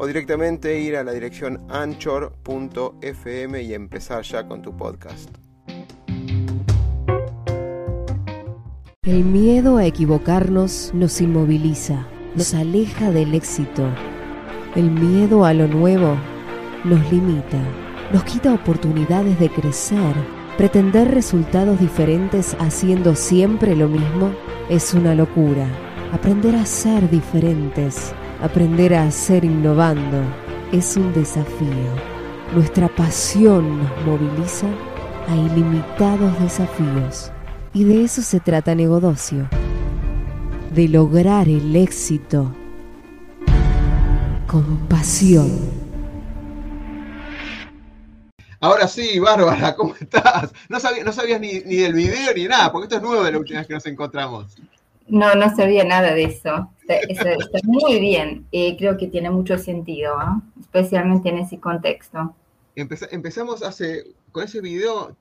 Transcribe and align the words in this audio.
o 0.00 0.06
directamente 0.06 0.80
ir 0.80 0.96
a 0.96 1.04
la 1.04 1.12
dirección 1.12 1.60
anchor.fm 1.68 3.62
y 3.62 3.74
empezar 3.74 4.22
ya 4.22 4.48
con 4.48 4.62
tu 4.62 4.74
podcast. 4.74 5.28
El 9.02 9.24
miedo 9.24 9.76
a 9.76 9.84
equivocarnos 9.84 10.92
nos 10.94 11.20
inmoviliza, 11.20 12.06
nos 12.34 12.54
aleja 12.54 13.10
del 13.10 13.34
éxito. 13.34 13.86
El 14.74 14.90
miedo 14.90 15.44
a 15.44 15.52
lo 15.52 15.68
nuevo 15.68 16.16
nos 16.84 17.12
limita, 17.12 17.62
nos 18.10 18.24
quita 18.24 18.54
oportunidades 18.54 19.38
de 19.38 19.50
crecer. 19.50 20.14
Pretender 20.56 21.10
resultados 21.10 21.78
diferentes 21.78 22.56
haciendo 22.58 23.14
siempre 23.14 23.76
lo 23.76 23.86
mismo 23.86 24.32
es 24.70 24.94
una 24.94 25.14
locura. 25.14 25.66
Aprender 26.10 26.56
a 26.56 26.64
ser 26.64 27.10
diferentes 27.10 28.14
Aprender 28.42 28.94
a 28.94 29.02
hacer 29.02 29.44
innovando 29.44 30.22
es 30.72 30.96
un 30.96 31.12
desafío. 31.12 31.92
Nuestra 32.54 32.88
pasión 32.88 33.80
nos 33.82 34.06
moviliza 34.06 34.66
a 35.28 35.36
ilimitados 35.36 36.40
desafíos. 36.40 37.30
Y 37.74 37.84
de 37.84 38.04
eso 38.04 38.22
se 38.22 38.40
trata 38.40 38.74
Negodocio. 38.74 39.46
De 40.74 40.88
lograr 40.88 41.48
el 41.48 41.76
éxito 41.76 42.50
con 44.46 44.88
pasión. 44.88 45.50
Ahora 48.58 48.88
sí, 48.88 49.18
Bárbara, 49.18 49.74
¿cómo 49.76 49.94
estás? 50.00 50.50
No, 50.70 50.80
sabía, 50.80 51.12
sabías 51.12 51.42
ni, 51.42 51.60
ni, 51.60 51.76
del 51.76 51.92
video 51.92 52.32
ni 52.34 52.44
nada, 52.44 52.72
porque 52.72 52.86
esto 52.86 52.96
es 52.96 53.02
nuevo 53.02 53.22
de 53.22 53.32
la 53.32 53.38
última 53.38 53.58
vez 53.58 53.68
que 53.68 53.74
nos 53.74 53.84
encontramos. 53.84 54.56
No, 55.10 55.34
no 55.34 55.54
sabía 55.54 55.84
nada 55.84 56.14
de 56.14 56.24
eso. 56.24 56.70
Está, 56.88 57.58
muy 57.64 58.00
bien. 58.00 58.46
y 58.50 58.76
creo 58.76 58.96
que 58.96 59.06
tiene 59.06 59.30
mucho 59.30 59.58
sentido, 59.58 60.16
especialmente 60.60 61.28
en 61.28 61.38
ese 61.38 61.58
contexto. 61.58 62.34
empezamos 62.74 63.62
hace, 63.62 64.14
con 64.32 64.44
ese 64.44 64.60
video, 64.60 65.16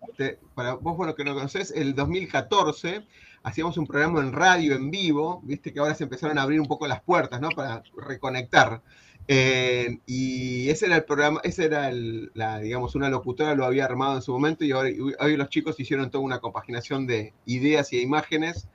para 0.55 0.73
vos, 0.73 0.97
bueno, 0.97 1.15
que 1.15 1.23
no 1.23 1.33
conocés, 1.33 1.71
el 1.71 1.95
2014 1.95 3.05
hacíamos 3.43 3.77
un 3.77 3.87
programa 3.87 4.19
en 4.19 4.33
radio 4.33 4.75
en 4.75 4.91
vivo, 4.91 5.41
viste 5.43 5.71
que 5.73 5.79
ahora 5.79 5.95
se 5.95 6.03
empezaron 6.03 6.37
a 6.37 6.43
abrir 6.43 6.59
un 6.59 6.67
poco 6.67 6.87
las 6.87 7.01
puertas, 7.01 7.39
¿no? 7.39 7.49
Para 7.49 7.83
reconectar. 7.97 8.81
Eh, 9.27 9.99
y 10.07 10.69
ese 10.69 10.87
era 10.87 10.95
el 10.97 11.03
programa, 11.03 11.39
ese 11.43 11.65
era 11.65 11.91
la, 11.91 12.59
digamos, 12.59 12.95
una 12.95 13.09
locutora 13.09 13.53
lo 13.53 13.65
había 13.65 13.85
armado 13.85 14.15
en 14.15 14.21
su 14.23 14.31
momento 14.31 14.65
y 14.65 14.73
hoy 14.73 15.37
los 15.37 15.49
chicos 15.49 15.79
hicieron 15.79 16.09
toda 16.09 16.23
una 16.23 16.39
compaginación 16.39 17.05
de 17.05 17.33
ideas 17.45 17.93
y 17.93 18.01
imágenes 18.01 18.67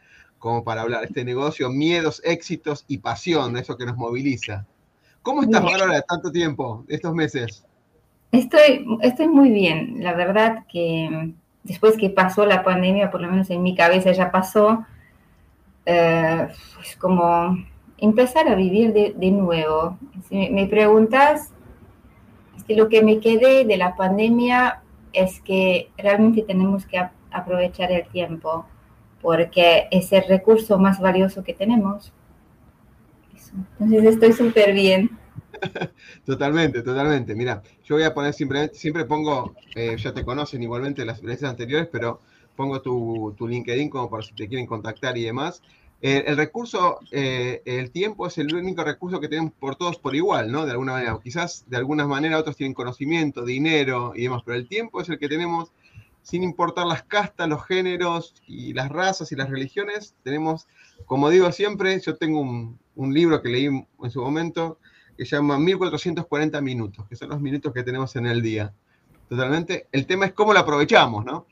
como 0.44 0.62
para 0.62 0.82
hablar 0.82 1.00
de 1.00 1.06
este 1.06 1.24
negocio, 1.24 1.70
miedos, 1.70 2.20
éxitos 2.22 2.84
y 2.86 2.98
pasión, 2.98 3.56
eso 3.56 3.78
que 3.78 3.86
nos 3.86 3.96
moviliza. 3.96 4.66
¿Cómo 5.22 5.42
estás, 5.42 5.64
Bárbara, 5.64 5.94
de 5.94 6.02
tanto 6.02 6.30
tiempo, 6.30 6.84
estos 6.86 7.14
meses? 7.14 7.64
Estoy, 8.30 8.86
estoy 9.00 9.28
muy 9.28 9.48
bien. 9.48 10.04
La 10.04 10.12
verdad 10.12 10.66
que 10.70 11.32
después 11.62 11.96
que 11.96 12.10
pasó 12.10 12.44
la 12.44 12.62
pandemia, 12.62 13.10
por 13.10 13.22
lo 13.22 13.30
menos 13.30 13.48
en 13.48 13.62
mi 13.62 13.74
cabeza 13.74 14.12
ya 14.12 14.30
pasó, 14.30 14.84
eh, 15.86 16.48
es 16.82 16.94
como 16.96 17.56
empezar 17.96 18.46
a 18.46 18.54
vivir 18.54 18.92
de, 18.92 19.30
nuevo. 19.30 19.96
Si 20.28 20.50
me, 20.50 20.66
preguntas, 20.66 21.54
lo 22.68 22.90
que 22.90 23.02
me 23.02 23.18
quedé 23.18 23.64
de 23.64 23.78
la 23.78 23.96
pandemia 23.96 24.82
es 25.14 25.40
que 25.40 25.90
realmente 25.96 26.42
tenemos 26.42 26.84
que 26.84 27.02
aprovechar 27.30 27.90
el 27.92 28.06
tiempo 28.08 28.66
porque 29.24 29.88
es 29.90 30.12
el 30.12 30.24
recurso 30.28 30.78
más 30.78 31.00
valioso 31.00 31.42
que 31.42 31.54
tenemos. 31.54 32.12
Entonces 33.80 34.04
estoy 34.04 34.32
súper 34.34 34.74
bien. 34.74 35.18
Totalmente, 36.26 36.82
totalmente. 36.82 37.34
Mira, 37.34 37.62
yo 37.84 37.94
voy 37.94 38.04
a 38.04 38.12
poner 38.12 38.34
simplemente, 38.34 38.74
siempre 38.74 39.06
pongo, 39.06 39.54
eh, 39.74 39.96
ya 39.96 40.12
te 40.12 40.26
conocen 40.26 40.62
igualmente 40.62 41.06
las 41.06 41.22
veces 41.22 41.44
anteriores, 41.44 41.88
pero 41.90 42.20
pongo 42.54 42.82
tu, 42.82 43.34
LinkedIn 43.40 43.88
como 43.88 44.10
para 44.10 44.22
si 44.22 44.34
te 44.34 44.46
quieren 44.46 44.66
contactar 44.66 45.16
y 45.16 45.22
demás. 45.22 45.62
Eh, 46.02 46.24
el 46.26 46.36
recurso, 46.36 46.98
eh, 47.10 47.62
el 47.64 47.92
tiempo 47.92 48.26
es 48.26 48.36
el 48.36 48.54
único 48.54 48.84
recurso 48.84 49.20
que 49.20 49.28
tenemos 49.28 49.52
por 49.58 49.76
todos 49.76 49.96
por 49.96 50.14
igual, 50.14 50.52
¿no? 50.52 50.66
De 50.66 50.72
alguna 50.72 50.92
manera. 50.92 51.18
Quizás 51.24 51.64
de 51.66 51.78
alguna 51.78 52.06
manera 52.06 52.38
otros 52.38 52.56
tienen 52.56 52.74
conocimiento, 52.74 53.42
dinero 53.42 54.12
y 54.14 54.24
demás, 54.24 54.42
pero 54.44 54.58
el 54.58 54.68
tiempo 54.68 55.00
es 55.00 55.08
el 55.08 55.18
que 55.18 55.30
tenemos 55.30 55.72
sin 56.24 56.42
importar 56.42 56.86
las 56.86 57.02
castas, 57.02 57.48
los 57.48 57.64
géneros 57.66 58.34
y 58.48 58.72
las 58.72 58.88
razas 58.88 59.30
y 59.30 59.36
las 59.36 59.50
religiones, 59.50 60.16
tenemos, 60.24 60.66
como 61.04 61.28
digo 61.28 61.52
siempre, 61.52 62.00
yo 62.00 62.16
tengo 62.16 62.40
un, 62.40 62.78
libro 63.14 63.42
que 63.42 63.50
leí 63.50 63.66
en 63.66 64.10
su 64.10 64.22
momento 64.22 64.78
que 65.18 65.26
se 65.26 65.36
llama 65.36 65.58
1440 65.58 66.60
minutos, 66.62 67.06
que 67.08 67.14
son 67.14 67.28
los 67.28 67.40
minutos 67.40 67.74
que 67.74 67.82
tenemos 67.82 68.16
en 68.16 68.26
el 68.26 68.40
día. 68.40 68.72
Totalmente. 69.28 69.86
El 69.92 70.06
tema 70.06 70.24
es 70.24 70.32
cómo 70.32 70.54
lo 70.54 70.60
aprovechamos, 70.60 71.24
¿no? 71.26 71.46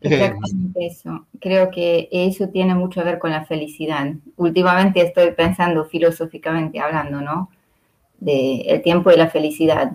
Exactamente 0.00 0.86
eso. 0.86 1.26
Creo 1.40 1.70
que 1.70 2.08
eso 2.10 2.48
tiene 2.48 2.74
mucho 2.74 3.00
que 3.00 3.06
ver 3.06 3.18
con 3.20 3.30
la 3.30 3.44
felicidad. 3.44 4.12
Últimamente 4.36 5.00
estoy 5.00 5.30
pensando 5.30 5.84
filosóficamente 5.84 6.80
hablando, 6.80 7.20
¿no? 7.20 7.50
De 8.18 8.62
el 8.62 8.82
tiempo 8.82 9.12
y 9.12 9.16
la 9.16 9.30
felicidad. 9.30 9.92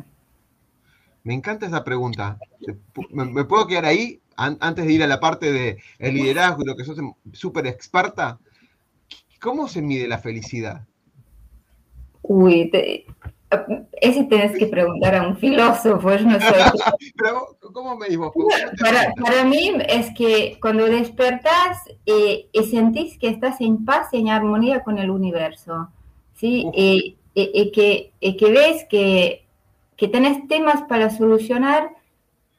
Me 1.28 1.34
encanta 1.34 1.66
esa 1.66 1.84
pregunta. 1.84 2.40
¿Me, 3.12 3.44
puedo 3.44 3.68
quedar 3.68 3.84
ahí 3.84 4.22
antes 4.38 4.86
de 4.86 4.94
ir 4.94 5.04
a 5.04 5.08
la 5.08 5.20
parte 5.20 5.52
de 5.52 5.78
el 6.00 6.14
liderazgo 6.14 6.64
y 6.64 6.68
lo 6.68 6.78
que 6.78 6.86
sos 6.86 6.98
súper 7.34 7.68
experta? 7.68 8.40
¿Cómo 9.42 9.68
se 9.68 9.82
mide 9.82 10.08
la 10.08 10.20
felicidad? 10.20 10.86
Uy, 12.22 12.72
ese 14.00 14.24
tenés 14.24 14.58
que 14.58 14.68
preguntar 14.68 15.16
a 15.16 15.28
un 15.28 15.36
filósofo, 15.36 16.16
yo 16.16 16.28
no 16.28 16.40
sé. 16.40 16.48
Pero, 17.18 17.58
¿cómo 17.74 17.98
me 17.98 18.08
digo? 18.08 18.32
Para, 18.80 19.12
para, 19.22 19.44
mí 19.44 19.74
es 19.90 20.14
que 20.16 20.58
cuando 20.62 20.86
despertás 20.86 21.80
eh, 22.06 22.48
y 22.54 22.64
sentís 22.68 23.18
que 23.18 23.28
estás 23.28 23.60
en 23.60 23.84
paz 23.84 24.08
y 24.14 24.20
en 24.20 24.30
armonía 24.30 24.82
con 24.82 24.98
el 24.98 25.10
universo, 25.10 25.90
¿sí? 26.36 26.66
Y, 26.74 27.18
que, 27.74 28.14
y 28.22 28.38
que 28.38 28.50
ves 28.50 28.86
que 28.90 29.47
que 29.98 30.08
tenés 30.08 30.48
temas 30.48 30.84
para 30.84 31.10
solucionar 31.10 31.90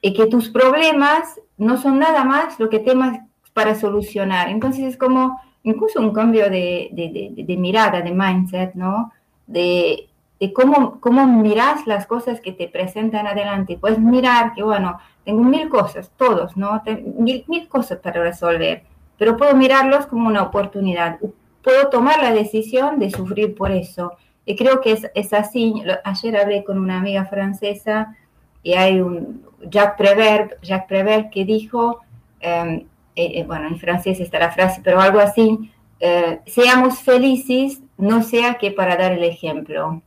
y 0.03 0.13
que 0.13 0.27
tus 0.27 0.51
problemas 0.51 1.41
no 1.57 1.77
son 1.77 1.99
nada 1.99 2.25
más 2.25 2.59
lo 2.61 2.69
que 2.69 2.81
temas 2.81 3.21
para 3.53 3.75
solucionar. 3.75 4.51
Entonces 4.51 4.85
es 4.85 4.97
como 4.97 5.41
incluso 5.63 6.01
un 6.01 6.13
cambio 6.13 6.51
de, 6.51 7.57
mirada, 7.59 8.03
de 8.03 8.11
mindset, 8.13 8.75
¿no? 8.75 9.13
De, 9.47 10.09
cómo, 10.53 11.01
cómo 11.01 11.27
miras 11.27 11.87
las 11.87 12.07
cosas 12.07 12.41
que 12.41 12.53
te 12.53 12.69
presentan 12.69 13.27
adelante. 13.27 13.79
Puedes 13.81 13.99
mirar 13.99 14.53
que, 14.55 14.63
bueno, 14.63 14.99
tengo 15.25 15.43
mil 15.43 15.69
cosas, 15.69 16.11
todos, 16.17 16.57
¿no? 16.57 16.81
mil, 17.19 17.45
mil 17.49 17.69
cosas 17.69 17.99
para 17.99 18.23
resolver, 18.23 18.85
pero 19.17 19.37
puedo 19.37 19.55
mirarlos 19.55 20.07
como 20.07 20.29
una 20.29 20.43
oportunidad. 20.43 21.19
Puedo 21.63 21.89
tomar 21.89 22.23
la 22.23 22.33
decisión 22.33 22.99
de 22.99 23.11
sufrir 23.11 23.55
por 23.55 23.71
eso 23.71 24.13
y 24.49 24.57
creo 24.57 24.81
que 24.81 24.93
es, 24.93 25.07
es 25.15 25.35
así. 25.35 25.75
Ayer 26.05 26.37
hablé 26.39 26.65
con 26.65 26.79
una 26.79 26.99
amiga 26.99 27.27
francesa 27.27 28.17
y 28.63 28.73
hay 28.73 28.99
un 28.99 29.45
Jacques 29.61 29.99
Prévert, 29.99 30.63
Jacques 30.63 30.89
Prévert 30.89 31.31
que 31.31 31.45
dijo, 31.45 32.01
em, 32.41 32.87
eh, 33.15 33.41
eh, 33.41 33.45
bueno, 33.45 33.69
en 33.69 33.79
francés 33.79 34.21
está 34.21 34.39
la 34.39 34.51
frase, 34.51 34.81
pero 34.83 35.03
algo 35.03 35.21
así, 35.21 35.71
eh, 36.01 36.41
seamos 36.47 37.01
felices, 37.01 37.83
no 37.99 38.23
sea 38.23 38.55
que 38.55 38.71
para 38.71 38.97
dar 38.97 39.13
el 39.13 39.25
ejemplo. 39.25 40.01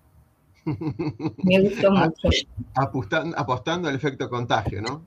Me 0.65 1.61
gustó 1.61 1.91
mucho. 1.91 2.29
Apostando, 2.73 3.37
apostando 3.37 3.89
al 3.89 3.95
efecto 3.95 4.27
contagio, 4.27 4.81
¿no? 4.81 5.03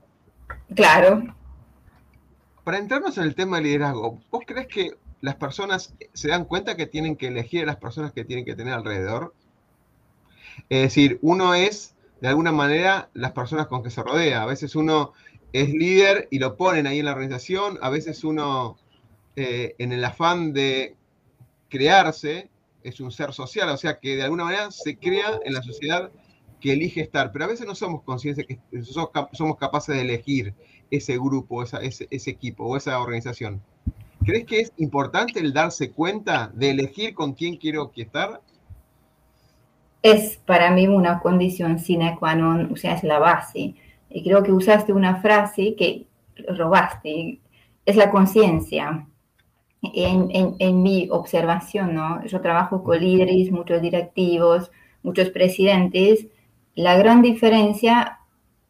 Claro. 0.73 1.23
Para 2.63 2.77
entrarnos 2.77 3.17
en 3.17 3.25
el 3.25 3.35
tema 3.35 3.57
de 3.57 3.63
liderazgo, 3.63 4.17
¿vos 4.31 4.43
crees 4.47 4.67
que 4.67 4.91
las 5.21 5.35
personas 5.35 5.95
se 6.13 6.27
dan 6.27 6.45
cuenta 6.45 6.75
que 6.75 6.85
tienen 6.85 7.15
que 7.15 7.27
elegir 7.27 7.63
a 7.63 7.65
las 7.65 7.77
personas 7.77 8.11
que 8.13 8.25
tienen 8.25 8.45
que 8.45 8.55
tener 8.55 8.73
alrededor. 8.73 9.33
Es 10.69 10.81
decir, 10.83 11.19
uno 11.21 11.53
es, 11.55 11.95
de 12.21 12.27
alguna 12.27 12.51
manera, 12.51 13.09
las 13.13 13.31
personas 13.31 13.67
con 13.67 13.83
que 13.83 13.89
se 13.89 14.03
rodea. 14.03 14.43
A 14.43 14.45
veces 14.45 14.75
uno 14.75 15.13
es 15.53 15.69
líder 15.69 16.27
y 16.31 16.39
lo 16.39 16.57
ponen 16.57 16.87
ahí 16.87 16.99
en 16.99 17.05
la 17.05 17.13
organización, 17.13 17.79
a 17.81 17.89
veces 17.89 18.23
uno, 18.23 18.77
eh, 19.35 19.75
en 19.77 19.91
el 19.93 20.03
afán 20.03 20.53
de 20.53 20.95
crearse, 21.69 22.49
es 22.83 22.99
un 22.99 23.11
ser 23.11 23.33
social, 23.33 23.69
o 23.69 23.77
sea 23.77 23.99
que 23.99 24.15
de 24.15 24.23
alguna 24.23 24.43
manera 24.43 24.69
se 24.69 24.97
crea 24.97 25.39
en 25.43 25.53
la 25.53 25.63
sociedad 25.63 26.11
que 26.61 26.73
elige 26.73 27.01
estar, 27.01 27.31
pero 27.31 27.45
a 27.45 27.47
veces 27.47 27.65
no 27.65 27.73
somos 27.73 28.03
conscientes 28.03 28.45
que 28.45 28.59
somos 28.83 29.57
capaces 29.57 29.95
de 29.95 30.01
elegir 30.01 30.53
ese 30.91 31.13
grupo, 31.13 31.63
ese, 31.63 32.07
ese 32.09 32.29
equipo 32.29 32.65
o 32.65 32.77
esa 32.77 32.99
organización. 32.99 33.61
¿Crees 34.25 34.45
que 34.45 34.59
es 34.61 34.73
importante 34.77 35.39
el 35.39 35.53
darse 35.53 35.91
cuenta 35.91 36.51
de 36.53 36.71
elegir 36.71 37.13
con 37.13 37.33
quién 37.33 37.57
quiero 37.57 37.91
estar? 37.95 38.41
Es 40.01 40.37
para 40.37 40.71
mí 40.71 40.87
una 40.87 41.19
condición 41.19 41.77
sine 41.77 42.17
qua 42.19 42.35
non, 42.35 42.73
o 42.73 42.75
sea, 42.75 42.95
es 42.95 43.03
la 43.03 43.19
base. 43.19 43.75
Y 44.09 44.23
creo 44.23 44.41
que 44.41 44.51
usaste 44.51 44.93
una 44.93 45.17
frase 45.17 45.75
que 45.75 46.07
robaste, 46.57 47.39
es 47.85 47.95
la 47.95 48.09
conciencia. 48.09 49.07
En, 49.93 50.31
en, 50.31 50.55
en, 50.57 50.81
mi 50.81 51.07
observación, 51.11 51.93
¿no? 51.93 52.25
Yo 52.25 52.41
trabajo 52.41 52.83
con 52.83 52.99
líderes, 52.99 53.51
muchos 53.51 53.83
directivos, 53.83 54.71
muchos 55.03 55.29
presidentes. 55.29 56.25
La 56.73 56.97
gran 56.97 57.21
diferencia 57.21 58.19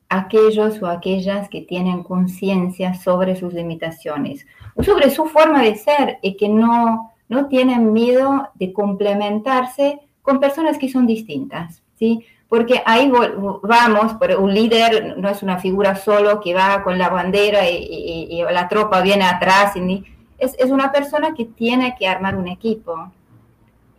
aquellos 0.10 0.82
o 0.82 0.88
aquellas 0.88 1.50
que 1.50 1.62
tienen 1.62 2.04
conciencia 2.04 2.94
sobre 2.94 3.36
sus 3.36 3.54
limitaciones 3.54 4.46
sobre 4.84 5.10
su 5.10 5.26
forma 5.26 5.62
de 5.62 5.76
ser 5.76 6.20
y 6.22 6.36
que 6.36 6.50
no, 6.50 7.14
no 7.30 7.48
tienen 7.48 7.94
miedo 7.94 8.50
de 8.56 8.74
complementarse 8.74 10.00
con 10.22 10.40
personas 10.40 10.78
que 10.78 10.90
son 10.90 11.08
distintas, 11.08 11.82
¿sí? 11.98 12.26
Porque 12.50 12.82
ahí 12.86 13.12
vamos, 13.64 14.16
pero 14.20 14.42
un 14.42 14.54
líder 14.54 15.18
no 15.18 15.30
es 15.30 15.42
una 15.44 15.58
figura 15.60 15.96
solo 15.96 16.42
que 16.42 16.54
va 16.54 16.84
con 16.84 16.98
la 16.98 17.10
bandera 17.10 17.70
y, 17.70 18.44
la 18.50 18.68
tropa 18.68 19.02
viene 19.02 19.26
atrás, 19.26 19.76
y, 19.76 20.04
es, 20.38 20.56
es, 20.60 20.70
una 20.70 20.92
persona 20.92 21.34
que 21.34 21.46
tiene 21.46 21.96
que 21.98 22.08
armar 22.08 22.36
un 22.36 22.48
equipo, 22.48 23.12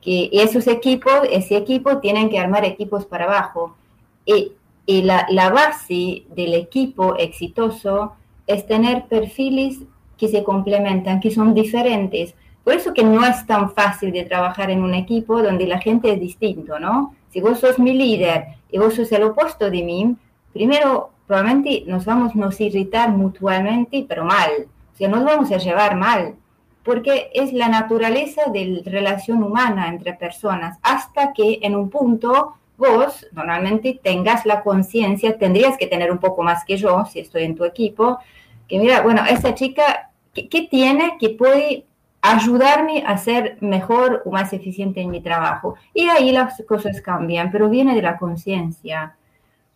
que, 0.01 0.31
esos 0.33 0.67
equipos, 0.69 1.13
ese 1.31 1.57
equipo 1.57 1.99
tienen 1.99 2.31
que 2.31 2.39
armar 2.39 2.65
equipos 2.65 3.05
para 3.07 3.25
abajo. 3.25 3.77
Y 4.25 4.53
y 4.87 5.03
la, 5.03 5.27
la, 5.31 5.51
base 5.51 6.23
del 6.35 6.55
equipo 6.55 7.17
exitoso 7.17 8.15
es 8.47 8.67
tener 8.67 9.07
perfiles 9.07 9.81
que 10.17 10.29
se 10.29 10.45
complementan, 10.45 11.21
que 11.21 11.31
son 11.31 11.53
diferentes. 11.55 12.35
Por 12.63 12.75
eso 12.75 12.95
que 12.95 13.03
no 13.03 13.25
es 13.25 13.47
tan 13.47 13.71
fácil 13.73 14.13
de 14.13 14.25
trabajar 14.25 14.71
en 14.71 14.83
un 14.83 14.95
equipo 14.95 15.43
donde 15.43 15.67
la 15.67 15.81
gente 15.81 16.13
es 16.13 16.21
distinto, 16.21 16.79
¿no? 16.79 17.15
Si 17.31 17.41
vos 17.41 17.61
sos 17.61 17.79
mi 17.79 17.93
líder 17.93 18.45
y 18.71 18.79
vos 18.79 18.95
sos 18.95 19.11
el 19.13 19.25
opuesto 19.25 19.71
de 19.71 19.83
mí, 19.83 20.17
primero 20.53 21.11
probablemente 21.27 21.85
nos 21.87 22.05
vamos 22.05 22.35
a 22.35 22.39
nos 22.39 22.61
irritar 22.61 23.11
mutuamente, 23.11 24.07
pero 24.09 24.25
mal. 24.25 24.51
O 24.95 24.97
sea, 24.97 25.09
nos 25.09 25.25
vamos 25.25 25.51
a 25.53 25.59
llevar 25.59 25.97
mal, 25.97 26.37
porque 26.83 27.31
es 27.35 27.53
la 27.53 27.69
naturaleza 27.69 28.43
de 28.53 28.65
la 28.67 28.91
relación 28.91 29.43
humana 29.43 29.89
entre 29.89 30.15
personas, 30.15 30.79
hasta 30.83 31.33
que 31.33 31.59
en 31.63 31.75
un 31.75 31.91
punto 31.91 32.55
vos 32.77 33.27
normalmente 33.33 33.99
tengas 34.03 34.45
la 34.47 34.63
conciencia, 34.63 35.39
tendrías 35.39 35.77
que 35.77 35.87
tener 35.87 36.11
un 36.13 36.19
poco 36.19 36.43
más 36.43 36.65
que 36.65 36.77
yo, 36.77 37.05
si 37.07 37.21
estoy 37.21 37.45
en 37.45 37.55
tu 37.55 37.65
equipo, 37.65 38.19
que 38.69 38.79
mira, 38.79 39.03
bueno, 39.03 39.23
esta 39.29 39.55
chica, 39.55 40.11
¿qué, 40.35 40.69
tiene 40.71 41.17
que 41.19 41.31
puede 41.31 41.85
ayudarme 42.21 43.05
a 43.07 43.17
ser 43.17 43.57
mejor 43.61 44.23
o 44.25 44.31
más 44.31 44.53
eficiente 44.53 45.01
en 45.01 45.11
mi 45.11 45.21
trabajo? 45.21 45.77
Y 45.95 46.09
ahí 46.09 46.33
las 46.33 46.63
cosas 46.69 47.01
cambian, 47.01 47.51
pero 47.51 47.69
viene 47.69 47.95
de 47.95 48.03
la 48.03 48.19
conciencia. 48.19 49.17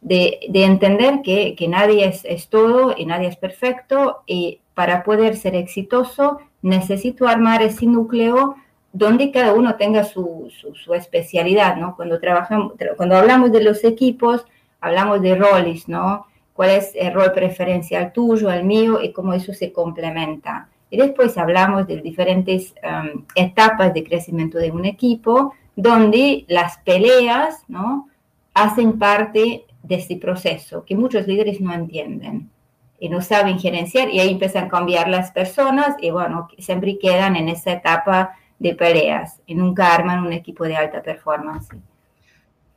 De, 0.02 0.40
de, 0.48 0.64
entender 0.64 1.20
que, 1.22 1.54
que 1.54 1.68
nadie 1.68 2.06
es, 2.24 2.48
todo 2.48 2.94
y 2.96 3.04
nadie 3.04 3.28
es 3.28 3.36
perfecto 3.36 4.22
y 4.26 4.60
para 4.72 5.04
poder 5.04 5.36
ser 5.36 5.54
exitoso 5.54 6.38
necesito 6.62 7.28
armar 7.28 7.60
ese 7.60 7.84
núcleo 7.84 8.56
donde 8.92 9.30
cada 9.30 9.54
uno 9.54 9.76
tenga 9.76 10.04
su, 10.04 10.50
su, 10.74 10.94
especialidad, 10.94 11.76
¿no? 11.76 11.94
Cuando 11.94 12.18
trabajamos, 12.18 12.74
cuando 12.96 13.16
hablamos 13.16 13.52
de 13.52 13.62
los 13.62 13.84
equipos, 13.84 14.44
hablamos 14.80 15.22
de 15.22 15.36
roles, 15.36 15.88
¿no? 15.88 16.26
¿Cuál 16.54 16.70
es 16.70 16.92
el 16.94 17.14
rol 17.14 17.32
preferencial 17.32 18.12
tuyo, 18.12 18.50
el 18.50 18.64
mío 18.64 19.00
y 19.00 19.12
cómo 19.12 19.32
eso 19.32 19.52
se 19.54 19.72
complementa? 19.72 20.68
Y 20.90 20.96
después 20.96 21.38
hablamos 21.38 21.86
de 21.86 22.00
diferentes 22.00 22.74
um, 22.82 23.24
etapas 23.36 23.94
de 23.94 24.02
crecimiento 24.02 24.58
de 24.58 24.72
un 24.72 24.84
equipo, 24.84 25.54
donde 25.76 26.44
las 26.48 26.78
peleas, 26.78 27.64
¿no? 27.68 28.08
Hacen 28.52 28.98
parte 28.98 29.64
de 29.82 29.94
este 29.94 30.16
proceso 30.16 30.84
que 30.84 30.96
muchos 30.96 31.26
líderes 31.26 31.60
no 31.60 31.72
entienden 31.72 32.50
y 32.98 33.08
no 33.08 33.22
saben 33.22 33.58
gerenciar 33.58 34.10
y 34.10 34.20
ahí 34.20 34.30
empiezan 34.32 34.64
a 34.64 34.68
cambiar 34.68 35.08
las 35.08 35.30
personas 35.30 35.96
y 36.00 36.10
bueno, 36.10 36.48
siempre 36.58 36.98
quedan 36.98 37.36
en 37.36 37.48
esa 37.48 37.72
etapa 37.72 38.36
de 38.60 38.74
peleas 38.74 39.40
y 39.46 39.54
nunca 39.54 39.92
arman 39.92 40.24
un 40.24 40.32
equipo 40.32 40.64
de 40.64 40.76
alta 40.76 41.02
performance. 41.02 41.70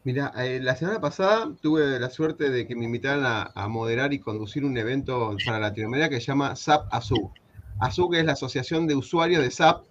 Mira, 0.05 0.33
eh, 0.37 0.59
la 0.61 0.75
semana 0.75 0.99
pasada 0.99 1.51
tuve 1.61 1.99
la 1.99 2.09
suerte 2.09 2.49
de 2.49 2.65
que 2.65 2.75
me 2.75 2.85
invitaran 2.85 3.51
a, 3.53 3.67
moderar 3.67 4.11
y 4.13 4.19
conducir 4.19 4.65
un 4.65 4.77
evento 4.77 5.35
para 5.45 5.59
Latinoamérica 5.59 6.09
que 6.09 6.19
se 6.19 6.27
llama 6.27 6.55
SAP 6.55 6.87
ASU. 6.91 7.31
ASU 7.79 8.13
es 8.13 8.25
la 8.25 8.33
asociación 8.33 8.87
de 8.87 8.95
usuarios 8.95 9.43
de 9.43 9.51
SAP 9.51 9.85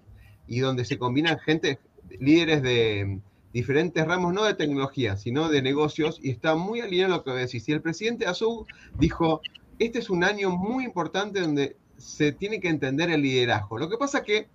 y 0.46 0.60
donde 0.60 0.84
se 0.84 0.98
combinan 0.98 1.38
gente, 1.38 1.78
líderes 2.20 2.62
de 2.62 3.20
diferentes 3.52 4.06
ramos, 4.06 4.32
no 4.32 4.44
de 4.44 4.54
tecnología, 4.54 5.16
sino 5.16 5.48
de 5.48 5.60
negocios, 5.60 6.18
y 6.22 6.30
está 6.30 6.54
muy 6.54 6.80
alineado 6.80 7.14
a 7.14 7.16
lo 7.18 7.24
que 7.24 7.32
decís. 7.32 7.68
Y 7.68 7.72
el 7.72 7.82
presidente 7.82 8.26
ASU 8.26 8.66
dijo, 8.98 9.42
este 9.78 9.98
es 9.98 10.08
un 10.08 10.24
año 10.24 10.50
muy 10.50 10.84
importante 10.84 11.40
donde 11.40 11.76
se 11.98 12.32
tiene 12.32 12.60
que 12.60 12.68
entender 12.68 13.10
el 13.10 13.22
liderazgo. 13.22 13.78
Lo 13.78 13.88
que 13.88 13.98
pasa 13.98 14.22
que 14.22 14.48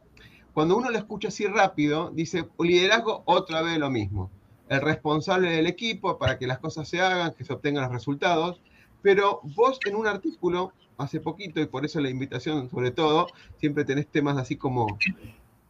cuando 0.57 0.75
uno 0.75 0.89
lo 0.89 0.98
escucha 0.98 1.27
así 1.27 1.45
rápido, 1.45 2.09
dice, 2.09 2.50
liderazgo 2.57 3.21
otra 3.25 3.62
vez 3.62 3.77
lo 3.77 3.92
mismo. 3.92 4.31
El 4.69 4.81
responsable 4.81 5.51
del 5.51 5.68
equipo 5.68 6.18
para 6.18 6.39
que 6.39 6.48
las 6.48 6.57
cosas 6.57 6.89
se 6.89 7.00
hagan, 7.00 7.36
que 7.36 7.44
se 7.45 7.54
obtengan 7.54 7.83
los 7.83 7.92
resultados. 7.92 8.59
Pero 9.04 9.39
vos 9.56 9.77
en 9.86 9.95
un 9.95 10.07
artículo, 10.07 10.74
hace 10.98 11.19
poquito, 11.19 11.62
y 11.62 11.68
por 11.68 11.86
eso 11.86 12.01
la 12.01 12.09
invitación 12.09 12.71
sobre 12.71 12.89
todo, 12.89 13.27
siempre 13.59 13.86
tenés 13.86 14.07
temas 14.07 14.36
así 14.36 14.56
como, 14.56 14.98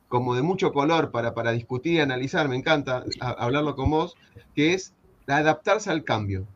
como 0.07 0.35
de 0.35 0.41
mucho 0.41 0.71
color 0.71 1.11
para, 1.11 1.33
para 1.33 1.51
discutir 1.51 1.95
y 1.95 1.99
analizar, 1.99 2.47
me 2.47 2.55
encanta 2.55 3.03
hablarlo 3.19 3.75
con 3.75 3.89
vos, 3.89 4.15
que 4.55 4.73
es 4.73 4.93
adaptarse 5.27 5.89
al 5.89 6.05
cambio. 6.05 6.47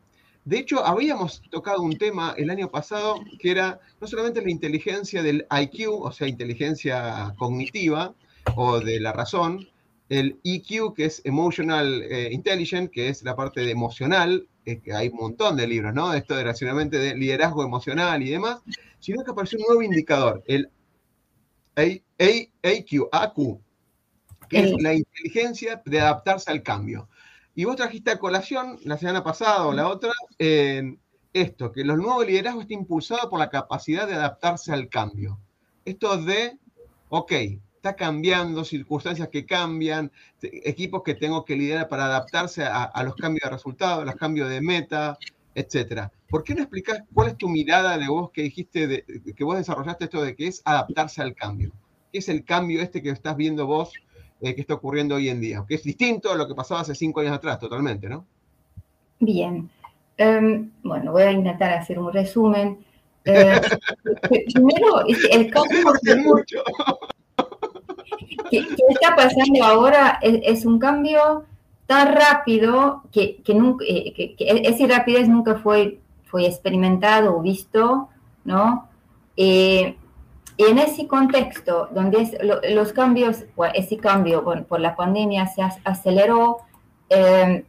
De 0.46 0.58
hecho, 0.58 0.84
habíamos 0.86 1.42
tocado 1.50 1.82
un 1.82 1.98
tema 1.98 2.34
el 2.38 2.48
año 2.48 2.70
pasado 2.70 3.20
que 3.38 3.50
era 3.50 3.78
no 4.00 4.06
solamente 4.06 4.40
la 4.40 4.50
inteligencia 4.50 5.22
del 5.22 5.46
IQ, 5.50 5.88
o 5.90 6.10
sea, 6.12 6.26
inteligencia 6.26 7.34
cognitiva, 7.38 8.14
o 8.56 8.80
de 8.80 9.00
la 9.00 9.12
razón, 9.12 9.68
el 10.08 10.38
EQ, 10.44 10.94
que 10.94 11.06
es 11.06 11.22
Emotional 11.24 12.02
eh, 12.02 12.28
Intelligence, 12.32 12.90
que 12.90 13.08
es 13.08 13.22
la 13.22 13.34
parte 13.34 13.62
de 13.62 13.70
emocional, 13.70 14.46
eh, 14.66 14.80
que 14.80 14.92
hay 14.92 15.08
un 15.08 15.16
montón 15.16 15.56
de 15.56 15.66
libros, 15.66 15.94
¿no? 15.94 16.12
Esto 16.12 16.36
de 16.36 16.44
racionalmente 16.44 16.98
de 16.98 17.14
liderazgo 17.14 17.64
emocional 17.64 18.22
y 18.22 18.30
demás, 18.30 18.60
sino 19.00 19.24
que 19.24 19.30
apareció 19.30 19.58
un 19.58 19.64
nuevo 19.66 19.82
indicador, 19.82 20.42
el 20.46 20.70
AQ, 21.74 23.08
AQ, 23.10 23.60
que 24.48 24.60
es 24.60 24.82
la 24.82 24.94
inteligencia 24.94 25.82
de 25.84 26.00
adaptarse 26.00 26.50
al 26.50 26.62
cambio. 26.62 27.08
Y 27.54 27.64
vos 27.64 27.76
trajiste 27.76 28.10
a 28.10 28.18
colación 28.18 28.78
la 28.84 28.98
semana 28.98 29.24
pasada 29.24 29.66
o 29.66 29.72
la 29.72 29.88
otra 29.88 30.12
esto, 31.32 31.72
que 31.72 31.84
los 31.84 31.96
nuevos 31.96 32.26
liderazgos 32.26 32.62
está 32.62 32.74
impulsado 32.74 33.30
por 33.30 33.38
la 33.38 33.50
capacidad 33.50 34.06
de 34.06 34.14
adaptarse 34.14 34.72
al 34.72 34.88
cambio. 34.88 35.38
Esto 35.84 36.16
de, 36.18 36.58
ok, 37.08 37.32
está 37.82 37.96
cambiando, 37.96 38.64
circunstancias 38.64 39.28
que 39.28 39.44
cambian, 39.44 40.12
equipos 40.40 41.02
que 41.02 41.14
tengo 41.14 41.44
que 41.44 41.56
liderar 41.56 41.88
para 41.88 42.04
adaptarse 42.04 42.62
a, 42.62 43.02
los 43.02 43.16
cambios 43.16 43.42
de 43.42 43.50
resultados, 43.50 44.02
a 44.02 44.04
los 44.04 44.14
cambios 44.14 44.48
de 44.50 44.60
meta, 44.60 45.18
etcétera. 45.52 46.12
¿Por 46.28 46.44
qué 46.44 46.54
no 46.54 46.62
explicás 46.62 47.02
cuál 47.12 47.30
es 47.30 47.36
tu 47.36 47.48
mirada 47.48 47.98
de 47.98 48.06
vos 48.06 48.30
que 48.30 48.42
dijiste, 48.42 48.86
de, 48.86 49.04
que 49.36 49.42
vos 49.42 49.56
desarrollaste 49.56 50.04
esto 50.04 50.22
de 50.22 50.36
que 50.36 50.46
es 50.46 50.62
adaptarse 50.64 51.22
al 51.22 51.34
cambio? 51.34 51.72
¿Qué 52.12 52.20
es 52.20 52.28
el 52.28 52.44
cambio 52.44 52.80
este 52.80 53.02
que 53.02 53.10
estás 53.10 53.36
viendo 53.36 53.66
vos 53.66 53.92
eh, 54.40 54.54
que 54.54 54.60
está 54.60 54.74
ocurriendo 54.74 55.16
hoy 55.16 55.28
en 55.28 55.40
día? 55.40 55.64
Que 55.66 55.74
es 55.74 55.82
distinto 55.82 56.30
a 56.30 56.36
lo 56.36 56.46
que 56.46 56.54
pasaba 56.54 56.82
hace 56.82 56.94
cinco 56.94 57.18
años 57.18 57.32
atrás, 57.32 57.58
totalmente, 57.58 58.08
¿no? 58.08 58.24
Bien. 59.18 59.68
Em, 60.18 60.70
bueno, 60.84 61.10
voy 61.10 61.22
a 61.22 61.32
intentar 61.32 61.72
hacer 61.72 61.98
un 61.98 62.12
resumen. 62.12 62.78
Eh, 63.24 63.60
primero, 64.52 65.06
el 65.30 65.48
cambio... 65.52 65.78
mucho 66.24 66.64
que, 68.50 68.58
está 68.88 69.14
pasando 69.16 69.64
ahora 69.64 70.18
es, 70.22 70.64
un 70.64 70.78
cambio 70.78 71.44
tan 71.86 72.14
rápido 72.14 73.02
que, 73.12 73.36
que, 73.42 73.54
nunca, 73.54 73.84
eh, 73.88 74.12
que, 74.14 74.36
esa 74.38 74.86
rapidez 74.86 75.28
nunca 75.28 75.56
fue, 75.56 75.98
fue 76.24 76.46
experimentado 76.46 77.36
o 77.36 77.42
visto, 77.42 78.08
¿no? 78.44 78.88
Eh, 79.36 79.96
en 80.58 80.78
ese 80.78 81.06
contexto, 81.06 81.88
donde 81.92 82.38
los 82.70 82.92
cambios, 82.92 83.44
ese 83.74 83.96
cambio 83.96 84.44
por 84.68 84.80
la 84.80 84.94
pandemia 84.94 85.46
se 85.46 85.62
aceleró, 85.84 86.58
eh, 87.08 87.64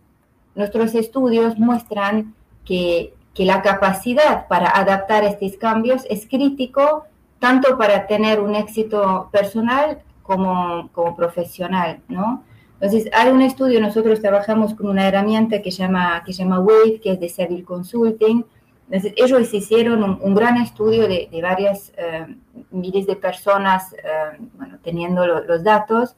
nuestros 0.56 0.94
estudios 0.94 1.58
muestran 1.58 2.36
que, 2.66 3.14
que, 3.34 3.46
la 3.46 3.62
capacidad 3.62 4.48
para 4.48 4.70
adaptar 4.70 5.24
estos 5.24 5.58
cambios 5.58 6.06
es 6.10 6.28
crítico 6.28 7.06
tanto 7.40 7.78
para 7.78 8.08
tener 8.08 8.40
un 8.40 8.56
éxito 8.56 9.30
personal 9.32 10.02
como, 10.24 10.90
como 10.92 11.16
profesional, 11.16 12.00
¿no? 12.08 12.44
Entonces, 12.80 13.10
hay 13.14 13.32
un 13.32 13.42
estudio, 13.42 13.80
nosotros 13.80 14.20
trabajamos 14.20 14.74
con 14.74 14.88
una 14.90 15.08
herramienta 15.08 15.62
que 15.62 15.72
se 15.72 15.84
llama, 15.84 16.22
que 16.26 16.34
llama 16.34 16.60
WAVE, 16.60 17.00
que 17.00 17.14
es 17.14 17.20
de 17.20 17.30
Civil 17.30 17.64
Consulting. 17.64 18.44
Entonces, 18.90 19.14
ellos 19.16 19.54
hicieron 19.54 20.04
un, 20.04 20.36
gran 20.36 20.58
estudio 20.58 21.08
de, 21.08 21.30
varias 21.42 21.94
eh, 21.96 22.28
miles 22.72 23.08
de 23.08 23.16
personas, 23.16 23.94
eh, 23.94 24.38
bueno, 24.56 24.80
teniendo 24.84 25.26
los 25.26 25.64
datos, 25.64 26.18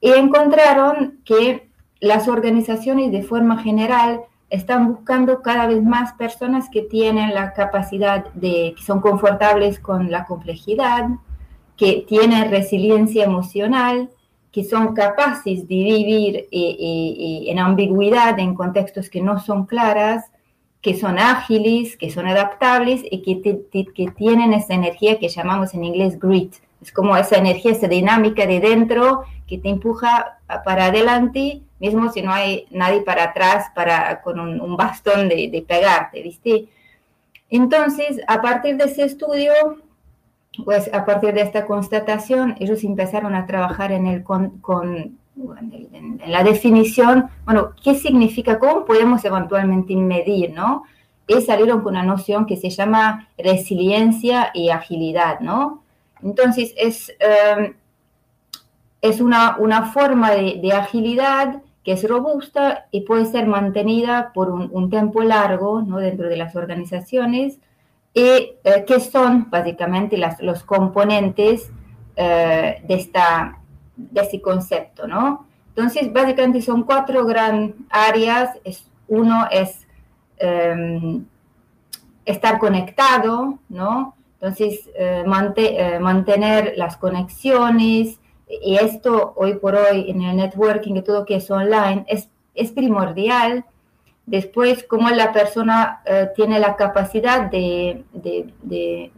y 0.00 0.10
encontraron 0.12 1.18
que 1.24 1.68
las 2.00 2.28
organizaciones 2.28 3.12
de 3.12 3.22
forma 3.22 3.62
general 3.62 4.22
están 4.48 4.88
buscando 4.88 5.42
cada 5.42 5.66
vez 5.66 5.82
más 5.82 6.14
personas 6.14 6.68
que 6.70 6.82
tienen 6.82 7.34
la 7.34 7.52
capacidad 7.52 8.24
de, 8.32 8.74
que 8.76 8.82
son 8.82 9.00
confortables 9.00 9.78
con 9.78 10.10
la 10.10 10.24
complejidad, 10.24 11.10
que 11.80 12.04
tienen 12.06 12.50
resiliencia 12.50 13.24
emocional, 13.24 14.10
que 14.52 14.64
son 14.64 14.92
capaces 14.92 15.66
de 15.66 15.74
vivir 15.76 16.36
eh, 16.36 16.48
eh, 16.52 16.76
eh, 16.78 17.44
en 17.46 17.58
ambigüedad 17.58 18.38
en 18.38 18.54
contextos 18.54 19.08
que 19.08 19.22
no 19.22 19.40
son 19.40 19.64
claras, 19.64 20.30
que 20.82 20.94
son 20.94 21.18
ágiles, 21.18 21.96
que 21.96 22.10
son 22.10 22.26
adaptables 22.26 23.00
y 23.10 23.22
que, 23.22 23.64
que 23.94 24.10
tienen 24.10 24.52
esa 24.52 24.74
energía 24.74 25.18
que 25.18 25.30
llamamos 25.30 25.72
en 25.72 25.84
inglés 25.84 26.18
grit. 26.18 26.56
Es 26.82 26.92
como 26.92 27.16
esa 27.16 27.38
energía, 27.38 27.72
esa 27.72 27.88
dinámica 27.88 28.46
de 28.46 28.60
dentro 28.60 29.22
que 29.46 29.56
te 29.56 29.70
empuja 29.70 30.38
para 30.66 30.86
adelante, 30.86 31.62
mismo 31.78 32.12
si 32.12 32.20
no 32.20 32.30
hay 32.30 32.66
nadie 32.70 33.00
para 33.00 33.24
atrás 33.24 33.68
para, 33.74 34.20
con 34.20 34.38
un, 34.38 34.76
bastón 34.76 35.30
de, 35.30 35.48
de 35.50 35.62
pegarte, 35.62 36.22
¿viste? 36.22 36.68
Entonces, 37.48 38.20
a 38.28 38.42
partir 38.42 38.76
de 38.76 38.84
ese 38.84 39.04
estudio, 39.04 39.54
pues 40.64 40.92
a 40.92 41.04
partir 41.04 41.34
de 41.34 41.42
esta 41.42 41.66
constatación, 41.66 42.56
ellos 42.60 42.84
empezaron 42.84 43.34
a 43.34 43.46
trabajar 43.46 43.92
en, 43.92 44.06
el 44.06 44.22
con, 44.22 44.60
en, 45.36 46.20
la 46.26 46.42
definición, 46.42 47.30
bueno, 47.44 47.72
¿qué 47.82 47.94
significa? 47.94 48.58
¿Cómo 48.58 48.84
podemos 48.84 49.24
eventualmente 49.24 49.94
medir, 49.96 50.52
no? 50.52 50.84
Y 51.26 51.40
salieron 51.42 51.82
con 51.82 51.94
una 51.94 52.02
noción 52.02 52.46
que 52.46 52.56
se 52.56 52.70
llama 52.70 53.28
resiliencia 53.38 54.50
y 54.52 54.70
agilidad, 54.70 55.40
¿no? 55.40 55.82
Entonces, 56.22 56.74
es, 56.76 57.12
em, 57.20 57.74
es 59.00 59.20
una, 59.20 59.56
una 59.58 59.86
forma 59.92 60.32
de, 60.32 60.72
agilidad 60.72 61.62
que 61.84 61.92
es 61.92 62.06
robusta 62.06 62.86
y 62.90 63.02
puede 63.02 63.24
ser 63.24 63.46
mantenida 63.46 64.32
por 64.34 64.50
un, 64.50 64.68
un 64.72 64.90
tiempo 64.90 65.22
largo, 65.22 65.82
¿no? 65.82 65.98
Dentro 65.98 66.28
de 66.28 66.36
las 66.36 66.56
organizaciones, 66.56 67.58
y 68.12 68.22
eh, 68.22 68.84
que 68.86 69.00
son 69.00 69.48
básicamente 69.50 70.16
las, 70.16 70.40
los 70.40 70.64
componentes 70.64 71.70
eh, 72.16 72.82
de, 72.86 72.94
esta, 72.94 73.58
de 73.96 74.20
este 74.20 74.40
concepto, 74.40 75.06
¿no? 75.06 75.46
Entonces, 75.68 76.12
básicamente 76.12 76.60
son 76.60 76.82
cuatro 76.82 77.24
grandes 77.24 77.76
áreas. 77.88 78.58
Uno 79.06 79.46
es 79.50 79.86
em, 80.38 81.24
estar 82.24 82.58
conectado, 82.58 83.58
¿no? 83.68 84.14
Entonces, 84.34 84.90
eh, 84.94 85.24
mantener 86.00 86.74
las 86.76 86.96
conexiones, 86.96 88.18
y 88.62 88.76
esto 88.76 89.32
hoy 89.36 89.54
por 89.54 89.76
hoy 89.76 90.10
en 90.10 90.22
el 90.22 90.36
networking 90.36 90.96
y 90.96 91.02
todo 91.02 91.24
que 91.24 91.36
es 91.36 91.48
online 91.52 92.04
es 92.08 92.72
primordial 92.72 93.64
Después, 94.26 94.84
cómo 94.88 95.10
la 95.10 95.32
persona 95.32 96.02
eh, 96.04 96.28
tiene 96.36 96.60
la 96.60 96.76
capacidad 96.76 97.50
de, 97.50 98.04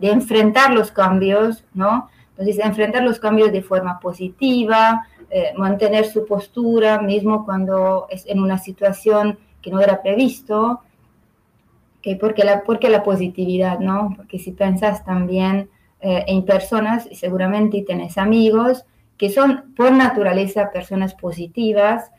enfrentar 0.00 0.72
los 0.72 0.90
cambios, 0.90 1.64
¿no? 1.74 2.08
Entonces, 2.30 2.64
enfrentar 2.64 3.02
los 3.02 3.18
cambios 3.18 3.52
de 3.52 3.62
forma 3.62 4.00
positiva, 4.00 5.06
eh, 5.30 5.52
mantener 5.56 6.06
su 6.06 6.24
postura, 6.24 7.00
mismo 7.00 7.44
cuando 7.44 8.06
es 8.10 8.26
en 8.26 8.40
una 8.40 8.58
situación 8.58 9.38
que 9.60 9.70
no 9.70 9.80
era 9.80 10.02
previsto. 10.02 10.80
que 12.00 12.16
porque, 12.16 12.42
la, 12.42 12.64
porque 12.64 12.88
la 12.88 13.04
positividad, 13.04 13.78
¿no? 13.78 14.12
Porque 14.16 14.38
si 14.38 14.50
piensas 14.52 15.04
también 15.04 15.70
eh, 16.00 16.24
en 16.26 16.44
personas, 16.44 17.06
y 17.08 17.14
seguramente 17.14 17.84
tienes 17.86 18.18
amigos 18.18 18.84
que 19.16 19.30
son 19.30 19.72
por 19.76 19.92
naturaleza 19.92 20.72
personas 20.72 21.14
positivas, 21.14 22.10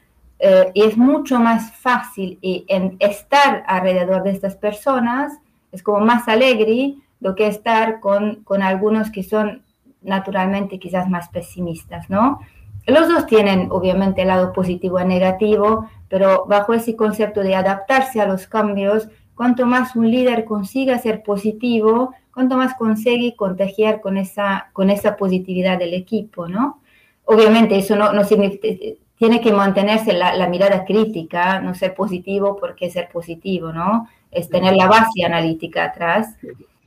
eh, 0.46 0.72
y 0.74 0.84
es 0.84 0.98
mucho 0.98 1.40
más 1.40 1.72
fácil 1.72 2.38
y 2.42 2.66
en 2.68 2.98
estar 3.00 3.64
alrededor 3.66 4.24
de 4.24 4.32
estas 4.32 4.58
personas, 4.58 5.32
es 5.72 5.82
como 5.82 6.02
más 6.02 6.28
alegre 6.28 6.96
lo 7.22 7.34
que 7.34 7.48
estar 7.48 8.02
con, 8.02 8.44
con 8.44 8.62
algunos 8.62 9.10
que 9.10 9.24
son 9.24 9.64
naturalmente 10.02 10.80
quizás 10.80 11.10
más 11.10 11.30
pesimistas, 11.30 12.10
¿no? 12.10 12.42
Los 12.86 13.08
dos 13.08 13.26
tienen 13.26 13.70
obviamente 13.72 14.24
el 14.24 14.28
lado 14.28 14.52
positivo 14.52 15.00
y 15.00 15.06
negativo, 15.06 15.90
pero 16.10 16.46
bajo 16.46 16.74
ese 16.74 16.98
concepto 16.98 17.40
de 17.40 17.56
adaptarse 17.56 18.20
a 18.20 18.28
los 18.28 18.46
cambios, 18.46 19.08
cuanto 19.36 19.66
más 19.66 19.96
un 19.96 20.12
líder 20.12 20.44
consiga 20.44 21.00
ser 21.00 21.24
positivo, 21.24 22.14
cuanto 22.34 22.58
más 22.58 22.74
consigue 22.74 23.38
contagiar 23.38 24.02
con 24.02 24.18
esa, 24.18 24.72
con 24.74 24.90
esa 24.90 25.16
positividad 25.16 25.80
del 25.80 25.94
equipo, 25.94 26.50
¿no? 26.50 26.82
Obviamente 27.24 27.78
eso 27.78 27.96
no, 27.96 28.12
no 28.12 28.26
significa, 28.26 28.68
tiene 29.24 29.40
que 29.40 29.54
mantenerse 29.54 30.12
la, 30.12 30.48
mirada 30.50 30.84
crítica, 30.84 31.62
no 31.62 31.74
ser 31.74 31.96
positivo 31.96 32.58
porque 32.60 32.92
ser 32.92 33.08
positivo, 33.08 33.72
¿no? 33.72 34.10
Es 34.30 34.50
tener 34.50 34.76
la 34.76 34.88
base 34.88 35.24
analítica 35.26 35.86
atrás. 35.86 36.36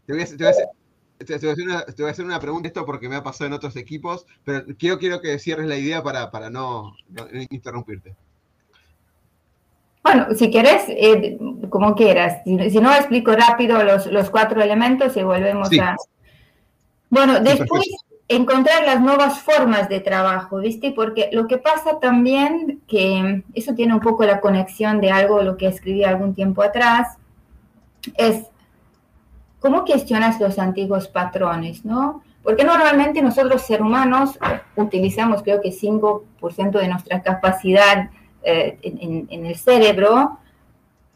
Te 0.04 0.12
voy 0.12 0.20
a, 0.20 0.24
hacer, 0.24 2.26
una, 2.26 2.38
pregunta 2.38 2.68
esto 2.68 2.84
porque 2.84 3.08
me 3.08 3.16
ha 3.16 3.22
pasado 3.22 3.46
en 3.46 3.54
otros 3.54 3.74
equipos, 3.76 4.26
pero 4.44 4.66
quiero, 4.78 4.98
quiero 4.98 5.22
que 5.22 5.38
cierres 5.38 5.66
la 5.66 5.78
idea 5.78 6.02
para, 6.02 6.30
para 6.30 6.50
no, 6.50 6.94
interrumpirte. 7.48 8.14
Bueno, 10.02 10.26
si 10.34 10.50
quieres, 10.50 10.82
eh, 10.88 11.38
como 11.70 11.94
quieras. 11.94 12.42
Si, 12.44 12.80
no, 12.82 12.94
explico 12.94 13.32
rápido 13.32 13.82
los, 13.82 14.08
los 14.08 14.28
cuatro 14.28 14.60
elementos 14.60 15.16
y 15.16 15.22
volvemos 15.22 15.70
a... 15.80 15.96
Bueno, 17.08 17.40
después 17.40 17.82
encontrar 18.28 18.84
las 18.84 19.00
nuevas 19.00 19.40
formas 19.40 19.88
de 19.88 20.00
trabajo, 20.00 20.58
¿viste? 20.58 20.92
Porque 20.92 21.28
lo 21.32 21.46
que 21.46 21.58
pasa 21.58 22.00
también, 22.00 22.80
que 22.88 23.44
eso 23.54 23.74
tiene 23.74 23.94
un 23.94 24.00
poco 24.00 24.24
la 24.24 24.40
conexión 24.40 25.00
de 25.00 25.10
algo, 25.10 25.42
lo 25.42 25.56
que 25.56 25.68
escribí 25.68 26.02
algún 26.02 26.34
tiempo 26.34 26.62
atrás, 26.62 27.16
es 28.16 28.46
cómo 29.60 29.84
cuestionas 29.84 30.40
los 30.40 30.58
antiguos 30.58 31.08
patrones, 31.08 31.84
¿no? 31.84 32.22
Porque 32.42 32.64
normalmente 32.64 33.22
nosotros, 33.22 33.62
seres 33.62 33.82
humanos, 33.82 34.38
utilizamos 34.76 35.42
creo 35.42 35.60
que 35.60 35.70
5% 35.70 36.70
de 36.70 36.88
nuestra 36.88 37.20
capacidad 37.22 38.10
eh, 38.42 38.78
en, 38.82 39.46
el 39.46 39.56
cerebro 39.56 40.38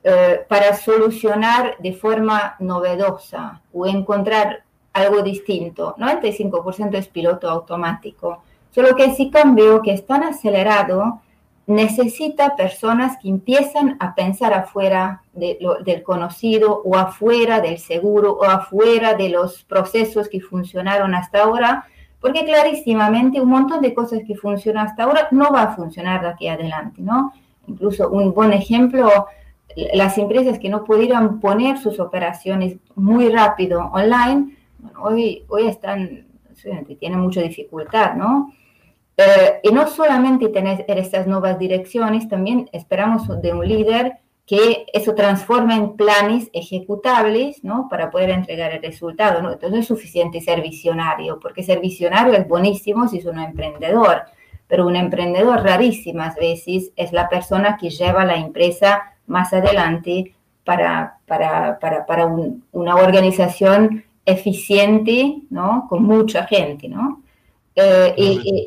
eh, 0.03 0.41
para 0.49 0.75
solucionar 0.75 1.77
de 1.79 1.93
forma 1.93 2.57
novedosa 2.59 3.63
o 3.73 3.87
encontrar 3.87 4.65
algo 4.93 5.23
distinto. 5.23 5.95
95% 5.99 6.95
es 6.97 7.09
piloto 7.09 7.49
automático. 7.49 8.43
Solo 8.71 8.95
que 8.95 9.15
si 9.15 9.31
cambio 9.31 9.83
que 9.83 9.93
es 9.93 10.07
tan 10.07 10.23
acelerado, 10.23 11.21
necesita 11.67 12.57
personas 12.57 13.17
que 13.23 13.29
empiezan 13.29 13.97
a 14.01 14.15
pensar 14.15 14.53
afuera 14.53 15.23
del 15.33 16.03
conocido 16.03 16.83
o 16.85 16.97
afuera 16.97 17.61
del 17.61 17.79
seguro 17.79 18.33
o 18.33 18.45
afuera 18.45 19.15
de 19.15 19.29
los 19.29 19.63
procesos 19.65 20.29
que 20.29 20.41
funcionaron 20.41 21.15
hasta 21.15 21.43
ahora, 21.43 21.85
porque 22.21 22.45
clarísimamente 22.45 23.41
un 23.41 23.51
montón 23.51 23.81
de 23.81 23.95
cosas 23.95 24.21
que 24.27 24.35
funcionan 24.35 24.89
hasta 24.89 25.05
ahora 25.05 25.29
no 25.31 25.53
va 25.53 25.63
a 25.63 25.77
funcionar 25.77 26.23
de 26.23 26.29
aquí 26.29 26.49
adelante, 26.49 27.01
¿no? 27.03 27.33
Incluso 27.69 28.09
un 28.11 28.35
buen 28.35 28.53
ejemplo, 28.53 29.27
las 29.95 30.19
empresas 30.19 30.59
que 30.59 30.69
no 30.69 30.85
pudieran 30.85 31.39
poner 31.39 31.79
sus 31.79 32.01
operaciones 32.01 32.79
muy 32.97 33.29
rápido 33.29 33.91
online, 33.93 34.57
hoy, 35.01 35.45
hoy 35.49 35.67
están, 35.69 36.27
tienen 36.99 37.21
mucha 37.21 37.43
dificultad, 37.43 38.15
¿no? 38.15 38.53
Eh, 39.17 39.61
y 39.65 39.71
no 39.71 39.87
solamente 39.87 40.49
tener 40.49 40.85
estas 40.89 41.27
nuevas 41.27 41.59
direcciones, 41.59 42.29
también 42.29 42.69
esperamos 42.73 43.29
de 43.43 43.53
un 43.53 43.69
líder 43.69 44.19
que 44.47 44.87
eso 44.93 45.15
transforme 45.15 45.75
en 45.75 45.97
planes 45.97 46.51
ejecutables, 46.53 47.63
¿no? 47.63 47.87
Para 47.89 48.11
poder 48.11 48.31
entregar 48.31 48.73
el 48.73 48.83
resultado, 48.83 49.43
¿no? 49.43 49.53
Entonces 49.53 49.71
no 49.71 49.79
es 49.79 49.87
suficiente 49.87 50.41
ser 50.41 50.61
visionario, 50.61 51.39
porque 51.39 51.63
ser 51.63 51.81
visionario 51.81 52.33
es 52.33 52.49
buenísimo 52.49 53.07
si 53.07 53.19
es 53.19 53.27
un 53.27 53.39
emprendedor, 53.39 54.23
pero 54.67 54.87
un 54.87 54.97
emprendedor 54.97 55.63
rarísimas 55.63 56.35
veces 56.37 56.91
es 56.97 57.13
la 57.13 57.29
persona 57.29 57.77
que 57.77 57.91
lleva 57.91 58.25
la 58.25 58.37
empresa 58.37 59.15
más 59.27 59.53
adelante 59.53 60.35
para, 60.65 61.19
para, 61.27 61.79
para, 61.79 62.07
para 62.07 62.27
una 62.73 62.97
organización 62.97 64.05
eficiente, 64.31 65.43
¿no? 65.51 65.87
Con 65.89 66.05
mucha 66.05 66.47
gente, 66.47 66.89
¿no? 66.89 67.23
Eh, 67.77 68.15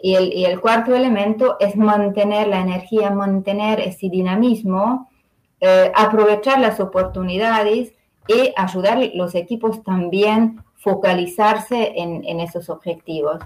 y, 0.01 0.43
el, 0.45 0.59
cuarto 0.61 0.95
elemento 0.95 1.57
es 1.59 1.75
mantener 1.75 2.47
la 2.47 2.61
energía, 2.61 3.11
mantener 3.11 3.79
ese 3.79 4.09
dinamismo, 4.09 5.09
eh, 5.59 5.91
aprovechar 5.95 6.59
las 6.59 6.79
oportunidades 6.79 7.93
y 8.27 8.53
ayudar 8.55 8.97
a 8.97 9.05
los 9.13 9.35
equipos 9.35 9.83
también 9.83 10.63
focalizarse 10.75 11.93
en, 11.95 12.39
esos 12.39 12.69
objetivos. 12.69 13.39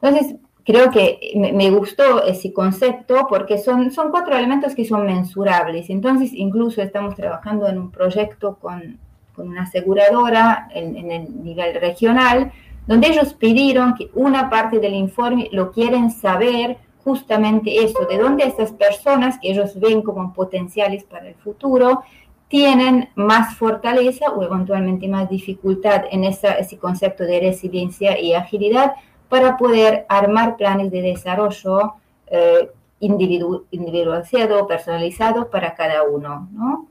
Entonces, 0.00 0.36
creo 0.64 0.90
que 0.90 1.32
me, 1.36 1.70
gustó 1.70 2.22
ese 2.24 2.52
concepto 2.52 3.26
porque 3.28 3.58
son, 3.58 3.90
son 3.90 4.10
cuatro 4.10 4.36
elementos 4.36 4.74
que 4.74 4.84
son 4.84 5.06
mensurables. 5.06 5.90
Entonces, 5.90 6.32
incluso 6.32 6.82
estamos 6.82 7.14
trabajando 7.14 7.66
en 7.68 7.78
un 7.78 7.90
proyecto 7.90 8.56
con, 8.56 8.98
con 9.34 9.48
una 9.48 9.62
aseguradora 9.62 10.68
en, 10.74 10.96
en, 10.96 11.10
el 11.10 11.44
nivel 11.44 11.74
regional, 11.80 12.52
donde 12.86 13.08
ellos 13.08 13.34
pidieron 13.34 13.94
que 13.94 14.10
una 14.14 14.50
parte 14.50 14.78
del 14.78 14.94
informe 14.94 15.48
lo 15.52 15.72
quieren 15.72 16.10
saber 16.10 16.78
justamente 17.02 17.84
eso, 17.84 18.06
de 18.06 18.18
dónde 18.18 18.44
estas 18.44 18.72
personas 18.72 19.38
que 19.38 19.50
ellos 19.50 19.78
ven 19.78 20.02
como 20.02 20.32
potenciales 20.32 21.04
para 21.04 21.28
el 21.28 21.34
futuro 21.34 22.02
tienen 22.48 23.08
más 23.14 23.56
fortaleza 23.56 24.30
o 24.30 24.42
eventualmente 24.42 25.08
más 25.08 25.28
dificultad 25.28 26.04
en 26.10 26.24
ese 26.24 26.78
concepto 26.78 27.24
de 27.24 27.40
resiliencia 27.40 28.18
y 28.20 28.32
agilidad 28.34 28.94
para 29.28 29.56
poder 29.56 30.06
armar 30.08 30.56
planes 30.56 30.90
de 30.90 31.02
desarrollo 31.02 31.94
eh, 32.28 32.70
individualizado, 33.00 34.66
personalizado 34.66 35.50
para 35.50 35.74
cada 35.74 36.04
uno, 36.04 36.48
¿no? 36.52 36.86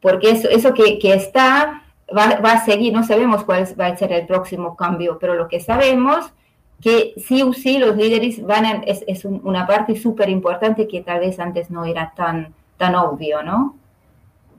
Porque 0.00 0.30
eso, 0.30 0.48
eso 0.50 0.74
que, 0.74 0.98
que 0.98 1.14
está 1.14 1.83
va, 2.16 2.40
va, 2.40 2.52
a 2.52 2.64
seguir, 2.64 2.92
no 2.92 3.04
sabemos 3.04 3.44
cuál 3.44 3.66
va 3.78 3.86
a 3.86 3.96
ser 3.96 4.12
el 4.12 4.26
próximo 4.26 4.76
cambio, 4.76 5.18
pero 5.18 5.34
lo 5.34 5.48
que 5.48 5.60
sabemos 5.60 6.32
que 6.80 7.14
sí 7.16 7.42
o 7.42 7.52
sí 7.52 7.78
los 7.78 7.96
líderes 7.96 8.42
van 8.42 8.66
a, 8.66 8.72
es, 8.84 9.04
es 9.06 9.24
una 9.24 9.66
parte 9.66 9.96
súper 9.96 10.28
importante 10.28 10.86
que 10.86 11.02
tal 11.02 11.20
vez 11.20 11.38
antes 11.38 11.70
no 11.70 11.84
era 11.84 12.12
tan, 12.14 12.52
tan 12.76 12.94
obvio, 12.94 13.42
¿no? 13.42 13.76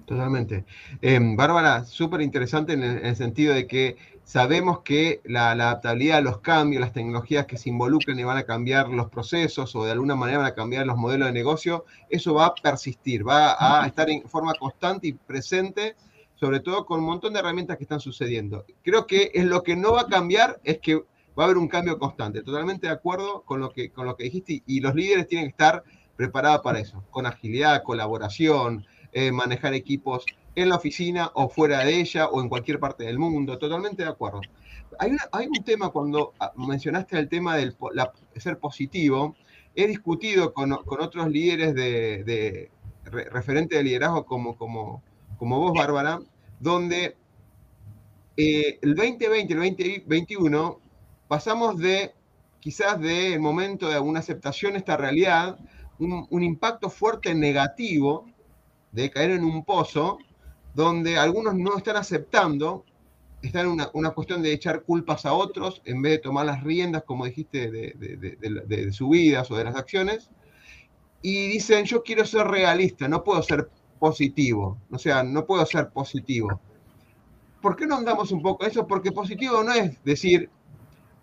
Totalmente. 0.05 0.65
Eh, 1.01 1.19
Bárbara, 1.21 1.83
súper 1.83 2.21
interesante 2.21 2.73
en, 2.73 2.83
en 2.83 3.05
el, 3.05 3.15
sentido 3.15 3.53
de 3.53 3.65
que 3.65 3.97
sabemos 4.23 4.79
que 4.79 5.21
la, 5.25 5.55
la, 5.55 5.65
adaptabilidad 5.65 6.19
a 6.19 6.21
los 6.21 6.39
cambios, 6.39 6.81
las 6.81 6.93
tecnologías 6.93 7.45
que 7.45 7.57
se 7.57 7.69
involucran 7.69 8.19
y 8.19 8.23
van 8.23 8.37
a 8.37 8.43
cambiar 8.43 8.89
los 8.89 9.09
procesos 9.09 9.75
o 9.75 9.83
de 9.83 9.91
alguna 9.91 10.15
manera 10.15 10.39
van 10.39 10.47
a 10.47 10.53
cambiar 10.55 10.85
los 10.85 10.97
modelos 10.97 11.27
de 11.27 11.33
negocio, 11.33 11.85
eso 12.09 12.35
va 12.35 12.47
a 12.47 12.55
persistir, 12.55 13.27
va 13.27 13.55
a 13.81 13.85
estar 13.87 14.09
en 14.09 14.23
forma 14.27 14.53
constante 14.55 15.07
y 15.07 15.13
presente, 15.13 15.95
sobre 16.35 16.59
todo 16.59 16.85
con 16.85 16.99
un 16.99 17.05
montón 17.05 17.33
de 17.33 17.39
herramientas 17.39 17.77
que 17.77 17.83
están 17.83 17.99
sucediendo. 17.99 18.65
Creo 18.83 19.07
que 19.07 19.31
es 19.33 19.45
lo 19.45 19.63
que 19.63 19.75
no 19.75 19.93
va 19.93 20.01
a 20.01 20.07
cambiar 20.07 20.59
es 20.63 20.79
que 20.79 20.95
va 20.95 21.43
a 21.43 21.45
haber 21.45 21.57
un 21.57 21.67
cambio 21.67 21.97
constante. 21.97 22.41
Totalmente 22.41 22.87
de 22.87 22.93
acuerdo 22.93 23.41
con 23.43 23.59
lo 23.59 23.71
que, 23.71 23.91
con 23.91 24.05
lo 24.05 24.15
que 24.15 24.25
dijiste 24.25 24.63
y 24.65 24.79
los 24.79 24.95
líderes 24.95 25.27
tienen 25.27 25.47
que 25.47 25.51
estar 25.51 25.83
preparados 26.15 26.61
para 26.61 26.79
eso, 26.79 27.03
con 27.09 27.25
agilidad, 27.25 27.83
colaboración, 27.83 28.85
eh, 29.11 29.31
manejar 29.31 29.73
equipos 29.73 30.25
en 30.55 30.69
la 30.69 30.75
oficina 30.75 31.31
o 31.33 31.49
fuera 31.49 31.79
de 31.83 31.99
ella 31.99 32.27
o 32.27 32.41
en 32.41 32.47
cualquier 32.47 32.79
parte 32.79 33.03
del 33.03 33.19
mundo, 33.19 33.57
totalmente 33.57 34.03
de 34.03 34.09
acuerdo. 34.09 34.41
Hay, 34.99 35.11
una, 35.11 35.23
hay 35.31 35.47
un 35.47 35.63
tema 35.63 35.89
cuando 35.89 36.33
ah, 36.39 36.53
mencionaste 36.55 37.19
el 37.19 37.27
tema 37.27 37.57
del 37.57 37.75
ser 38.37 38.57
positivo, 38.59 39.35
he 39.75 39.87
discutido 39.87 40.53
con, 40.53 40.73
con 40.85 41.01
otros 41.01 41.27
líderes 41.29 41.75
de, 41.75 42.23
de 42.23 42.71
re, 43.03 43.25
referente 43.25 43.75
de 43.75 43.83
liderazgo 43.83 44.25
como, 44.25 44.57
como, 44.57 45.03
como 45.37 45.59
vos, 45.59 45.73
Bárbara, 45.73 46.19
donde 46.59 47.15
eh, 48.37 48.79
el 48.81 48.95
2020, 48.95 49.53
el 49.53 49.59
2021, 49.59 50.79
pasamos 51.27 51.77
de 51.77 52.13
quizás 52.59 52.99
del 52.99 53.39
momento 53.39 53.89
de 53.89 53.99
una 53.99 54.19
aceptación 54.19 54.73
de 54.73 54.79
esta 54.79 54.97
realidad, 54.97 55.57
un, 55.99 56.43
impacto 56.43 56.89
fuerte 56.89 57.33
negativo 57.33 58.25
de 58.91 59.09
caer 59.11 59.31
en 59.31 59.43
un 59.43 59.63
pozo 59.63 60.17
donde 60.73 61.17
algunos 61.17 61.55
no 61.55 61.77
están 61.77 61.95
aceptando, 61.95 62.83
están 63.41 63.67
en 63.67 63.71
una, 63.71 63.89
una, 63.93 64.09
cuestión 64.11 64.41
de 64.41 64.51
echar 64.51 64.81
culpas 64.81 65.25
a 65.25 65.33
otros 65.33 65.81
en 65.85 66.01
vez 66.01 66.13
de 66.13 66.17
tomar 66.17 66.47
las 66.47 66.63
riendas, 66.63 67.03
como 67.03 67.25
dijiste, 67.25 67.71
de, 67.71 67.93
de, 67.95 68.17
de, 68.17 68.35
de, 68.35 69.45
o 69.47 69.55
de 69.55 69.63
las 69.63 69.75
acciones, 69.75 70.29
y 71.21 71.47
dicen, 71.47 71.85
yo 71.85 72.03
quiero 72.03 72.25
ser 72.25 72.47
realista, 72.47 73.07
no 73.07 73.23
puedo 73.23 73.41
ser 73.41 73.69
positivo, 73.99 74.77
o 74.91 74.97
sea, 74.97 75.23
no 75.23 75.45
puedo 75.45 75.65
ser 75.65 75.89
positivo. 75.89 76.59
¿Por 77.61 77.75
qué 77.75 77.87
no 77.87 77.95
andamos 77.95 78.31
un 78.31 78.41
poco 78.41 78.65
eso? 78.65 78.85
Porque 78.85 79.11
positivo 79.11 79.63
no 79.63 79.73
es 79.73 80.03
decir, 80.03 80.49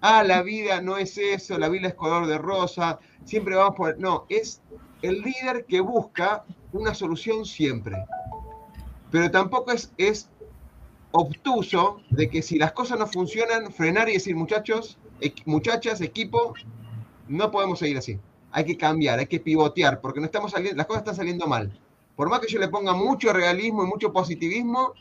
ah, 0.00 0.24
la 0.24 0.42
vida 0.42 0.80
no 0.80 0.96
es 0.96 1.16
eso, 1.16 1.58
la 1.58 1.68
vida 1.68 1.88
es 1.88 1.94
color 1.94 2.26
de 2.26 2.38
rosa, 2.38 2.98
siempre 3.24 3.54
vamos 3.54 3.76
por... 3.76 3.98
No, 3.98 4.26
es 4.28 4.60
el 5.02 5.22
líder 5.22 5.64
que 5.66 5.80
busca 5.80 6.44
una 6.72 6.94
solución 6.94 7.44
siempre. 7.44 7.96
Pero 9.10 9.30
tampoco 9.30 9.72
es, 9.72 9.92
es 9.98 10.28
obtuso 11.12 12.00
de 12.10 12.28
que 12.28 12.42
si 12.42 12.58
las 12.58 12.72
cosas 12.72 12.98
no 12.98 13.06
funcionan, 13.06 13.72
frenar 13.72 14.08
y 14.08 14.14
decir, 14.14 14.34
muchachos, 14.34 14.98
muchachas, 15.44 16.00
equipo, 16.00 16.54
no 17.28 17.50
podemos 17.50 17.78
seguir 17.78 17.98
así. 17.98 18.18
Hay 18.50 18.64
que 18.64 18.76
cambiar, 18.76 19.18
hay 19.18 19.26
que 19.26 19.40
pivotear, 19.40 20.00
porque 20.00 20.20
no 20.20 20.26
estamos 20.26 20.50
saliendo, 20.50 20.76
las 20.76 20.86
cosas 20.86 21.02
están 21.02 21.16
saliendo 21.16 21.46
mal. 21.46 21.72
Por 22.22 22.30
más 22.30 22.38
que 22.38 22.46
yo 22.46 22.60
le 22.60 22.68
ponga 22.68 22.92
mucho 22.92 23.32
realismo 23.32 23.82
y 23.82 23.88
mucho 23.88 24.12
positivismo, 24.12 24.92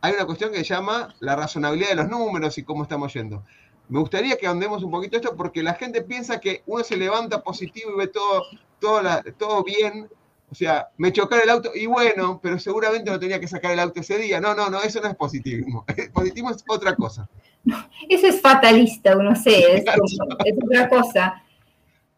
hay 0.00 0.14
una 0.14 0.24
cuestión 0.24 0.50
que 0.50 0.60
se 0.60 0.64
llama 0.64 1.14
la 1.20 1.36
razonabilidad 1.36 1.90
de 1.90 1.96
los 1.96 2.08
números 2.08 2.56
y 2.56 2.62
cómo 2.62 2.84
estamos 2.84 3.12
yendo. 3.12 3.44
Me 3.90 4.00
gustaría 4.00 4.38
que 4.38 4.46
andemos 4.46 4.82
un 4.82 4.90
poquito 4.90 5.18
esto 5.18 5.36
porque 5.36 5.62
la 5.62 5.74
gente 5.74 6.00
piensa 6.00 6.40
que 6.40 6.62
uno 6.64 6.82
se 6.82 6.96
levanta 6.96 7.42
positivo 7.42 7.90
y 7.92 7.98
ve 7.98 8.06
todo, 8.06 8.44
todo, 8.80 9.02
la, 9.02 9.22
todo 9.36 9.62
bien 9.62 10.08
o 10.50 10.54
sea, 10.54 10.88
me 10.96 11.12
chocar 11.12 11.42
el 11.42 11.50
auto 11.50 11.70
y 11.74 11.84
bueno, 11.84 12.40
pero 12.42 12.58
seguramente 12.58 13.10
no 13.10 13.18
tenía 13.18 13.38
que 13.38 13.48
sacar 13.48 13.72
el 13.72 13.80
auto 13.80 14.00
ese 14.00 14.16
día. 14.16 14.40
No, 14.40 14.54
no, 14.54 14.70
no, 14.70 14.80
eso 14.80 15.02
no 15.02 15.08
es 15.08 15.16
positivismo. 15.16 15.84
Positivismo 16.14 16.50
es 16.50 16.64
otra 16.66 16.96
cosa. 16.96 17.28
Eso 18.08 18.26
es 18.26 18.40
fatalista, 18.40 19.14
no 19.16 19.36
sé, 19.36 19.78
es, 19.78 19.84
es 20.44 20.58
otra 20.64 20.88
cosa. 20.88 21.43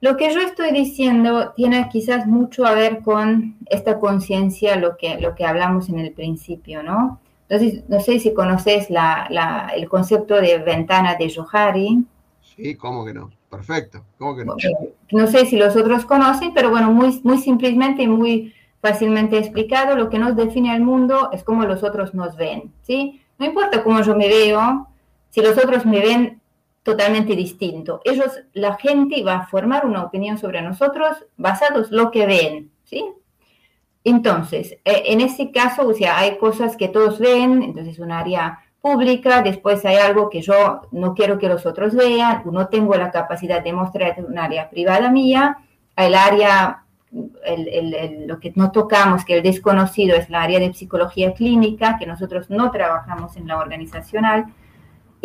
Lo 0.07 0.17
que 0.17 0.33
yo 0.33 0.41
estoy 0.41 0.71
diciendo 0.71 1.53
tiene 1.57 1.89
quizás 1.89 2.29
mucho 2.29 2.65
a 2.65 2.75
ver 2.75 3.01
con 3.03 3.57
esta 3.67 3.99
conciencia, 3.99 4.77
lo 4.77 4.97
que, 4.97 5.21
lo 5.21 5.35
que 5.35 5.45
hablamos 5.45 5.89
en 5.89 5.99
el 5.99 6.13
principio, 6.13 6.85
¿no? 6.85 7.19
Entonces, 7.49 7.83
no 7.89 7.99
sé 7.99 8.21
si 8.21 8.33
conoces 8.33 8.89
la, 8.89 9.27
la, 9.31 9.73
el 9.75 9.89
concepto 9.89 10.37
de 10.37 10.59
ventana 10.59 11.17
de 11.17 11.29
Johari. 11.35 12.05
Sí, 12.41 12.77
¿cómo 12.77 13.05
que 13.05 13.15
no? 13.15 13.33
Perfecto. 13.51 14.05
¿Cómo 14.17 14.37
que 14.37 14.45
no? 14.45 14.55
no 15.11 15.27
sé 15.27 15.45
si 15.47 15.57
los 15.57 15.75
otros 15.75 16.05
conocen, 16.05 16.55
pero 16.55 16.71
bueno, 16.71 16.93
muy, 16.93 17.21
muy 17.25 17.39
simplemente 17.39 18.05
y 18.05 18.07
muy 18.07 18.55
fácilmente 18.81 19.39
explicado, 19.39 19.97
lo 19.97 20.09
que 20.09 20.21
nos 20.21 20.37
define 20.37 20.71
al 20.71 20.83
mundo 20.83 21.31
es 21.33 21.43
cómo 21.43 21.65
los 21.65 21.83
otros 21.83 22.15
nos 22.15 22.37
ven, 22.37 22.73
¿sí? 22.83 23.23
No 23.41 23.47
importa 23.47 23.83
cómo 23.83 24.01
yo 24.03 24.15
me 24.15 24.29
veo, 24.29 24.87
si 25.31 25.43
los 25.43 25.59
otros 25.59 25.85
me 25.85 25.99
ven 25.99 26.41
totalmente 26.87 27.35
distinto. 27.35 28.01
Ellos, 28.05 28.31
la 28.53 28.77
gente 28.77 29.25
va 29.25 29.35
a 29.39 29.47
formar 29.49 29.85
una 29.85 30.05
opinión 30.05 30.39
sobre 30.39 30.63
nosotros 30.63 31.27
basados 31.37 31.91
en 31.91 31.97
lo 31.97 32.13
que 32.13 32.27
ven, 32.27 32.71
¿sí? 32.85 33.05
Entonces, 34.05 34.79
eh, 34.85 35.03
en 35.07 35.21
ese 35.21 35.51
caso, 35.51 35.89
o 35.89 35.93
sea, 35.93 36.17
hay 36.17 36.39
cosas 36.39 36.77
que 36.77 36.87
todos 36.87 37.19
ven, 37.19 37.61
entonces 37.65 37.99
un 37.99 38.13
área 38.13 38.61
pública, 38.81 39.43
después 39.43 39.85
hay 39.85 39.97
algo 39.97 40.31
que 40.31 40.43
yo 40.43 40.83
no 40.93 41.13
quiero 41.13 41.41
que 41.41 41.49
los 41.49 41.67
otros 41.67 41.93
vean, 41.93 42.43
no 42.45 42.69
tengo 42.69 42.95
la 42.95 43.11
capacidad 43.11 43.65
de 43.65 43.73
mostrar 43.73 44.25
un 44.25 44.39
área 44.39 44.71
privada 44.71 45.11
mía, 45.11 45.59
el 45.97 46.15
área, 46.15 46.85
lo 48.29 48.39
que 48.39 48.53
no 48.55 48.71
tocamos, 48.71 49.25
que 49.25 49.39
el 49.39 49.43
desconocido 49.43 50.15
es 50.15 50.31
la 50.31 50.43
área 50.43 50.61
de 50.61 50.73
psicología 50.73 51.35
clínica, 51.35 51.97
que 51.99 52.07
nosotros 52.07 52.49
no 52.49 52.71
trabajamos 52.71 53.37
en 53.37 53.49
la 53.49 53.59
organizacional, 53.59 54.47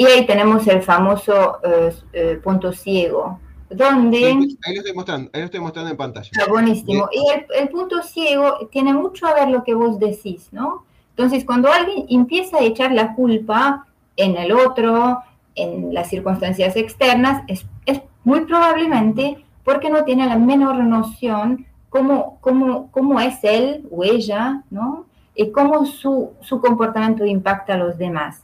y 0.01 0.05
ahí 0.05 0.25
tenemos 0.25 0.67
el 0.67 0.81
famoso 0.81 1.59
eh, 1.63 1.93
eh, 2.13 2.39
punto 2.43 2.71
ciego, 2.73 3.39
donde... 3.69 4.17
Sí, 4.17 4.59
ahí, 4.65 4.73
lo 4.73 4.79
estoy 4.79 4.95
mostrando, 4.95 5.29
ahí 5.31 5.41
lo 5.41 5.45
estoy 5.45 5.59
mostrando 5.59 5.91
en 5.91 5.97
pantalla. 5.97 6.29
Está 6.31 6.49
buenísimo. 6.49 7.07
Y 7.11 7.31
el, 7.31 7.45
el 7.61 7.69
punto 7.69 8.01
ciego 8.01 8.67
tiene 8.71 8.93
mucho 8.93 9.27
a 9.27 9.35
ver 9.35 9.49
lo 9.49 9.63
que 9.63 9.75
vos 9.75 9.99
decís, 9.99 10.47
¿no? 10.51 10.85
Entonces, 11.11 11.45
cuando 11.45 11.71
alguien 11.71 12.07
empieza 12.09 12.57
a 12.57 12.63
echar 12.63 12.91
la 12.93 13.13
culpa 13.13 13.85
en 14.17 14.37
el 14.37 14.51
otro, 14.53 15.19
en 15.53 15.93
las 15.93 16.09
circunstancias 16.09 16.75
externas, 16.75 17.43
es, 17.47 17.67
es 17.85 18.01
muy 18.23 18.45
probablemente 18.45 19.45
porque 19.63 19.91
no 19.91 20.03
tiene 20.03 20.25
la 20.25 20.37
menor 20.37 20.77
noción 20.83 21.67
cómo, 21.89 22.39
cómo, 22.41 22.89
cómo 22.89 23.19
es 23.19 23.37
él 23.43 23.87
o 23.91 24.03
ella, 24.03 24.63
¿no? 24.71 25.05
Y 25.35 25.51
cómo 25.51 25.85
su, 25.85 26.31
su 26.41 26.59
comportamiento 26.59 27.23
impacta 27.23 27.75
a 27.75 27.77
los 27.77 27.99
demás. 27.99 28.43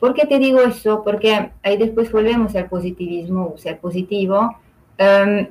¿Por 0.00 0.14
qué 0.14 0.26
te 0.26 0.38
digo 0.38 0.60
eso? 0.60 1.02
Porque 1.04 1.52
ahí 1.62 1.76
después 1.76 2.10
volvemos 2.10 2.56
al 2.56 2.68
positivismo, 2.68 3.52
o 3.54 3.58
ser 3.58 3.78
positivo. 3.78 4.56
Um, 4.98 5.46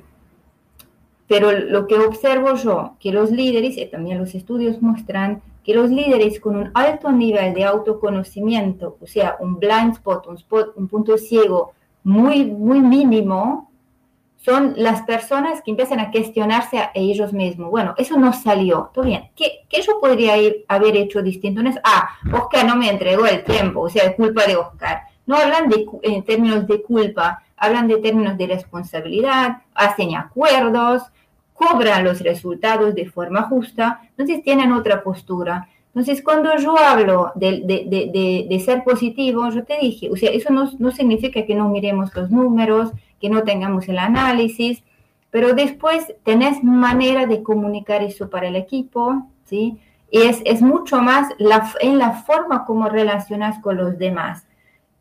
pero 1.28 1.52
lo 1.52 1.86
que 1.86 1.96
observo 2.00 2.56
yo, 2.56 2.96
que 3.00 3.12
los 3.12 3.30
líderes, 3.30 3.78
y 3.78 3.86
también 3.86 4.18
los 4.18 4.34
estudios 4.34 4.82
muestran, 4.82 5.44
que 5.64 5.76
los 5.76 5.92
líderes 5.92 6.40
con 6.40 6.56
un 6.56 6.72
alto 6.74 7.12
nivel 7.12 7.54
de 7.54 7.64
autoconocimiento, 7.64 8.98
o 9.00 9.06
sea, 9.06 9.38
un 9.40 9.60
blind 9.60 9.94
spot, 9.94 10.26
un, 10.26 10.36
spot, 10.38 10.74
un 10.76 10.88
punto 10.88 11.20
ciego 11.20 11.74
muy, 12.04 12.46
muy 12.46 12.82
mínimo, 12.82 13.69
son 14.42 14.74
las 14.78 15.02
personas 15.04 15.62
que 15.62 15.72
empiezan 15.72 16.00
a 16.00 16.12
cuestionarse 16.12 16.80
a 16.80 16.92
ellos 16.94 17.34
mismos. 17.34 17.70
Bueno, 17.70 17.94
eso 17.98 18.18
no 18.18 18.32
salió. 18.32 18.90
Todo 18.94 19.06
bien. 19.06 19.30
¿Qué, 19.36 19.66
qué 19.68 19.82
yo 19.82 20.00
podría 20.00 20.38
ir, 20.38 20.66
haber 20.68 20.96
hecho 20.96 21.22
distinto? 21.22 21.62
Es, 21.62 21.78
ah, 21.84 22.10
Oscar 22.32 22.66
no 22.66 22.76
me 22.78 22.90
entregó 22.90 23.26
el 23.26 23.44
tiempo, 23.44 23.82
o 23.82 23.90
sea, 23.90 24.04
es 24.04 24.16
culpa 24.16 24.46
de 24.46 24.56
Oscar. 24.56 25.02
No 25.26 25.36
hablan 25.36 25.70
de, 25.70 25.86
en 26.04 26.24
términos 26.24 26.66
de 26.66 26.82
culpa, 26.82 27.44
hablan 27.58 27.88
de 27.88 27.98
términos 27.98 28.38
de 28.38 28.48
responsabilidad, 28.48 29.58
hacen 29.76 30.16
acuerdos, 30.16 31.04
cobran 31.54 32.06
los 32.06 32.22
resultados 32.22 32.96
de 32.96 33.06
forma 33.10 33.44
justa, 33.44 34.02
entonces 34.12 34.42
tienen 34.42 34.72
otra 34.72 35.04
postura. 35.04 35.68
Entonces, 35.90 36.24
cuando 36.24 36.56
yo 36.58 36.78
hablo 36.78 37.34
de, 37.36 38.62
ser 38.64 38.84
positivo, 38.84 39.50
yo 39.50 39.64
te 39.66 39.78
dije, 39.80 40.10
o 40.10 40.16
sea, 40.16 40.32
eso 40.32 40.54
no, 40.54 40.72
no, 40.80 40.92
significa 40.92 41.46
que 41.46 41.56
no 41.56 41.68
miremos 41.68 42.16
los 42.16 42.32
números, 42.32 42.92
que 43.20 43.30
no 43.30 43.44
tengamos 43.44 43.88
el 43.90 44.00
análisis, 44.00 44.84
pero 45.32 45.54
después 45.54 46.14
tenés 46.24 46.64
manera 46.64 47.26
de 47.26 47.44
comunicar 47.44 48.02
eso 48.02 48.30
para 48.30 48.48
el 48.48 48.56
equipo, 48.56 49.28
¿sí? 49.46 49.78
Y 50.12 50.22
es, 50.22 50.42
es 50.46 50.62
mucho 50.62 51.02
más 51.02 51.32
la, 51.38 51.72
en 51.82 52.00
la 52.00 52.12
forma 52.12 52.66
como 52.66 52.90
relacionas 52.90 53.60
con 53.60 53.78
los 53.78 53.98
demás. 54.00 54.48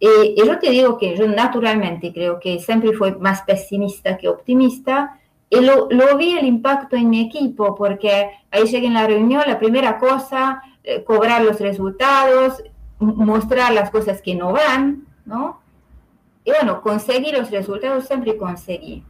Eh, 0.01 0.35
y 0.37 0.47
yo 0.47 0.59
te 0.59 0.71
digo 0.71 0.99
que 0.99 1.17
yo 1.17 1.27
naturalmente 1.27 2.13
creo 2.13 2.39
que 2.39 2.59
siempre 2.59 2.93
fui 2.93 3.13
más 3.17 3.43
pesimista 3.43 4.19
que 4.19 4.29
optimista, 4.29 5.19
y 5.51 5.61
lo, 5.61 5.89
vi 6.19 6.37
el 6.37 6.45
impacto 6.45 6.97
en 6.97 7.09
mi 7.09 7.23
equipo, 7.23 7.75
porque 7.75 8.31
ahí 8.51 8.65
llegué 8.65 8.87
en 8.87 8.95
la 8.95 9.07
reunión, 9.07 9.43
la 9.47 9.59
primera 9.59 9.99
cosa, 9.99 10.63
eh, 10.85 11.03
cobrar 11.05 11.43
los 11.43 11.59
resultados, 11.59 12.63
mostrar 12.99 13.73
las 13.73 13.91
cosas 13.91 14.21
que 14.21 14.35
no 14.35 14.53
van, 14.53 15.07
¿no? 15.25 15.61
Y 16.49 16.51
bueno, 16.51 16.81
conseguir 16.81 17.37
los 17.37 17.51
resultados 17.51 18.07
siempre 18.07 18.39
conseguí. 18.39 19.05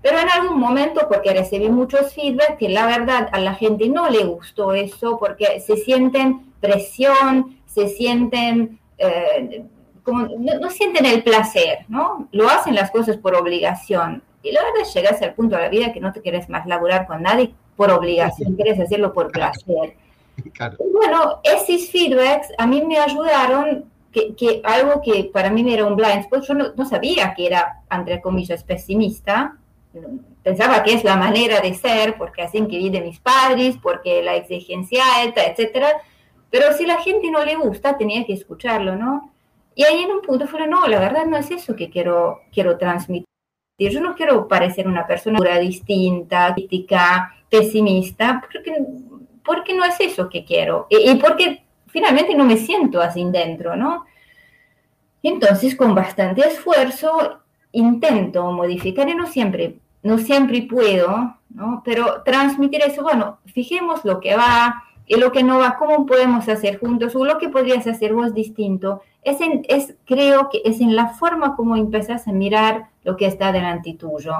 Pero 0.00 0.18
en 0.18 0.30
algún 0.30 0.58
momento, 0.58 1.06
porque 1.06 1.34
recibí 1.34 1.68
muchos 1.68 2.14
feedback, 2.14 2.56
que 2.56 2.70
la 2.70 2.86
verdad 2.86 3.28
a 3.30 3.40
la 3.40 3.54
gente 3.54 3.90
no 3.90 4.08
le 4.08 4.24
gustó 4.24 4.72
eso, 4.72 5.18
porque 5.18 5.60
se 5.60 5.76
sienten 5.76 6.50
presión, 6.62 7.58
se 7.66 7.88
sienten, 7.88 8.80
eh, 8.96 9.66
como, 10.02 10.22
no, 10.22 10.60
no, 10.60 10.70
sienten 10.70 11.04
el 11.04 11.22
placer, 11.22 11.80
¿no? 11.88 12.26
Lo 12.32 12.48
hacen 12.48 12.74
las 12.74 12.90
cosas 12.90 13.18
por 13.18 13.34
obligación. 13.34 14.22
Y 14.42 14.52
la 14.52 14.62
verdad 14.62 14.90
llegas 14.94 15.20
al 15.20 15.34
punto 15.34 15.56
de 15.56 15.62
la 15.64 15.68
vida 15.68 15.92
que 15.92 16.00
no 16.00 16.14
te 16.14 16.22
quieres 16.22 16.48
más 16.48 16.66
laburar 16.66 17.06
con 17.06 17.22
nadie 17.22 17.52
por 17.76 17.90
obligación, 17.90 18.54
quieres 18.54 18.80
hacerlo 18.80 19.12
por 19.12 19.30
placer. 19.30 19.94
bueno, 20.90 21.40
esos 21.44 21.90
feedbacks 21.90 22.48
a 22.56 22.66
mí 22.66 22.80
me 22.80 22.98
ayudaron 22.98 23.91
que, 24.12 24.34
que, 24.34 24.60
algo 24.64 25.00
que 25.02 25.30
para 25.32 25.50
mí 25.50 25.72
era 25.72 25.86
un 25.86 25.96
blind 25.96 26.20
spot, 26.20 26.44
yo 26.46 26.54
no, 26.54 26.84
sabía 26.84 27.34
que 27.34 27.46
era, 27.46 27.82
entre 27.90 28.20
comillas, 28.20 28.62
pesimista, 28.62 29.56
pensaba 30.42 30.82
que 30.82 30.94
es 30.94 31.04
la 31.04 31.16
manera 31.16 31.60
de 31.60 31.74
ser, 31.74 32.16
porque 32.16 32.42
así 32.42 32.58
que 32.66 32.78
vi 32.78 32.90
de 32.90 33.00
mis 33.00 33.20
padres, 33.20 33.76
porque 33.82 34.22
la 34.22 34.36
exigencia 34.36 35.02
alta, 35.22 35.44
etcétera, 35.44 35.88
pero 36.50 36.72
si 36.74 36.84
la 36.84 36.98
gente 36.98 37.30
no 37.30 37.44
le 37.44 37.56
gusta, 37.56 37.96
tenía 37.96 38.26
que 38.26 38.34
escucharlo, 38.34 38.94
¿no? 38.94 39.32
Y 39.74 39.84
ahí 39.84 40.02
en 40.02 40.10
un 40.10 40.20
punto 40.20 40.46
fue, 40.46 40.66
no, 40.66 40.86
la 40.86 40.98
verdad 41.00 41.24
no 41.24 41.38
es 41.38 41.50
eso 41.50 41.74
que 41.74 41.88
quiero, 41.88 42.42
quiero 42.52 42.76
transmitir. 42.76 43.26
Yo 43.78 44.00
no 44.00 44.14
quiero 44.14 44.46
parecer 44.46 44.86
una 44.86 45.06
persona 45.06 45.58
distinta, 45.58 46.52
crítica, 46.54 47.34
pesimista, 47.48 48.40
porque, 48.40 48.76
porque 49.44 49.74
no 49.74 49.84
es 49.84 49.98
eso 49.98 50.28
que 50.28 50.44
quiero. 50.44 50.86
Y, 50.90 51.14
porque 51.16 51.61
finalmente 51.92 52.34
no 52.34 52.44
me 52.44 52.56
siento 52.56 53.00
así 53.00 53.24
dentro, 53.30 53.76
¿no? 53.76 54.06
Entonces, 55.22 55.76
con 55.76 55.94
bastante 55.94 56.46
esfuerzo, 56.46 57.40
intento 57.70 58.50
modificar 58.50 59.08
y 59.08 59.14
no 59.14 59.26
siempre, 59.26 59.78
no 60.02 60.18
siempre 60.18 60.62
puedo, 60.62 61.36
¿no? 61.50 61.82
Pero 61.84 62.22
transmitir 62.24 62.82
eso, 62.82 63.02
bueno, 63.02 63.38
fijemos 63.46 64.04
lo 64.04 64.18
que 64.18 64.34
va 64.34 64.82
y 65.06 65.16
lo 65.16 65.30
que 65.30 65.42
no 65.42 65.58
va, 65.58 65.76
cómo 65.76 66.06
podemos 66.06 66.48
hacer 66.48 66.80
juntos 66.80 67.14
o 67.14 67.24
lo 67.24 67.38
que 67.38 67.48
podrías 67.48 67.86
hacer 67.86 68.14
vos 68.14 68.34
distinto 68.34 69.02
es, 69.22 69.38
es, 69.68 69.94
creo 70.06 70.48
que 70.50 70.62
es 70.64 70.80
en 70.80 70.96
la 70.96 71.08
forma 71.08 71.54
como 71.54 71.76
empezás 71.76 72.26
a 72.26 72.32
mirar 72.32 72.88
lo 73.04 73.16
que 73.16 73.26
está 73.26 73.52
delante 73.52 73.94
tuyo. 73.94 74.34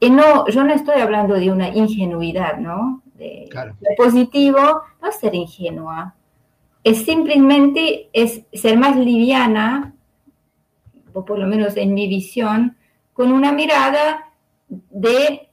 Y 0.00 0.10
no, 0.10 0.46
yo 0.48 0.64
no 0.64 0.72
estoy 0.72 1.00
hablando 1.00 1.34
de 1.34 1.50
una 1.50 1.68
ingenuidad, 1.68 2.58
¿no? 2.58 3.02
De, 3.14 3.48
positivo, 3.96 4.82
no 5.00 5.12
ser 5.12 5.34
ingenua. 5.34 6.14
Es 6.84 7.04
simplemente 7.04 8.08
es 8.12 8.42
ser 8.52 8.76
más 8.76 8.96
liviana, 8.96 9.94
o 11.12 11.24
por 11.24 11.38
lo 11.38 11.46
menos 11.46 11.76
en 11.76 11.94
mi 11.94 12.08
visión, 12.08 12.76
con 13.12 13.32
una 13.32 13.52
mirada 13.52 14.30
de, 14.68 15.48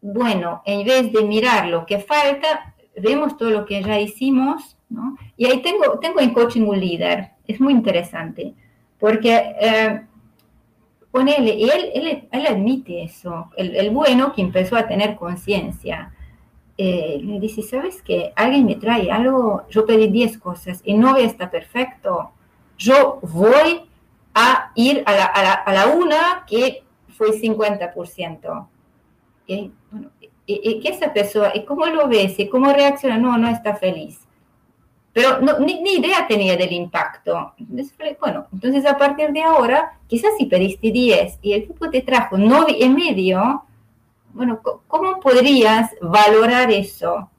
bueno, 0.00 0.62
en 0.64 0.84
vez 0.86 1.12
de 1.12 1.24
mirar 1.24 1.68
lo 1.68 1.86
que 1.86 1.98
falta, 1.98 2.74
vemos 2.96 3.36
todo 3.36 3.50
lo 3.50 3.64
que 3.64 3.82
ya 3.82 4.00
hicimos, 4.00 4.76
¿no? 4.88 5.16
Y 5.36 5.46
ahí 5.46 5.62
tengo, 5.62 5.98
tengo 6.00 6.20
en 6.20 6.32
coaching 6.32 6.62
un 6.62 6.80
líder, 6.80 7.30
es 7.46 7.60
muy 7.60 7.72
interesante, 7.72 8.54
porque 8.98 9.54
eh, 9.60 10.02
ponele, 11.10 11.54
y 11.54 11.64
él, 11.64 11.90
él, 11.94 12.28
él, 12.30 12.46
admite 12.46 13.02
eso, 13.02 13.50
el, 13.56 13.90
bueno 13.90 14.32
que 14.32 14.42
empezó 14.42 14.76
a 14.76 14.86
tener 14.86 15.16
conciencia, 15.16 16.12
eh, 16.78 17.18
le 17.22 17.40
dice, 17.40 17.62
¿sabes 17.62 18.02
qué? 18.02 18.32
Alguien 18.36 18.66
me 18.66 18.76
trae 18.76 19.10
algo, 19.10 19.64
yo 19.70 19.86
pedí 19.86 20.08
10 20.08 20.38
cosas 20.38 20.80
y 20.84 20.94
no 20.94 21.16
está 21.16 21.50
perfecto, 21.50 22.32
yo 22.78 23.18
voy 23.22 23.82
a 24.34 24.72
ir 24.74 25.02
a 25.06 25.12
la, 25.12 25.24
a 25.24 25.42
la, 25.42 25.52
a 25.52 25.72
la 25.72 25.86
una 25.88 26.44
que 26.46 26.82
fue 27.08 27.30
50%. 27.30 28.66
Y, 29.46 29.70
bueno, 29.90 30.10
y, 30.46 30.80
¿Qué 30.80 30.88
esa 30.90 31.12
persona? 31.12 31.52
¿Y 31.54 31.64
cómo 31.64 31.86
lo 31.86 32.08
ves? 32.08 32.38
¿Y 32.38 32.48
cómo 32.48 32.72
reacciona? 32.72 33.18
No, 33.18 33.36
no 33.38 33.48
está 33.48 33.74
feliz 33.74 34.26
pero 35.16 35.40
no, 35.40 35.58
ni, 35.60 35.94
idea 35.94 36.26
tenía 36.28 36.58
del 36.58 36.72
impacto. 36.72 37.54
Entonces, 37.58 37.96
bueno, 38.20 38.48
entonces 38.52 38.84
a 38.84 38.98
partir 38.98 39.32
de 39.32 39.42
ahora, 39.42 39.98
quizás 40.06 40.32
si 40.36 40.44
pediste 40.44 40.90
10 40.90 41.38
y 41.40 41.54
el 41.54 41.66
tipo 41.66 41.88
te 41.88 42.02
trajo 42.02 42.36
9 42.36 42.76
y 42.78 42.86
medio, 42.90 43.64
bueno, 44.36 44.60
¿cómo 44.86 45.18
podrías 45.20 45.90
valorar 46.00 46.70
eso? 46.70 47.30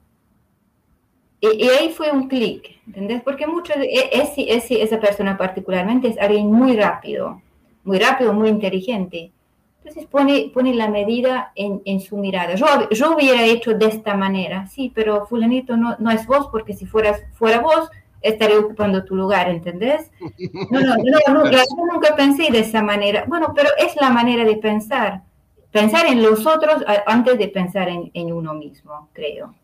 Y, 1.40 1.68
ahí 1.68 1.90
fue 1.90 2.10
un 2.10 2.28
clic, 2.28 2.80
¿entendés? 2.86 3.22
Porque 3.22 3.46
mucho, 3.46 3.72
e, 3.74 4.10
esa 4.12 5.00
persona 5.00 5.38
particularmente 5.38 6.08
es 6.08 6.18
alguien 6.18 6.50
muy 6.50 6.76
rápido, 6.76 7.40
muy 7.84 7.98
rápido, 7.98 8.32
muy 8.32 8.48
inteligente. 8.48 9.30
Entonces 9.78 10.06
pone, 10.06 10.50
pone 10.52 10.74
la 10.74 10.88
medida 10.88 11.52
en, 11.54 11.80
en 11.84 12.00
su 12.00 12.16
mirada. 12.16 12.56
Yo, 12.56 12.66
yo, 12.90 13.14
hubiera 13.14 13.44
hecho 13.44 13.74
de 13.74 13.86
esta 13.86 14.14
manera, 14.16 14.66
sí, 14.66 14.90
pero 14.92 15.26
fulanito 15.26 15.76
no, 15.76 15.96
no 16.00 16.10
es 16.10 16.26
vos 16.26 16.48
porque 16.50 16.74
si 16.74 16.84
fueras, 16.84 17.22
fuera 17.34 17.60
vos 17.60 17.88
estaría 18.20 18.58
ocupando 18.58 19.04
tu 19.04 19.14
lugar, 19.14 19.48
¿entendés? 19.48 20.10
No, 20.70 20.80
no, 20.80 20.96
no, 21.44 21.50
yo 21.50 21.60
nunca 21.92 22.16
pensé 22.16 22.50
de 22.50 22.60
esa 22.60 22.82
manera. 22.82 23.24
Bueno, 23.28 23.52
pero 23.54 23.68
es 23.78 23.94
la 23.96 24.10
manera 24.10 24.44
de 24.44 24.56
pensar. 24.56 25.22
Pensar 25.70 26.06
en 26.06 26.22
los 26.22 26.46
otros 26.46 26.82
antes 27.06 27.38
de 27.38 27.48
pensar 27.48 27.88
en, 27.88 28.10
en 28.14 28.32
uno 28.32 28.54
mismo, 28.54 29.08
creo. 29.12 29.54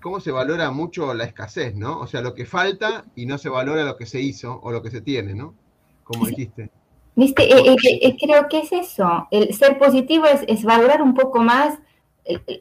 Cómo 0.00 0.20
se 0.20 0.30
valora 0.30 0.70
mucho 0.70 1.14
la 1.14 1.24
escasez, 1.24 1.74
¿no? 1.74 1.98
O 1.98 2.06
sea, 2.06 2.20
lo 2.20 2.34
que 2.34 2.44
falta 2.44 3.04
y 3.16 3.26
no 3.26 3.38
se 3.38 3.48
valora 3.48 3.84
lo 3.84 3.96
que 3.96 4.06
se 4.06 4.20
hizo 4.20 4.60
o 4.62 4.70
lo 4.70 4.82
que 4.82 4.90
se 4.90 5.00
tiene, 5.00 5.34
¿no? 5.34 5.54
Como 6.04 6.26
dijiste. 6.26 6.70
¿Viste? 7.18 7.52
Eh, 7.52 7.76
eh, 7.84 7.98
eh, 8.02 8.16
creo 8.16 8.48
que 8.48 8.60
es 8.60 8.70
eso. 8.70 9.26
El 9.32 9.52
ser 9.52 9.76
positivo 9.76 10.26
es, 10.26 10.62
valorar 10.62 11.02
un 11.02 11.14
poco 11.14 11.42
más 11.42 11.76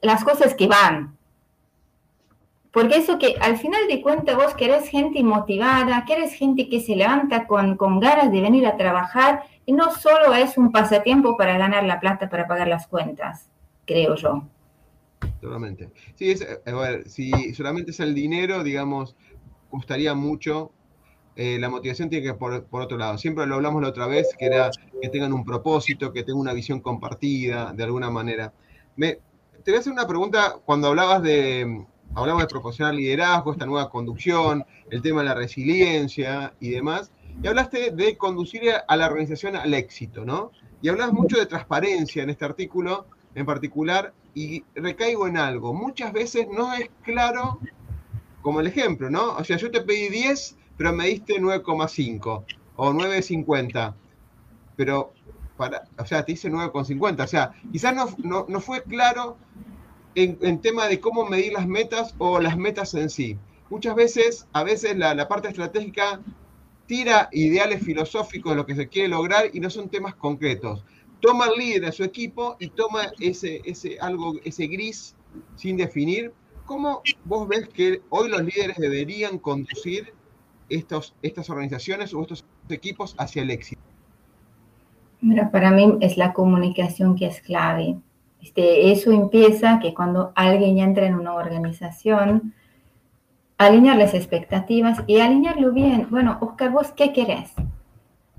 las 0.02 0.24
cosas 0.24 0.56
que 0.56 0.66
van. 0.66 1.16
Porque 2.72 2.98
eso 2.98 3.20
que 3.20 3.36
al 3.40 3.58
final 3.58 3.88
de 3.88 4.02
cuentas 4.02 4.36
vos 4.36 4.56
querés 4.56 4.90
gente 4.90 5.24
motivada, 5.24 6.06
querés 6.06 6.34
gente 6.34 6.70
que 6.70 6.80
se 6.80 6.96
levanta 6.96 7.46
con, 7.46 7.78
con 7.78 8.00
ganas 8.00 8.32
de 8.32 8.42
venir 8.42 8.66
a 8.66 8.78
trabajar 8.78 9.44
y 9.68 9.74
no 9.74 9.94
solo 9.94 10.34
es 10.34 10.58
un 10.58 10.72
pasatiempo 10.72 11.38
para 11.38 11.58
ganar 11.58 11.84
la 11.84 12.00
plata 12.00 12.30
para 12.30 12.48
pagar 12.48 12.70
las 12.70 12.88
cuentas, 12.88 13.50
creo 13.86 14.16
yo. 14.16 14.48
Totalmente. 15.42 15.92
Sí, 16.16 16.32
es, 16.32 16.48
a 16.66 16.72
ver, 16.72 17.08
si 17.10 17.54
solamente 17.54 17.92
es 17.92 18.00
el 18.00 18.16
dinero, 18.16 18.64
digamos, 18.64 19.16
gustaría 19.70 20.16
mucho 20.16 20.72
eh, 21.36 21.60
la 21.60 21.70
motivación 21.70 22.10
tiene 22.10 22.24
que 22.24 22.30
ir 22.30 22.38
por, 22.38 22.82
otro 22.82 22.98
lado. 22.98 23.16
Siempre 23.20 23.46
lo 23.46 23.56
hablamos 23.56 23.84
la 23.84 23.90
otra 23.90 24.08
vez, 24.08 24.28
que 24.40 24.48
era 24.48 24.72
que 25.00 25.10
tengan 25.10 25.34
un 25.34 25.46
propósito, 25.46 26.12
que 26.12 26.24
tengan 26.24 26.42
una 26.42 26.54
visión 26.54 26.80
compartida 26.80 27.74
de 27.74 27.84
alguna 27.84 28.10
manera. 28.10 28.52
Me, 28.96 29.20
te 29.64 29.72
voy 29.72 29.76
a 29.76 29.80
hacer 29.80 29.94
una 29.94 30.08
pregunta 30.08 30.56
cuando 30.66 30.88
hablabas 30.88 31.22
de, 31.22 31.86
hablamos 32.16 32.42
de 32.42 32.48
proporcionar 32.48 32.96
liderazgo, 32.96 33.52
esta 33.52 33.68
nueva 33.68 33.88
conducción, 33.92 34.66
el 34.90 35.04
tema 35.04 35.22
de 35.22 35.28
la 35.28 35.36
resiliencia 35.36 36.54
y 36.60 36.72
demás, 36.72 37.12
y 37.42 37.48
hablaste 37.48 37.92
de 37.92 38.18
conducir 38.18 38.64
a 38.88 38.96
la 38.96 39.08
organización 39.08 39.56
al 39.56 39.74
éxito, 39.74 40.26
¿no? 40.26 40.52
Y 40.82 40.90
hablabas 40.90 41.14
mucho 41.14 41.38
de 41.38 41.46
transparencia 41.46 42.24
en 42.24 42.30
este 42.30 42.46
artículo 42.46 43.06
en 43.36 43.46
particular, 43.46 44.14
y 44.34 44.64
recaigo 44.76 45.28
en 45.28 45.38
algo. 45.38 45.74
Muchas 45.74 46.14
veces 46.14 46.48
no 46.48 46.74
es 46.74 46.90
claro, 47.04 47.60
como 48.42 48.60
el 48.60 48.68
ejemplo, 48.68 49.10
¿no? 49.10 49.36
O 49.36 49.44
sea, 49.44 49.58
yo 49.58 49.72
te 49.72 49.82
pedí 49.82 50.10
10 50.10 50.58
pero 50.78 50.94
me 50.94 51.08
diste 51.08 51.42
9,5 51.42 52.44
o 52.76 52.94
9,50. 52.94 53.96
Pero, 54.76 55.12
para, 55.58 55.86
o 55.98 56.06
sea, 56.06 56.24
te 56.24 56.34
hice 56.34 56.52
9,50. 56.52 57.24
O 57.24 57.28
sea, 57.28 57.52
quizás 57.72 57.96
no, 58.20 58.46
no, 58.48 58.62
fue 58.62 58.84
claro 58.84 59.38
en, 60.14 60.62
tema 60.62 60.88
de 60.88 61.00
cómo 61.00 61.26
medir 61.26 61.54
las 61.54 61.68
metas 61.68 62.14
o 62.20 62.40
las 62.40 62.58
metas 62.58 62.94
en 62.94 63.10
sí. 63.10 63.38
Muchas 63.72 63.96
veces, 63.96 64.48
a 64.54 64.64
veces 64.64 64.96
la, 64.96 65.16
la 65.16 65.28
parte 65.28 65.48
estratégica 65.48 66.22
tira 66.88 67.30
ideales 67.32 67.84
filosóficos 67.84 68.52
de 68.52 68.56
lo 68.56 68.66
que 68.66 68.76
se 68.76 68.88
quiere 68.88 69.10
lograr 69.10 69.46
y 69.54 69.60
no 69.60 69.70
son 69.70 69.90
temas 69.90 70.16
concretos. 70.16 70.84
toma 71.20 71.48
el 71.48 71.60
líder 71.60 71.86
a 71.86 71.92
su 71.92 72.04
equipo 72.04 72.56
y 72.60 72.70
toma 72.70 73.12
ese, 73.20 73.62
ese, 73.66 73.98
algo, 74.00 74.36
ese 74.44 74.68
gris 74.68 75.16
sin 75.56 75.78
definir. 75.78 76.32
¿Cómo 76.66 77.02
vos 77.26 77.48
ves 77.48 77.68
que 77.70 78.02
hoy 78.10 78.30
los 78.30 78.42
líderes 78.42 78.78
deberían 78.78 79.40
conducir 79.40 80.14
estos, 80.70 81.16
estas 81.22 81.50
organizaciones 81.50 82.14
o 82.14 82.22
estos 82.22 82.46
equipos 82.70 83.16
hacia 83.18 83.42
el 83.42 83.52
éxito? 83.52 83.82
Mira, 85.22 85.50
para 85.50 85.72
mí 85.72 85.98
es 86.02 86.18
la 86.18 86.34
comunicación 86.34 87.16
que 87.16 87.28
es 87.28 87.42
clave. 87.42 87.98
Este, 88.42 88.92
eso 88.92 89.12
empieza 89.12 89.80
que 89.80 89.94
cuando 89.94 90.32
alguien 90.36 90.78
entra 90.78 91.08
en 91.08 91.16
una 91.16 91.34
organización, 91.34 92.54
alinear 93.58 93.98
las 93.98 94.14
expectativas 94.14 95.04
y 95.08 95.20
alinearlo 95.20 95.72
bien. 95.72 96.08
Bueno, 96.10 96.38
Oscar, 96.42 96.72
¿vos 96.72 96.92
qué 96.92 97.14
querés? 97.14 97.52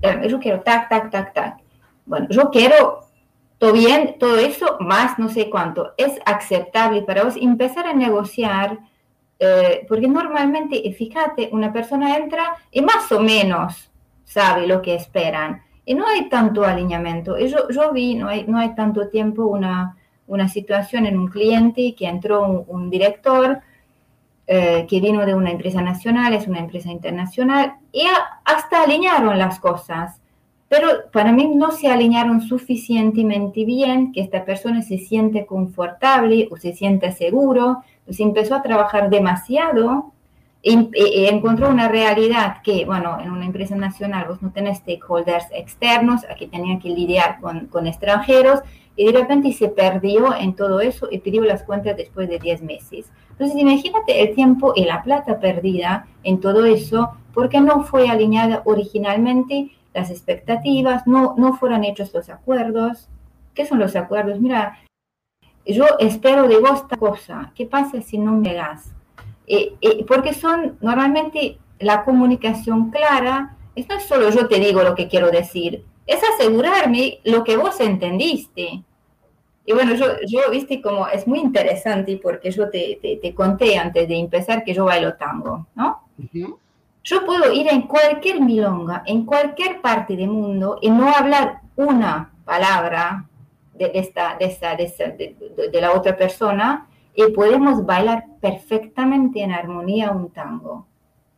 Eh, 0.01 0.27
yo 0.29 0.39
quiero 0.39 0.61
tac, 0.61 0.89
tac, 0.89 1.11
tac, 1.11 1.33
tac. 1.33 1.57
Bueno, 2.05 2.27
yo 2.29 2.49
quiero 2.49 3.09
todo 3.57 3.73
bien, 3.73 4.15
todo 4.17 4.37
eso, 4.37 4.77
más 4.79 5.19
no 5.19 5.29
sé 5.29 5.49
cuánto. 5.49 5.93
Es 5.97 6.19
aceptable 6.25 7.01
para 7.01 7.23
vos 7.23 7.35
empezar 7.35 7.85
a 7.85 7.93
negociar, 7.93 8.79
eh, 9.37 9.85
porque 9.87 10.07
normalmente, 10.07 10.81
fíjate, 10.93 11.49
una 11.51 11.71
persona 11.73 12.15
entra 12.15 12.55
y 12.71 12.81
más 12.81 13.11
o 13.11 13.19
menos 13.19 13.91
sabe 14.23 14.65
lo 14.65 14.81
que 14.81 14.95
esperan. 14.95 15.61
Y 15.85 15.93
no 15.95 16.07
hay 16.07 16.29
tanto 16.29 16.63
alineamiento. 16.63 17.37
Yo, 17.39 17.67
yo 17.69 17.91
vi, 17.91 18.15
no 18.15 18.29
hay, 18.29 18.45
no 18.47 18.59
hay 18.59 18.75
tanto 18.75 19.09
tiempo, 19.09 19.45
una, 19.47 19.97
una 20.29 20.47
situación 20.47 21.05
en 21.05 21.17
un 21.17 21.27
cliente 21.27 21.95
que 21.95 22.07
entró 22.07 22.65
un, 22.67 22.89
director 22.89 23.59
eh, 24.51 24.87
que 24.89 24.99
vino 24.99 25.27
de 25.27 25.35
una 25.35 25.51
empresa 25.51 25.79
nacional, 25.79 26.33
es 26.33 26.47
una 26.47 26.57
empresa 26.57 26.89
internacional, 26.89 27.75
y 27.91 28.07
hasta 28.43 28.81
alinearon 28.81 29.37
las 29.37 29.59
cosas. 29.59 30.19
Pero 30.67 30.87
para 31.11 31.31
mí 31.31 31.53
no 31.53 31.69
se 31.69 31.87
alinearon 31.87 32.41
suficientemente 32.41 33.63
bien, 33.63 34.11
que 34.11 34.21
esta 34.21 34.45
persona 34.45 34.81
se 34.81 34.97
siente 34.97 35.45
confortable 35.45 36.47
o 36.49 36.57
se 36.57 36.73
siente 36.73 37.11
seguro, 37.11 37.83
pues 38.05 38.19
empezó 38.19 38.55
a 38.55 38.63
trabajar 38.63 39.11
demasiado 39.11 40.13
y, 40.63 40.89
encontró 41.27 41.69
una 41.69 41.87
realidad 41.87 42.63
que, 42.63 42.85
bueno, 42.85 43.19
en 43.21 43.29
una 43.29 43.45
empresa 43.45 43.75
nacional 43.75 44.29
vos 44.29 44.41
no 44.41 44.51
tenés 44.51 44.79
stakeholders 44.79 45.45
externos, 45.53 46.21
aquí 46.27 46.47
tenía 46.47 46.79
que 46.79 46.89
lidiar 46.89 47.39
con, 47.39 47.67
con 47.67 47.85
extranjeros 47.85 48.61
y 48.95 49.05
de 49.05 49.11
repente 49.11 49.53
se 49.53 49.69
perdió 49.69 50.35
en 50.35 50.55
todo 50.55 50.81
eso 50.81 51.07
y 51.11 51.19
pidió 51.19 51.43
las 51.43 51.61
cuentas 51.61 51.95
después 51.95 52.27
de 52.27 52.39
10 52.39 52.63
meses. 52.63 53.11
Entonces 53.39 53.57
imagínate 53.61 54.21
el 54.21 54.35
tiempo 54.35 54.73
y 54.75 54.83
la 54.83 55.01
plata 55.01 55.39
perdida 55.39 56.05
en 56.23 56.41
todo 56.41 56.65
eso 56.65 57.11
porque 57.33 57.61
no 57.61 57.83
fue 57.83 58.09
alineada 58.09 58.61
originalmente 58.65 59.71
las 59.93 60.11
expectativas, 60.11 61.07
no, 61.07 61.35
no 61.37 61.53
fueron 61.53 61.85
hechos 61.85 62.13
los 62.13 62.27
acuerdos. 62.29 63.07
¿Qué 63.53 63.65
son 63.65 63.79
los 63.79 63.95
acuerdos? 63.95 64.41
Mira, 64.41 64.79
yo 65.65 65.85
espero 65.99 66.49
de 66.49 66.59
vos 66.59 66.81
esta 66.81 66.97
cosa, 66.97 67.53
¿qué 67.55 67.65
pasa 67.65 68.01
si 68.01 68.17
no 68.17 68.33
me 68.33 68.53
das? 68.53 68.91
Eh, 69.47 69.73
eh, 69.79 70.03
porque 70.05 70.33
son 70.33 70.77
normalmente 70.81 71.59
la 71.79 72.03
comunicación 72.03 72.91
clara, 72.91 73.55
no 73.73 73.95
es 73.95 74.03
solo 74.03 74.29
yo 74.31 74.49
te 74.49 74.59
digo 74.59 74.83
lo 74.83 74.95
que 74.95 75.07
quiero 75.07 75.31
decir, 75.31 75.85
es 76.07 76.19
asegurarme 76.35 77.19
lo 77.23 77.45
que 77.45 77.55
vos 77.55 77.79
entendiste. 77.79 78.83
Y 79.69 79.73
bueno, 79.73 79.93
yo, 79.93 80.07
yo 80.25 80.49
viste 80.49 80.81
como 80.81 81.07
es 81.09 81.27
muy 81.27 81.37
interesante 81.37 82.19
porque 82.19 82.49
yo 82.49 82.71
te, 82.71 82.97
te, 83.21 83.35
conté 83.35 83.77
antes 83.77 84.07
de 84.07 84.17
empezar 84.17 84.63
que 84.63 84.73
yo 84.73 84.85
bailo 84.85 85.13
tango, 85.13 85.67
¿no? 85.75 86.07
Yo 87.03 87.23
puedo 87.23 87.53
ir 87.53 87.67
en 87.67 87.83
cualquier 87.83 88.41
milonga, 88.41 89.03
en 89.05 89.27
cualquier 89.27 89.79
parte 89.79 90.15
del 90.15 90.29
mundo 90.29 90.79
y 90.81 90.89
no 90.89 91.13
hablar 91.13 91.61
una 91.75 92.31
palabra 92.45 93.25
de, 93.75 93.91
esta, 93.93 94.37
de, 94.39 94.45
esta, 94.45 94.75
de, 94.75 95.35
de 95.71 95.81
la 95.81 95.93
otra 95.93 96.17
persona 96.17 96.87
y 97.13 97.31
podemos 97.31 97.85
bailar 97.85 98.25
perfectamente 98.41 99.43
en 99.43 99.51
armonía 99.51 100.09
un 100.09 100.31
tango, 100.31 100.87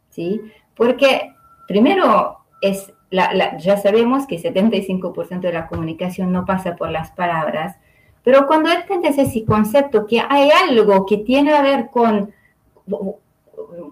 ¿sí? 0.09 0.39
Porque 0.73 1.33
primero 1.67 2.37
es, 2.61 2.93
la, 3.09 3.57
ya 3.57 3.75
sabemos 3.75 4.25
que 4.25 4.41
75% 4.41 5.41
de 5.41 5.51
la 5.51 5.67
comunicación 5.67 6.31
no 6.31 6.45
pasa 6.45 6.77
por 6.77 6.91
las 6.91 7.11
palabras, 7.11 7.75
pero 8.23 8.47
cuando 8.47 8.69
entiendes 8.69 9.17
ese 9.17 9.43
concepto 9.45 10.05
que 10.05 10.21
hay 10.27 10.49
algo 10.69 11.05
que 11.05 11.17
tiene 11.17 11.53
a 11.53 11.62
ver 11.62 11.89
con, 11.91 12.34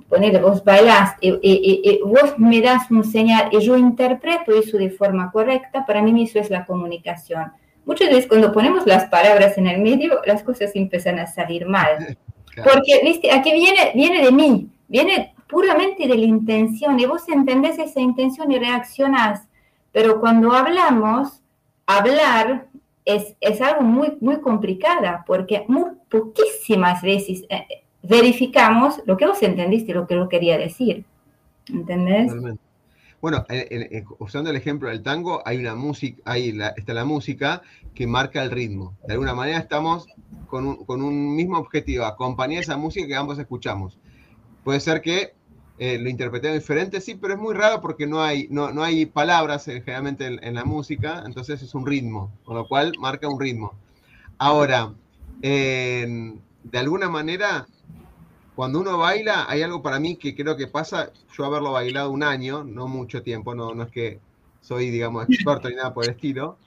poner, 0.08 0.42
vos 0.42 0.64
bailas 0.64 1.16
y, 1.22 1.30
y, 1.42 2.00
vos 2.04 2.38
me 2.38 2.62
das 2.62 2.90
un 2.92 3.04
señal 3.04 3.50
y 3.52 3.60
yo 3.60 3.78
interpreto 3.78 4.52
eso 4.52 4.78
de 4.78 4.90
forma 4.90 5.32
correcta, 5.32 5.86
para 5.86 6.02
mí 6.02 6.24
eso 6.24 6.40
es 6.40 6.50
la 6.50 6.66
comunicación. 6.66 7.52
Muchas 7.86 8.10
veces 8.10 8.28
cuando 8.28 8.52
ponemos 8.52 8.86
las 8.86 9.06
palabras 9.06 9.58
en 9.58 9.68
el 9.68 9.82
medio, 9.82 10.22
las 10.26 10.44
cosas 10.44 10.72
empiezan 10.76 11.18
a 11.18 11.26
salir 11.26 11.66
mal. 11.66 12.18
Porque, 12.64 13.00
viste, 13.04 13.32
aquí 13.32 13.52
viene, 13.54 13.92
viene 13.96 14.24
de 14.24 14.32
mí, 14.32 14.70
viene 14.88 15.34
puramente 15.48 16.08
de 16.08 16.16
la 16.16 16.26
intención 16.26 17.00
y 17.00 17.06
vos 17.06 17.28
entendés 17.30 17.80
esa 17.80 18.00
intención 18.00 18.52
y 18.52 18.60
reaccionás. 18.60 19.48
Pero 19.92 20.20
cuando 20.20 20.52
hablamos, 20.52 21.42
hablar 21.88 22.68
es, 23.06 23.36
es 23.42 23.62
algo 23.62 23.82
muy, 23.82 24.18
muy 24.22 24.42
complicada 24.42 25.24
porque 25.26 25.66
muy 25.68 25.92
poquísimas 26.10 27.02
veces 27.02 27.44
eh, 27.50 27.66
verificamos 28.04 29.02
lo 29.06 29.18
que 29.18 29.28
vos 29.28 29.42
entendiste, 29.42 29.94
lo 29.94 30.08
que 30.08 30.16
yo 30.16 30.30
quería 30.30 30.58
decir. 30.58 31.06
¿Entendés? 31.68 32.32
Bueno, 33.22 33.46
usando 34.20 34.50
el 34.50 34.56
ejemplo 34.56 34.88
del 34.88 35.04
tango, 35.04 35.42
hay 35.46 35.58
una 35.58 35.76
música, 35.76 36.22
ahí 36.24 36.58
está 36.78 36.94
la 36.94 37.04
música 37.04 37.62
que 37.94 38.08
marca 38.08 38.42
el 38.42 38.50
ritmo. 38.50 38.96
De 39.06 39.14
alguna 39.14 39.34
manera 39.34 39.60
estamos 39.60 40.08
con 40.48 40.66
un, 40.88 41.36
mismo 41.36 41.58
objetivo, 41.58 42.06
acompañar 42.06 42.62
esa 42.62 42.78
música 42.78 43.08
que 43.08 43.16
ambos 43.16 43.38
escuchamos. 43.38 44.00
Puede 44.64 44.80
ser 44.80 45.02
que 45.02 45.34
eh, 45.80 45.98
lo 45.98 46.10
interpretemos 46.10 46.60
diferente, 46.60 47.02
sí, 47.02 47.16
pero 47.16 47.34
es 47.34 47.40
muy 47.40 47.56
raro 47.56 47.82
porque 47.82 48.06
no 48.06 48.22
hay, 48.22 48.48
no, 48.50 48.72
no 48.72 48.84
hay 48.84 49.06
palabras 49.06 49.68
eh, 49.68 49.82
generalmente 49.82 50.28
en, 50.28 50.54
la 50.54 50.66
música, 50.66 51.24
entonces 51.26 51.62
es 51.62 51.74
un 51.74 51.88
ritmo, 51.88 52.32
con 52.44 52.56
lo 52.56 52.68
cual 52.68 52.94
marca 53.00 53.28
un 53.28 53.40
ritmo. 53.40 53.74
Ahora, 54.38 54.94
de 55.42 56.78
alguna 56.78 57.10
manera, 57.10 57.68
cuando 58.56 58.82
uno 58.82 58.98
baila, 58.98 59.46
hay 59.50 59.62
algo 59.62 59.82
para 59.82 60.00
mí 60.00 60.18
que 60.18 60.36
creo 60.36 60.58
que 60.58 60.68
pasa, 60.68 61.12
yo 61.34 61.46
haberlo 61.46 61.72
bailado 61.72 62.12
un 62.12 62.24
año, 62.24 62.64
no 62.66 62.88
mucho 62.88 63.24
tiempo, 63.24 63.56
no, 63.56 63.74
no 63.74 63.84
es 63.84 63.92
que 63.92 64.20
soy, 64.62 64.90
digamos, 64.90 65.30
experto 65.30 65.70
ni 65.70 65.76
nada 65.76 65.94
por 65.94 66.04
el 66.04 66.12
estilo, 66.12 66.58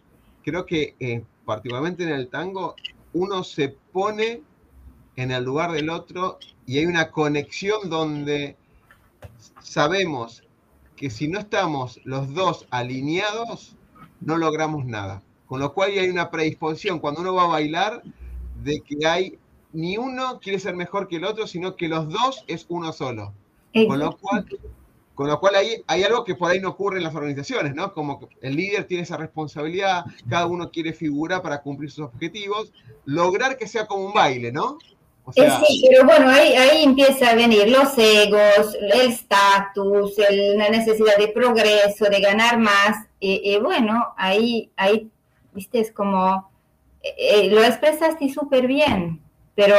creo 0.42 0.64
que 0.64 0.96
eh, 0.98 1.22
particularmente 1.44 2.03
en 2.05 2.11
el 2.11 2.29
tango, 2.29 2.75
uno 3.12 3.44
se 3.44 3.68
pone 3.68 4.42
en 5.16 5.31
el 5.31 5.44
lugar 5.44 5.72
del 5.72 5.90
otro 5.90 6.38
y 6.64 6.79
hay 6.79 6.87
una 6.87 7.11
conexión 7.11 7.90
donde 7.90 8.57
sabemos 9.61 10.42
que 10.96 11.11
si 11.11 11.28
no 11.28 11.38
estamos 11.38 12.00
los 12.04 12.35
dos 12.35 12.66
alineados, 12.70 13.76
no 14.20 14.37
logramos 14.37 14.85
nada. 14.85 15.22
Con 15.46 15.61
lo 15.61 15.74
cual 15.74 15.90
hay 15.90 16.08
una 16.08 16.30
predisposición 16.30 16.98
cuando 16.98 17.20
uno 17.20 17.35
va 17.35 17.44
a 17.44 17.48
bailar 17.48 18.02
de 18.62 18.80
que 18.80 19.06
hay 19.06 19.38
ni 19.72 19.96
uno 19.96 20.38
quiere 20.40 20.58
ser 20.58 20.76
mejor 20.76 21.08
que 21.08 21.16
el 21.16 21.24
otro, 21.24 21.46
sino 21.46 21.76
que 21.76 21.88
los 21.88 22.08
dos 22.08 22.44
es 22.46 22.66
uno 22.68 22.92
solo. 22.92 23.32
Con 23.72 23.98
lo 23.98 24.16
cual, 24.18 24.46
con 25.14 25.28
lo 25.28 25.40
cual 25.40 25.54
hay, 25.54 25.82
hay 25.87 26.02
algo 26.02 26.24
que 26.24 26.35
por 26.35 26.50
ahí 26.50 26.61
no 26.61 26.70
ocurre 26.70 26.98
en 26.98 27.04
las 27.04 27.14
organizaciones, 27.14 27.74
¿no? 27.74 27.94
Como 27.94 28.20
que 28.20 28.28
el 28.42 28.56
líder 28.56 28.85
tiene 28.85 29.02
esa 29.02 29.16
responsabilidad, 29.16 30.04
cada 30.28 30.46
uno 30.46 30.70
quiere 30.70 30.92
figurar 30.92 31.42
para 31.42 31.62
cumplir 31.62 31.90
sus 31.90 32.04
objetivos, 32.04 32.72
lograr 33.06 33.56
que 33.56 33.66
sea 33.66 33.87
como 33.87 34.06
un 34.06 34.12
baile, 34.12 34.52
¿no? 34.52 34.78
Eh, 35.37 35.48
sí, 35.66 35.85
pero 35.88 36.04
bueno, 36.04 36.28
ahí, 36.28 36.54
ahí 36.54 36.85
empieza 36.85 37.30
a 37.30 37.35
venir 37.35 37.68
los 37.70 37.96
egos, 37.96 38.76
el 38.80 39.11
estatus, 39.11 40.14
la 40.56 40.68
necesidad 40.68 41.16
de 41.16 41.28
progreso, 41.28 42.06
de 42.06 42.20
ganar 42.20 42.58
más. 42.58 43.06
Y, 43.20 43.56
bueno, 43.58 44.14
ahí, 44.16 44.70
ahí, 44.76 45.08
viste, 45.52 45.78
es 45.78 45.92
como, 45.92 46.50
eh, 47.02 47.14
eh, 47.18 47.50
lo 47.50 47.62
expresaste 47.62 48.28
súper 48.28 48.66
bien 48.66 49.20
pero, 49.54 49.76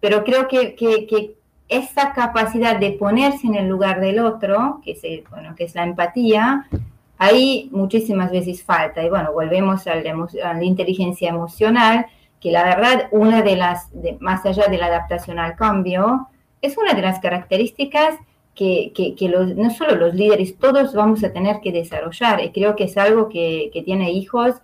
pero 0.00 0.24
creo 0.24 0.48
que, 0.48 0.74
que, 0.74 1.36
esa 1.68 2.12
capacidad 2.12 2.78
de 2.78 2.90
ponerse 2.90 3.46
en 3.46 3.54
el 3.54 3.66
lugar 3.66 3.98
del 3.98 4.18
otro, 4.18 4.82
que 4.84 4.90
es, 4.90 5.30
bueno, 5.30 5.54
que 5.56 5.64
es 5.64 5.74
la 5.74 5.84
empatía, 5.84 6.68
ahí 7.16 7.70
muchísimas 7.72 8.30
veces 8.30 8.62
falta. 8.62 9.02
Y 9.02 9.08
bueno, 9.08 9.32
volvemos 9.32 9.86
a 9.86 9.94
la, 9.94 10.62
inteligencia 10.62 11.30
emocional, 11.30 12.04
que 12.42 12.50
la 12.50 12.64
verdad, 12.64 13.08
una 13.12 13.42
de 13.42 13.54
las, 13.54 13.88
más 14.18 14.44
allá 14.44 14.66
de 14.66 14.76
la 14.76 14.86
adaptación 14.86 15.38
al 15.38 15.54
cambio, 15.54 16.28
es 16.60 16.76
una 16.76 16.92
de 16.92 17.00
las 17.00 17.20
características 17.20 18.16
que, 18.56 18.92
que, 18.94 19.28
los, 19.28 19.54
no 19.54 19.70
solo 19.70 19.94
los 19.94 20.14
líderes, 20.14 20.58
todos 20.58 20.92
vamos 20.92 21.22
a 21.22 21.32
tener 21.32 21.60
que 21.60 21.70
desarrollar. 21.70 22.42
Y 22.42 22.50
creo 22.50 22.74
que 22.74 22.84
es 22.84 22.98
algo 22.98 23.28
que, 23.28 23.70
que 23.72 23.82
tiene 23.82 24.10
hijos, 24.10 24.56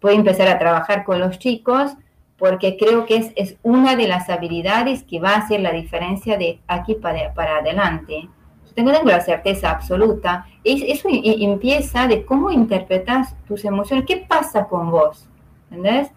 puede 0.00 0.16
empezar 0.16 0.48
a 0.48 0.58
trabajar 0.58 1.04
con 1.04 1.20
los 1.20 1.38
chicos, 1.38 1.92
porque 2.36 2.76
creo 2.76 3.06
que 3.06 3.16
es, 3.16 3.32
es, 3.36 3.56
una 3.62 3.94
de 3.94 4.08
las 4.08 4.28
habilidades 4.28 5.04
que 5.04 5.20
va 5.20 5.34
a 5.34 5.38
hacer 5.38 5.60
la 5.60 5.70
diferencia 5.70 6.36
de 6.36 6.58
aquí 6.66 6.96
para, 6.96 7.32
para 7.32 7.58
adelante. 7.58 8.28
tengo, 8.74 8.90
tengo 8.90 9.08
la 9.08 9.20
certeza 9.20 9.70
absoluta. 9.70 10.46
eso 10.64 11.08
empieza 11.12 12.08
de 12.08 12.24
cómo 12.24 12.50
interpretas 12.50 13.36
tus 13.46 13.64
emociones, 13.64 14.04
qué 14.04 14.16
pasa 14.28 14.66
con 14.66 14.90
vos, 14.90 15.28
¿entendés? 15.70 16.10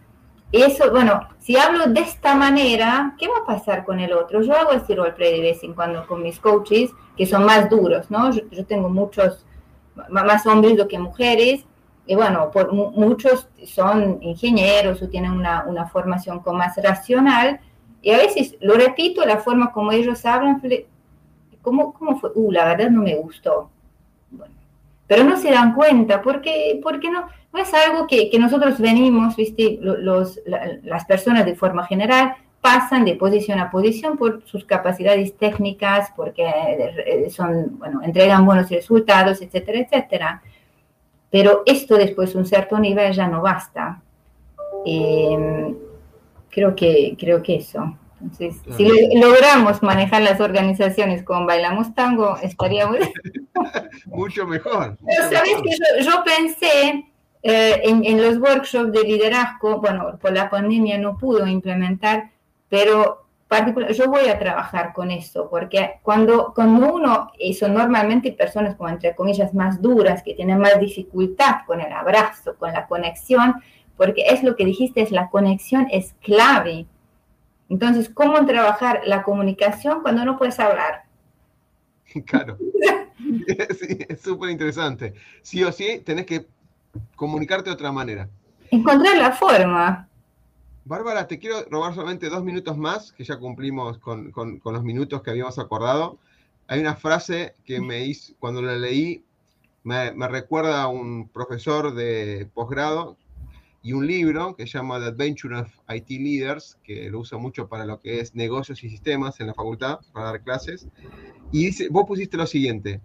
Eso, 0.53 0.91
bueno, 0.91 1.27
si 1.39 1.57
hablo 1.57 1.87
de 1.87 2.01
esta 2.01 2.35
manera, 2.35 3.15
¿qué 3.17 3.27
va 3.27 3.39
a 3.39 3.45
pasar 3.45 3.83
con 3.83 3.99
el 3.99 4.13
otro? 4.13 4.43
Yo 4.43 4.55
hago 4.55 4.73
este 4.73 4.95
roleplay 4.95 5.37
de 5.37 5.41
vez 5.41 5.63
en 5.63 5.73
cuando 5.73 6.05
con 6.05 6.21
mis 6.21 6.39
coaches, 6.39 6.91
que 7.17 7.25
son 7.25 7.43
más 7.43 7.71
duros, 7.71 8.11
¿no? 8.11 8.29
Yo, 8.29 8.63
tengo 8.67 8.87
muchos, 8.87 9.47
más 10.09 10.45
hombres 10.45 10.77
do 10.77 10.87
que 10.87 10.99
mujeres, 10.99 11.65
y 12.05 12.13
bueno, 12.13 12.51
por, 12.51 12.71
muchos 12.71 13.49
son 13.65 14.19
ingenieros 14.21 15.01
o 15.01 15.09
tienen 15.09 15.31
una, 15.31 15.63
una, 15.65 15.87
formación 15.87 16.39
con 16.39 16.55
más 16.57 16.77
racional, 16.77 17.59
y 18.03 18.11
a 18.11 18.17
veces 18.17 18.55
lo 18.61 18.75
repito, 18.75 19.25
la 19.25 19.37
forma 19.37 19.71
como 19.71 19.91
ellos 19.91 20.23
hablan, 20.23 20.61
¿cómo, 21.63 21.93
cómo 21.93 22.19
fue? 22.19 22.29
Uh, 22.35 22.51
la 22.51 22.65
verdad 22.65 22.91
no 22.91 23.01
me 23.01 23.15
gustó. 23.15 23.71
Bueno, 24.29 24.53
pero 25.13 25.25
no 25.25 25.37
se 25.37 25.51
dan 25.51 25.75
cuenta, 25.75 26.23
porque, 26.23 26.79
porque 26.81 27.07
no, 27.11 27.27
es 27.55 27.71
algo 27.71 28.07
que, 28.07 28.31
nosotros 28.39 28.79
venimos, 28.79 29.35
¿viste? 29.35 29.77
Los, 29.79 30.39
las 30.47 31.05
personas 31.05 31.45
de 31.45 31.53
forma 31.53 31.85
general 31.85 32.33
pasan 32.61 33.05
de 33.05 33.13
posición 33.13 33.59
a 33.59 33.69
posición 33.69 34.17
por 34.17 34.41
sus 34.45 34.65
capacidades 34.65 35.37
técnicas, 35.37 36.11
porque 36.15 36.47
eh, 36.47 37.29
son, 37.29 37.77
bueno, 37.77 38.01
entregan 38.01 38.43
buenos 38.43 38.71
resultados, 38.71 39.39
etcétera, 39.43 39.81
etcétera. 39.81 40.41
Pero 41.29 41.61
esto 41.67 41.95
después 41.95 42.33
de 42.33 42.39
un 42.39 42.47
cierto 42.47 42.79
nivel 42.79 43.13
ya 43.13 43.27
no 43.27 43.43
basta. 43.43 44.01
Eh, 44.83 45.75
creo, 46.49 46.75
que, 46.75 47.15
creo 47.19 47.43
que 47.43 47.57
eso. 47.57 47.99
Entonces, 48.23 48.55
si 48.77 49.19
logramos 49.19 49.83
manejar 49.83 50.21
las 50.21 50.39
organizaciones 50.39 51.23
con 51.23 51.45
Bailamos 51.45 51.93
Tango, 51.93 52.37
estaríamos... 52.41 52.97
mucho 54.05 54.47
mejor. 54.47 54.97
sabes 55.29 55.55
que 55.61 56.03
yo, 56.03 56.23
pensé 56.23 57.05
eh, 57.43 57.81
en, 57.83 58.21
los 58.21 58.37
workshops 58.37 58.93
de 58.93 59.03
liderazgo, 59.03 59.81
bueno, 59.81 60.17
por 60.21 60.31
la 60.31 60.49
pandemia 60.49 60.97
no 60.97 61.17
pudo 61.17 61.45
implementar, 61.45 62.31
pero 62.69 63.25
particular, 63.49 63.91
yo 63.91 64.09
voy 64.09 64.29
a 64.29 64.39
trabajar 64.39 64.93
con 64.93 65.11
eso, 65.11 65.49
porque 65.49 65.99
cuando, 66.01 66.53
cuando 66.55 66.93
uno, 66.93 67.29
y 67.37 67.53
son 67.53 67.73
normalmente 67.73 68.31
personas 68.31 68.75
como 68.75 68.89
entre 68.89 69.15
comillas 69.15 69.53
más 69.53 69.81
duras, 69.81 70.23
que 70.23 70.33
tienen 70.33 70.59
más 70.59 70.79
dificultad 70.79 71.57
con 71.67 71.81
el 71.81 71.91
abrazo, 71.91 72.55
con 72.57 72.71
la 72.71 72.87
conexión, 72.87 73.55
porque 73.97 74.23
es 74.29 74.43
lo 74.43 74.55
que 74.55 74.65
dijiste, 74.65 75.01
es 75.01 75.11
la 75.11 75.29
conexión 75.29 75.87
es 75.91 76.15
clave 76.21 76.87
entonces, 77.73 78.07
¿cómo 78.07 78.45
trabajar 78.45 79.01
la 79.07 79.23
comunicación 79.23 80.03
cuando 80.03 80.23
no 80.23 80.37
puedes 80.37 80.59
hablar? 80.59 81.05
Claro. 82.25 82.57
Sí, 83.79 83.97
es 84.09 84.21
súper 84.21 84.49
interesante. 84.49 85.13
Sí 85.41 85.63
o 85.63 85.71
sí, 85.71 85.99
tenés 86.05 86.25
que 86.25 86.45
comunicarte 87.15 87.69
de 87.69 87.73
otra 87.73 87.91
manera. 87.91 88.29
Encontrar 88.69 89.17
la 89.17 89.31
forma. 89.31 90.07
Bárbara, 90.85 91.25
te 91.27 91.39
quiero 91.39 91.63
robar 91.71 91.95
solamente 91.95 92.29
dos 92.29 92.43
minutos 92.43 92.77
más, 92.77 93.11
que 93.13 93.23
ya 93.23 93.37
cumplimos 93.37 93.97
con, 93.97 94.31
los 94.63 94.83
minutos 94.83 95.23
que 95.23 95.31
habíamos 95.31 95.57
acordado. 95.57 96.19
Hay 96.67 96.79
una 96.81 96.95
frase 96.95 97.55
que 97.65 97.79
me 97.79 98.05
hizo, 98.05 98.33
cuando 98.39 98.61
la 98.61 98.75
leí, 98.75 99.23
me, 99.83 100.11
me 100.11 100.27
recuerda 100.27 100.83
a 100.83 100.87
un 100.87 101.29
profesor 101.29 101.95
de 101.95 102.47
posgrado 102.53 103.17
y 103.83 103.91
un 103.91 104.07
libro 104.07 104.55
que 104.55 104.65
se 104.65 104.77
llama 104.77 104.97
The 104.99 105.07
Adventure 105.07 105.59
of 105.59 105.67
IT 105.93 106.09
Leaders, 106.09 106.79
que 106.83 107.09
lo 107.09 107.19
uso 107.19 107.37
mucho 107.37 107.67
para 107.67 107.85
lo 107.85 107.99
que 107.99 108.21
es 108.21 108.33
negocios 108.33 108.83
y 108.83 108.89
sistemas 108.89 109.39
en 109.41 109.47
la 109.47 109.53
facultad, 109.53 109.99
para 110.13 110.27
dar 110.27 110.41
clases. 110.41 110.87
Y 111.51 111.65
dice, 111.65 111.89
vos 111.89 112.05
pusiste 112.07 112.37
lo 112.37 112.47
siguiente, 112.47 113.01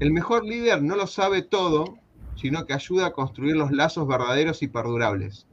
el 0.00 0.12
mejor 0.12 0.44
líder 0.44 0.82
no 0.82 0.94
lo 0.94 1.06
sabe 1.06 1.42
todo, 1.42 1.98
sino 2.36 2.66
que 2.66 2.74
ayuda 2.74 3.06
a 3.06 3.12
construir 3.12 3.56
los 3.56 3.72
lazos 3.72 4.06
verdaderos 4.06 4.62
y 4.62 4.68
perdurables. 4.68 5.46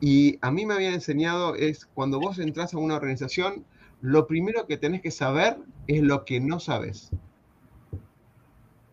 Y 0.00 0.38
a 0.42 0.50
mí 0.50 0.66
me 0.66 0.74
había 0.74 0.92
enseñado 0.92 1.54
es, 1.54 1.86
cuando 1.86 2.18
vos 2.18 2.38
entras 2.40 2.74
a 2.74 2.78
una 2.78 2.96
organización, 2.96 3.64
lo 4.00 4.26
primero 4.26 4.66
que 4.66 4.76
tenés 4.76 5.00
que 5.00 5.12
saber 5.12 5.56
es 5.86 6.02
lo 6.02 6.24
que 6.24 6.40
no 6.40 6.58
sabes. 6.58 7.10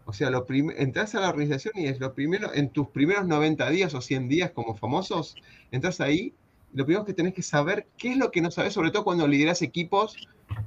O 0.09 0.13
sea, 0.13 0.31
lo 0.31 0.43
entras 0.49 1.13
a 1.13 1.19
la 1.19 1.29
organización 1.29 1.75
y 1.77 1.85
es 1.85 1.99
lo 1.99 2.15
primero, 2.15 2.51
en 2.51 2.71
tus 2.71 2.87
primeros 2.87 3.27
90 3.27 3.69
días 3.69 3.93
o 3.93 4.01
100 4.01 4.27
días 4.27 4.49
como 4.49 4.75
famosos, 4.75 5.35
entras 5.69 6.01
ahí, 6.01 6.33
lo 6.73 6.83
primero 6.83 7.05
que 7.05 7.13
tenés 7.13 7.35
que 7.35 7.43
saber 7.43 7.85
qué 7.95 8.13
es 8.13 8.17
lo 8.17 8.31
que 8.31 8.41
no 8.41 8.49
sabes, 8.49 8.73
sobre 8.73 8.89
todo 8.89 9.03
cuando 9.03 9.27
lideras 9.27 9.61
equipos 9.61 10.17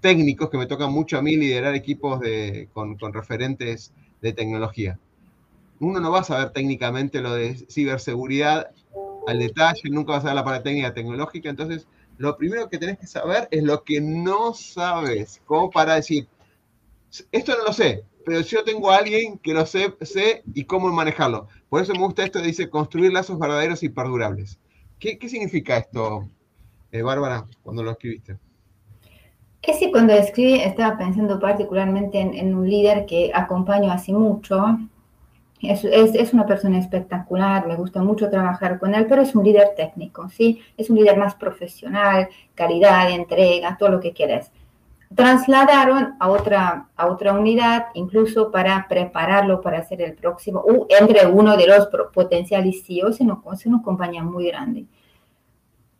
técnicos, 0.01 0.49
que 0.49 0.59
me 0.59 0.67
toca 0.67 0.87
mucho 0.87 1.19
a 1.19 1.23
mí 1.23 1.35
liderar 1.35 1.75
equipos 1.75 2.21
de, 2.21 2.69
con, 2.73 2.97
con 2.97 3.13
referentes 3.13 3.93
de 4.21 4.33
tecnología. 4.33 5.01
Uno 5.81 5.99
no 5.99 6.13
va 6.13 6.21
a 6.21 6.25
saber 6.25 6.51
técnicamente 6.51 7.21
lo 7.21 7.35
de 7.35 7.57
ciberseguridad 7.69 8.71
al 9.27 9.41
detalle, 9.41 9.91
nunca 9.91 10.13
va 10.13 10.19
a 10.19 10.21
saber 10.21 10.37
la 10.37 10.45
parte 10.45 10.63
técnica 10.63 10.95
tecnológica, 10.95 11.51
entonces 11.51 11.89
lo 12.17 12.37
primero 12.37 12.69
que 12.69 12.79
tenés 12.79 12.97
que 12.97 13.09
saber 13.09 13.49
es 13.51 13.65
lo 13.65 13.83
que 13.83 14.01
no 14.01 14.55
sabes, 14.55 15.43
como 15.47 15.69
para 15.69 15.97
decir, 15.97 16.29
esto 17.33 17.57
no 17.59 17.65
lo 17.65 17.73
sé, 17.73 18.05
pero 18.25 18.41
yo 18.41 18.65
tengo 18.65 18.91
a 18.91 18.97
alguien 18.97 19.39
que 19.39 19.55
lo 19.55 19.65
sé, 19.67 19.95
sé 20.01 20.43
y 20.55 20.65
cómo 20.65 20.89
manejarlo. 20.91 21.49
Por 21.69 21.83
eso 21.83 21.93
me 21.93 22.01
gusta 22.01 22.25
esto, 22.25 22.41
dice 22.41 22.71
construir 22.71 23.13
lazos 23.13 23.39
verdaderos 23.39 23.83
y 23.83 23.89
perdurables. 23.89 24.59
¿Qué, 24.99 25.19
significa 25.29 25.79
esto, 25.79 26.29
eh, 26.93 27.03
Bárbara, 27.03 27.47
cuando 27.63 27.83
lo 27.83 27.91
escribiste? 27.91 28.39
Es 29.63 29.79
que 29.79 29.91
cuando 29.91 30.13
escribí 30.13 30.55
estaba 30.55 30.97
pensando 30.97 31.39
particularmente 31.41 32.21
en, 32.21 32.55
un 32.55 32.69
líder 32.69 33.07
que 33.07 33.31
acompaño 33.35 33.91
hace 33.91 34.13
mucho. 34.13 34.79
Es, 35.61 35.85
es, 35.85 36.33
una 36.33 36.47
persona 36.47 36.79
espectacular, 36.79 37.67
me 37.69 37.77
gusta 37.77 38.03
mucho 38.03 38.29
trabajar 38.29 38.81
con 38.81 38.95
él, 38.97 39.07
pero 39.09 39.23
es 39.23 39.35
un 39.37 39.45
líder 39.45 39.75
técnico, 39.77 40.29
¿sí? 40.29 40.61
Es 40.77 40.91
un 40.91 40.97
líder 40.97 41.17
más 41.17 41.37
profesional, 41.37 42.29
calidad, 42.57 43.11
entrega, 43.13 43.77
todo 43.77 43.91
lo 43.91 44.01
que 44.01 44.13
quieres 44.13 44.51
trasladaron 45.15 46.15
a 46.19 46.29
otra, 46.29 46.89
a 46.97 47.07
otra 47.07 47.33
unidad, 47.33 47.87
incluso 47.95 48.51
para 48.51 48.87
prepararlo 48.89 49.61
para 49.61 49.79
hacer 49.79 50.03
el 50.03 50.15
próximo, 50.15 50.61
o 50.61 50.87
entre 50.89 51.27
uno 51.27 51.57
de 51.57 51.67
los 51.67 51.89
potenciales 52.13 52.85
CEOs 52.87 53.21
en, 53.21 53.31
una 53.31 53.83
compañía 53.83 54.23
muy 54.23 54.47
grande. 54.49 54.87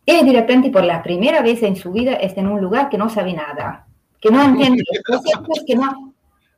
Y 0.05 0.25
de 0.25 0.33
repente, 0.33 0.69
por 0.69 0.83
la 0.83 1.01
primera 1.01 1.41
vez 1.41 1.63
en 1.63 1.75
su 1.75 1.91
vida, 1.91 2.13
está 2.13 2.41
en 2.41 2.47
un 2.47 2.61
lugar 2.61 2.89
que 2.89 2.97
no 2.97 3.09
sabe 3.09 3.33
nada, 3.33 3.87
que 4.19 4.29
no 4.29 4.41
entiende, 4.41 4.83
que 5.65 5.75
no, 5.75 6.13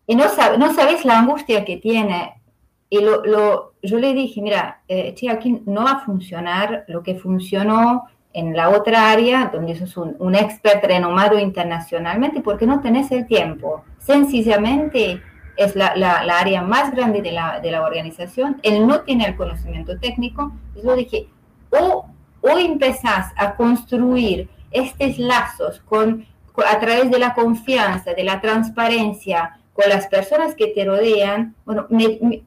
y 0.07 0.15
no, 0.15 0.29
sabe, 0.29 0.57
no 0.57 0.73
sabes 0.73 1.05
la 1.05 1.19
angustia 1.19 1.65
que 1.65 1.77
tiene. 1.77 2.41
Y 2.89 2.99
lo, 2.99 3.23
lo, 3.25 3.73
yo 3.81 3.99
le 3.99 4.13
dije, 4.13 4.41
mira, 4.41 4.83
eh, 4.87 5.15
aquí 5.31 5.61
no 5.65 5.83
va 5.83 5.91
a 5.91 6.05
funcionar 6.05 6.85
lo 6.87 7.03
que 7.03 7.15
funcionó 7.15 8.05
en 8.35 8.53
la 8.53 8.69
otra 8.69 9.11
área, 9.11 9.49
donde 9.51 9.75
sos 9.75 9.95
un, 9.95 10.17
un 10.19 10.35
expert 10.35 10.83
renomado 10.83 11.39
internacionalmente, 11.39 12.41
porque 12.41 12.67
no 12.67 12.81
tenés 12.81 13.09
el 13.11 13.25
tiempo. 13.27 13.85
Sencillamente 13.97 15.21
es 15.55 15.73
la, 15.77 15.95
la, 15.95 16.37
área 16.37 16.61
más 16.61 16.91
grande 16.91 17.21
de 17.21 17.31
la, 17.31 17.61
de 17.61 17.71
la, 17.71 17.81
organización, 17.81 18.59
él 18.61 18.85
no 18.85 19.01
tiene 19.01 19.25
el 19.25 19.37
conocimiento 19.37 19.97
técnico. 19.99 20.51
Yo 20.83 20.97
dije, 20.97 21.29
o, 21.69 22.07
o 22.41 22.57
empezás 22.57 23.31
a 23.37 23.55
construir 23.55 24.49
estos 24.69 25.17
lazos 25.17 25.79
con, 25.85 26.25
a 26.57 26.77
través 26.81 27.09
de 27.09 27.19
la 27.19 27.33
confianza, 27.33 28.13
de 28.13 28.25
la 28.25 28.41
transparencia, 28.41 29.57
con 29.71 29.87
las 29.87 30.07
personas 30.07 30.55
que 30.55 30.67
te 30.67 30.83
rodean, 30.83 31.55
bueno, 31.65 31.87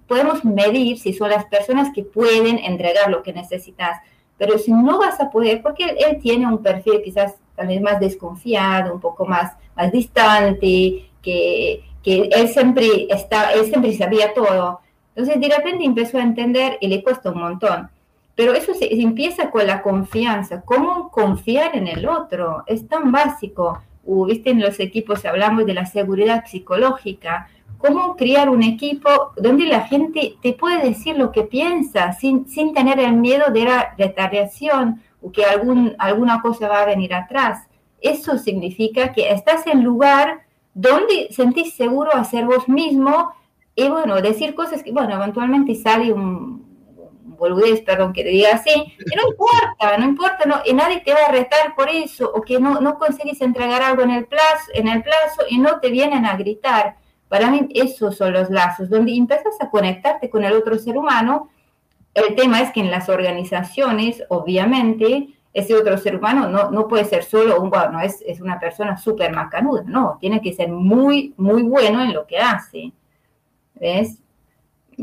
podemos 0.07 0.45
medir 0.45 0.99
si 0.99 1.15
son 1.15 1.31
las 1.31 1.47
personas 1.47 1.89
que 1.95 2.03
pueden 2.03 2.59
entregar 2.59 3.11
lo 3.11 3.23
que 3.23 3.33
necesitas 3.33 4.01
pero 4.39 4.57
si 4.57 4.73
no 4.73 4.99
vas 4.99 5.21
a 5.21 5.31
poder, 5.31 5.61
porque 5.61 5.85
él, 5.85 6.19
tiene 6.23 6.47
un 6.47 6.63
perfil 6.63 7.03
quizás 7.05 7.35
tal 7.57 7.67
vez 7.67 7.81
más 7.83 7.99
desconfiado, 7.99 8.95
un 8.95 9.01
poco 9.01 9.27
más, 9.27 9.57
más 9.77 9.91
distante, 9.91 11.11
que, 11.21 11.85
que 12.03 12.31
él, 12.33 12.49
siempre 12.49 13.09
está, 13.11 13.53
él 13.53 13.67
siempre 13.67 13.93
sabía 13.95 14.33
todo. 14.33 14.81
Entonces 15.15 15.41
de 15.41 15.55
repente 15.55 15.85
empezó 15.85 16.19
a 16.19 16.23
entender 16.23 16.79
y 16.81 16.87
le 16.87 17.03
cuesta 17.03 17.31
un 17.31 17.41
montón. 17.41 17.91
Pero 18.37 18.55
eso 18.55 18.73
se, 18.73 18.95
empieza 19.03 19.51
con 19.51 19.67
la 19.67 19.83
confianza. 19.83 20.63
¿Cómo 20.63 21.11
confiar 21.11 21.75
en 21.75 21.89
el 21.89 22.09
otro? 22.09 22.63
Es 22.69 22.87
tan 22.87 23.11
básico. 23.11 23.83
Uh, 24.05 24.27
Viste, 24.27 24.51
en 24.51 24.61
los 24.61 24.79
equipos 24.79 25.25
hablamos 25.25 25.67
de 25.67 25.75
la 25.75 25.87
seguridad 25.87 26.45
psicológica 26.47 27.49
cómo 27.79 28.17
crear 28.17 28.51
un 28.51 28.63
equipo 28.63 29.33
donde 29.37 29.65
la 29.65 29.83
gente 29.83 30.37
te 30.43 30.53
puede 30.53 30.83
decir 30.83 31.17
lo 31.17 31.33
que 31.33 31.45
piensa 31.45 32.13
sin, 32.13 32.49
sin 32.49 32.75
tener 32.75 32.99
el 32.99 33.15
miedo 33.15 33.51
de 33.53 33.65
la 33.65 33.95
retaliación 33.97 35.03
o 35.23 35.33
que 35.33 35.45
algún, 35.45 35.95
alguna 35.99 36.43
cosa 36.43 36.69
va 36.69 36.83
a 36.83 36.87
venir 36.87 37.15
atrás. 37.15 37.67
Eso 38.01 38.37
significa 38.37 39.13
que 39.13 39.31
estás 39.31 39.67
en 39.67 39.83
lugar 39.83 40.43
donde 40.75 41.29
sentís 41.31 41.75
seguro 41.75 42.15
hacer 42.15 42.45
vos 42.45 42.69
mismo 42.69 43.33
y 43.75 43.89
bueno, 43.89 44.21
decir 44.21 44.55
cosas 44.55 44.83
que, 44.83 44.93
bueno, 44.93 45.15
eventualmente 45.15 45.75
sale 45.75 46.13
un, 46.13 46.69
boludez, 47.39 47.81
perdón 47.83 48.13
que 48.13 48.25
te 48.25 48.31
diga 48.31 48.51
así, 48.55 48.71
que 48.99 49.17
no 49.17 49.29
importa, 49.29 49.97
no 49.97 50.05
importa, 50.05 50.45
no, 50.45 50.57
y 50.67 50.73
nadie 50.75 51.01
te 51.01 51.13
va 51.13 51.21
a 51.29 51.33
retar 51.33 51.75
por 51.77 51.89
eso, 51.89 52.31
o 52.35 52.43
que 52.43 52.59
no, 52.59 52.81
no 52.81 52.99
consigues 52.99 53.41
entregar 53.41 53.81
algo 53.83 54.03
en 54.03 54.11
el 54.11 54.27
plazo, 54.27 54.73
en 54.75 54.89
el 54.89 55.03
plazo 55.03 55.43
y 55.49 55.59
no 55.59 55.79
te 55.79 55.91
vienen 55.91 56.27
a 56.27 56.37
gritar 56.37 56.97
Para 57.29 57.51
mí 57.51 57.69
esos 57.75 58.17
son 58.17 58.33
los 58.33 58.51
lazos, 58.51 58.89
donde 58.89 59.15
empiezas 59.15 59.55
a 59.61 59.71
conectarte 59.71 60.31
con 60.31 60.45
el 60.45 60.53
otro 60.53 60.79
ser 60.79 60.97
humano. 60.97 61.51
El 62.15 62.35
tema 62.35 62.61
es 62.61 62.71
que 62.73 62.81
en 62.81 62.91
las 62.91 63.09
organizaciones, 63.09 64.23
obviamente, 64.29 65.29
ese 65.53 65.75
otro 65.75 65.99
ser 65.99 66.17
humano 66.17 66.49
no, 66.49 66.71
no 66.71 66.89
puede 66.89 67.05
ser 67.05 67.25
solo 67.25 67.61
un, 67.61 67.71
bueno, 67.71 68.01
es, 68.01 68.23
es 68.27 68.41
una 68.41 68.59
persona 68.59 68.97
súper 68.97 69.33
macanuda, 69.33 69.83
no, 69.87 70.19
tiene 70.21 70.41
que 70.41 70.53
ser 70.53 70.69
muy, 70.69 71.35
muy 71.37 71.63
bueno 71.63 72.03
en 72.03 72.13
lo 72.13 72.27
que 72.27 72.39
hace. 72.39 72.93
¿Ves? 73.75 74.19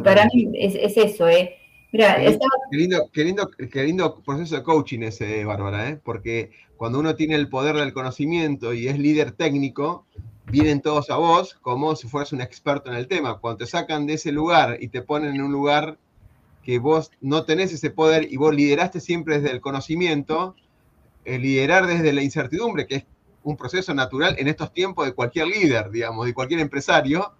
Para 0.04 0.26
mí 0.26 0.50
es, 0.54 0.76
es 0.76 0.98
eso, 0.98 1.28
¿eh? 1.30 1.56
Mira, 1.92 2.18
qué, 2.18 2.78
lindo, 2.78 3.10
qué, 3.14 3.24
lindo, 3.24 3.50
qué, 3.72 3.84
lindo, 3.84 4.22
proceso 4.26 4.56
de 4.58 4.64
coaching 4.64 5.00
ese, 5.04 5.46
Bárbara, 5.46 5.90
¿eh? 5.90 6.00
porque 6.04 6.52
cuando 6.76 7.00
uno 7.00 7.16
tiene 7.16 7.36
el 7.36 7.48
poder 7.48 7.78
del 7.78 7.94
conocimiento 7.94 8.74
y 8.74 8.90
es 8.90 9.00
líder 9.00 9.32
técnico, 9.32 10.06
vienen 10.56 10.80
todos 10.80 11.10
a 11.10 11.18
vos 11.18 11.58
como 11.62 11.98
si 11.98 12.08
fueras 12.08 12.32
un 12.32 12.40
experto 12.40 12.90
en 12.90 12.96
el 12.96 13.10
tema. 13.10 13.40
Cuando 13.40 13.58
te 13.58 13.66
sacan 13.66 14.06
de 14.06 14.14
ese 14.14 14.32
lugar 14.32 14.78
y 14.80 14.88
te 14.88 15.02
ponen 15.02 15.36
en 15.36 15.42
un 15.42 15.52
lugar 15.52 15.98
que 16.64 16.80
vos 16.80 17.12
no 17.20 17.44
tenés 17.44 17.74
ese 17.74 17.90
poder 17.90 18.32
y 18.32 18.38
vos 18.38 18.56
lideraste 18.56 19.02
siempre 19.02 19.42
desde 19.42 19.54
el 19.54 19.60
conocimiento, 19.60 20.56
el 21.26 21.42
liderar 21.42 21.88
desde 21.88 22.14
la 22.14 22.24
incertidumbre, 22.24 22.88
que 22.88 22.96
es 22.96 23.06
un 23.44 23.58
proceso 23.58 23.94
natural 23.94 24.36
en 24.40 24.48
estos 24.48 24.72
tiempos 24.72 25.06
de 25.06 25.14
cualquier 25.14 25.48
líder, 25.48 25.92
digamos, 25.92 26.26
de 26.26 26.34
cualquier 26.34 26.62
empresario, 26.62 27.34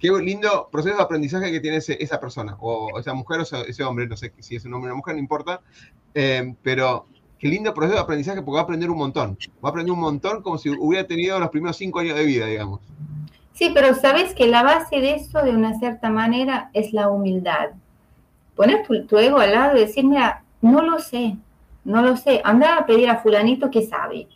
qué 0.00 0.10
lindo 0.10 0.68
proceso 0.72 0.96
de 0.96 1.02
aprendizaje 1.04 1.52
que 1.52 1.60
tiene 1.60 1.76
esa 1.76 2.18
persona, 2.18 2.56
o 2.58 2.98
esa 2.98 3.14
mujer 3.14 3.40
o 3.40 3.42
ese 3.42 3.84
hombre, 3.84 4.08
no 4.08 4.16
sé 4.16 4.32
si 4.40 4.56
es 4.56 4.64
un 4.64 4.74
hombre 4.74 4.90
o 4.90 4.94
una 4.94 4.98
mujer, 4.98 5.14
no 5.14 5.20
importa, 5.20 5.60
eh, 6.14 6.52
pero 6.64 7.06
qué 7.38 7.48
lindo 7.48 7.74
proceso 7.74 7.96
de 7.96 8.02
aprendizaje 8.02 8.42
porque 8.42 8.54
va 8.54 8.60
a 8.60 8.64
aprender 8.64 8.90
un 8.90 8.98
montón, 8.98 9.38
va 9.64 9.68
a 9.68 9.70
aprender 9.70 9.92
un 9.92 10.00
montón 10.00 10.42
como 10.42 10.58
si 10.58 10.70
hubiera 10.70 11.06
tenido 11.06 11.38
los 11.38 11.50
primeros 11.50 11.76
cinco 11.76 12.00
años 12.00 12.16
de 12.16 12.24
vida, 12.24 12.46
digamos. 12.46 12.80
Sí, 13.52 13.70
pero 13.72 13.94
sabes 13.94 14.34
que 14.34 14.46
la 14.46 14.62
base 14.62 15.00
de 15.00 15.14
eso, 15.14 15.42
de 15.42 15.50
una 15.50 15.78
cierta 15.78 16.10
manera, 16.10 16.70
es 16.74 16.92
la 16.92 17.08
humildad. 17.08 17.70
Poner 18.54 18.86
tu, 18.86 19.18
ego 19.18 19.38
al 19.38 19.52
lado 19.52 19.76
y 19.76 19.80
decir, 19.80 20.04
mira, 20.04 20.42
no 20.60 20.82
lo 20.82 20.98
sé, 20.98 21.36
no 21.84 22.02
lo 22.02 22.16
sé, 22.16 22.42
anda 22.44 22.76
a 22.76 22.86
pedir 22.86 23.08
a 23.08 23.18
fulanito 23.18 23.70
que 23.70 23.86
sabe. 23.86 24.28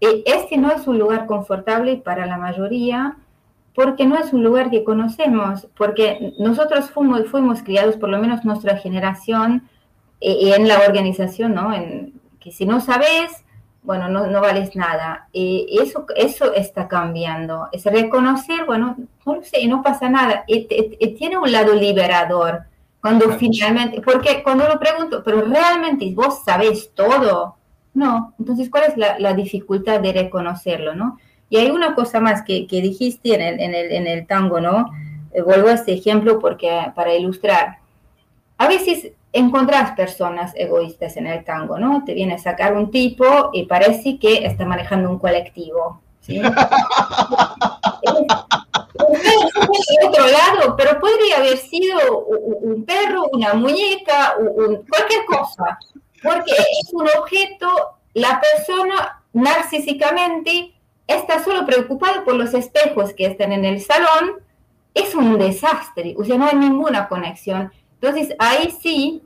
Eh, 0.00 0.22
este 0.26 0.56
no 0.56 0.72
es 0.72 0.86
un 0.88 0.98
lugar 0.98 1.26
confortable 1.26 1.96
para 1.96 2.26
la 2.26 2.38
mayoría, 2.38 3.16
porque 3.74 4.04
no 4.04 4.18
es 4.18 4.32
un 4.32 4.42
lugar 4.42 4.70
que 4.70 4.82
conocemos, 4.82 5.68
porque 5.76 6.34
nosotros 6.38 6.90
fuimos, 6.90 7.26
fuimos 7.28 7.62
criados, 7.62 7.96
por 7.96 8.08
lo 8.08 8.18
menos 8.18 8.44
nuestra 8.44 8.76
generación, 8.78 9.62
eh, 10.20 10.54
en 10.56 10.66
la 10.66 10.80
organización, 10.80 11.54
¿no? 11.54 11.72
En, 11.72 12.19
que 12.40 12.50
si 12.50 12.66
no 12.66 12.80
sabes, 12.80 13.44
bueno, 13.82 14.08
no, 14.08 14.26
no 14.26 14.40
vales 14.40 14.74
nada. 14.76 15.28
Y 15.32 15.78
eso, 15.80 16.06
eso 16.16 16.52
está 16.54 16.88
cambiando. 16.88 17.68
Es 17.72 17.84
reconocer, 17.84 18.64
bueno, 18.66 18.96
no 19.24 19.34
lo 19.36 19.42
sé, 19.42 19.66
no 19.66 19.82
pasa 19.82 20.08
nada. 20.08 20.44
Y, 20.46 20.66
tiene 21.16 21.38
un 21.38 21.50
lado 21.52 21.74
liberador. 21.74 22.64
Cuando 23.00 23.30
finalmente, 23.38 24.02
porque 24.02 24.42
cuando 24.42 24.68
lo 24.68 24.78
pregunto, 24.78 25.22
pero 25.24 25.40
realmente 25.42 26.12
vos 26.14 26.42
sabés 26.44 26.90
todo, 26.94 27.56
no. 27.94 28.34
Entonces, 28.38 28.68
¿cuál 28.68 28.84
es 28.88 28.96
la, 28.98 29.18
la 29.18 29.32
dificultad 29.32 30.00
de 30.00 30.12
reconocerlo, 30.12 30.94
no? 30.94 31.18
Y 31.48 31.56
hay 31.56 31.70
una 31.70 31.94
cosa 31.94 32.20
más 32.20 32.42
que, 32.42 32.66
que 32.66 32.80
dijiste 32.80 33.34
en 33.34 33.40
el, 33.40 33.60
en, 33.60 33.74
el, 33.74 33.92
en 33.92 34.06
el, 34.06 34.26
tango, 34.26 34.60
¿no? 34.60 34.90
Eh, 35.32 35.42
vuelvo 35.42 35.68
a 35.68 35.72
este 35.72 35.92
ejemplo 35.94 36.38
porque 36.38 36.92
para 36.94 37.14
ilustrar. 37.14 37.78
A 38.58 38.68
veces 38.68 39.12
encontrás 39.32 39.92
personas 39.92 40.52
egoístas 40.56 41.16
en 41.16 41.26
el 41.26 41.44
tango, 41.44 41.78
¿no? 41.78 42.04
Te 42.04 42.14
viene 42.14 42.34
a 42.34 42.38
sacar 42.38 42.76
un 42.76 42.90
tipo 42.90 43.50
y 43.52 43.66
parece 43.66 44.18
que 44.18 44.44
está 44.44 44.64
manejando 44.64 45.10
un 45.10 45.18
colectivo. 45.18 46.00
¿sí? 46.20 46.40
es, 49.08 50.08
otro 50.08 50.26
lado, 50.26 50.76
pero 50.76 51.00
podría 51.00 51.38
haber 51.38 51.58
sido 51.58 52.26
un 52.26 52.84
perro, 52.84 53.24
una 53.32 53.54
muñeca, 53.54 54.34
un, 54.38 54.84
cualquier 54.88 55.24
cosa, 55.26 55.78
porque 56.22 56.52
es 56.52 56.92
un 56.92 57.08
objeto, 57.18 57.68
la 58.14 58.40
persona 58.40 59.22
narcísicamente 59.32 60.74
está 61.06 61.42
solo 61.42 61.64
preocupado 61.66 62.24
por 62.24 62.34
los 62.34 62.54
espejos 62.54 63.14
que 63.14 63.26
están 63.26 63.52
en 63.52 63.64
el 63.64 63.80
salón, 63.80 64.40
es 64.94 65.14
un 65.14 65.38
desastre, 65.38 66.14
o 66.18 66.24
sea, 66.24 66.36
no 66.36 66.46
hay 66.46 66.56
ninguna 66.56 67.08
conexión. 67.08 67.72
Entonces, 68.00 68.34
ahí 68.38 68.74
sí, 68.80 69.22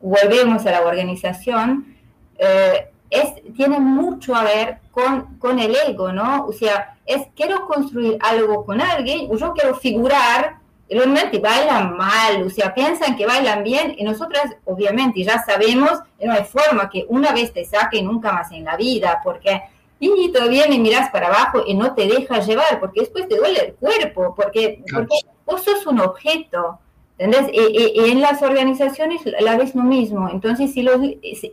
volvemos 0.00 0.64
a 0.66 0.70
la 0.70 0.82
organización, 0.82 1.96
eh, 2.38 2.88
es, 3.10 3.42
tiene 3.56 3.80
mucho 3.80 4.34
a 4.34 4.44
ver 4.44 4.78
con, 4.92 5.38
con 5.38 5.58
el 5.58 5.74
ego, 5.88 6.12
¿no? 6.12 6.46
O 6.46 6.52
sea, 6.52 6.96
es 7.04 7.26
quiero 7.34 7.66
construir 7.66 8.16
algo 8.20 8.64
con 8.64 8.80
alguien, 8.80 9.28
o 9.30 9.36
yo 9.36 9.52
quiero 9.52 9.74
figurar, 9.76 10.58
realmente 10.88 11.38
bailan 11.38 11.96
mal, 11.96 12.42
o 12.42 12.50
sea, 12.50 12.72
piensan 12.72 13.16
que 13.16 13.26
bailan 13.26 13.64
bien, 13.64 13.94
y 13.98 14.04
nosotras, 14.04 14.44
obviamente, 14.64 15.24
ya 15.24 15.42
sabemos, 15.42 15.92
no 16.22 16.32
hay 16.32 16.44
forma 16.44 16.88
que 16.88 17.06
una 17.08 17.32
vez 17.32 17.52
te 17.52 17.64
saquen 17.64 18.06
nunca 18.06 18.32
más 18.32 18.52
en 18.52 18.64
la 18.64 18.76
vida, 18.76 19.20
porque 19.24 19.62
y 20.00 20.32
todavía 20.32 20.66
me 20.66 20.78
miras 20.78 21.10
para 21.10 21.26
abajo 21.26 21.62
y 21.66 21.74
no 21.74 21.94
te 21.94 22.06
dejas 22.06 22.46
llevar, 22.46 22.80
porque 22.80 23.00
después 23.00 23.28
te 23.28 23.36
duele 23.36 23.60
el 23.60 23.74
cuerpo, 23.74 24.34
porque, 24.34 24.82
porque 24.92 25.14
vos 25.44 25.62
sos 25.62 25.86
un 25.86 26.00
objeto. 26.00 26.78
¿Entendés? 27.20 27.52
Y, 27.52 28.10
en 28.10 28.22
las 28.22 28.40
organizaciones 28.40 29.20
la 29.40 29.58
vez 29.58 29.74
lo 29.74 29.82
mismo. 29.82 30.30
Entonces, 30.30 30.72
si, 30.72 30.86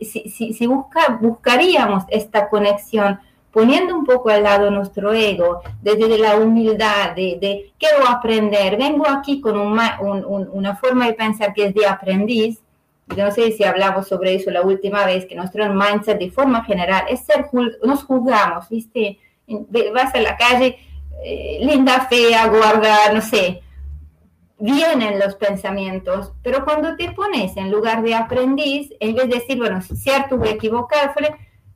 si, 0.02 0.54
si, 0.54 0.66
busca, 0.66 1.18
buscaríamos 1.20 2.04
esta 2.08 2.48
conexión, 2.48 3.20
poniendo 3.52 3.94
un 3.94 4.06
poco 4.06 4.30
al 4.30 4.44
lado 4.44 4.70
nuestro 4.70 5.12
ego, 5.12 5.60
desde 5.82 6.16
la 6.16 6.36
humildad, 6.36 7.14
de, 7.14 7.36
de 7.38 7.72
quiero 7.78 8.08
aprender, 8.08 8.78
vengo 8.78 9.06
aquí 9.06 9.42
con 9.42 9.58
un, 9.58 9.78
una 10.52 10.74
forma 10.76 11.06
de 11.06 11.12
pensar 11.12 11.52
que 11.52 11.66
es 11.66 11.74
de 11.74 11.84
aprendiz, 11.84 12.60
no 13.14 13.30
sé 13.30 13.52
si 13.52 13.62
hablamos 13.62 14.08
sobre 14.08 14.36
eso 14.36 14.50
la 14.50 14.62
última 14.62 15.04
vez, 15.04 15.26
que 15.26 15.34
nuestro 15.34 15.70
mindset 15.74 16.18
de 16.18 16.30
forma 16.30 16.64
general 16.64 17.04
es 17.10 17.26
ser, 17.26 17.44
nos 17.84 18.04
juzgamos, 18.04 18.70
¿viste? 18.70 19.18
Vas 19.92 20.14
a 20.14 20.20
la 20.20 20.34
calle, 20.34 20.78
eh, 21.22 21.58
linda, 21.60 22.06
fea, 22.08 22.46
guarda, 22.46 23.12
no 23.12 23.20
sé, 23.20 23.62
vienen 24.58 25.18
los 25.18 25.34
pensamientos, 25.36 26.32
pero 26.42 26.64
cuando 26.64 26.96
te 26.96 27.12
pones 27.12 27.56
en 27.56 27.70
lugar 27.70 28.02
de 28.02 28.14
aprendiz, 28.14 28.90
en 29.00 29.14
vez 29.14 29.28
de 29.28 29.36
decir, 29.36 29.58
bueno, 29.58 29.80
cierto, 29.82 30.36
voy 30.36 30.48
a 30.48 30.52
equivocar, 30.52 31.14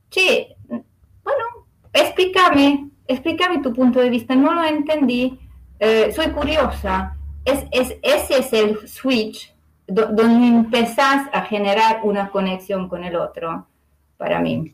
che, 0.09 0.55
bueno, 0.67 1.45
explícame, 1.93 2.89
explícame 3.07 3.61
tu 3.61 3.73
punto 3.73 3.99
de 3.99 4.09
vista, 4.09 4.35
no 4.35 4.53
lo 4.53 4.63
entendí, 4.63 5.39
eh, 5.79 6.11
soy 6.13 6.27
curiosa. 6.31 7.17
Es, 7.45 7.65
es, 7.71 7.97
ese 8.01 8.39
es 8.39 8.53
el 8.53 8.87
switch 8.87 9.53
donde 9.87 10.47
empezás 10.47 11.27
a 11.33 11.41
generar 11.41 12.01
una 12.03 12.29
conexión 12.29 12.87
con 12.87 13.03
el 13.03 13.15
otro, 13.15 13.67
para 14.17 14.39
mí. 14.39 14.73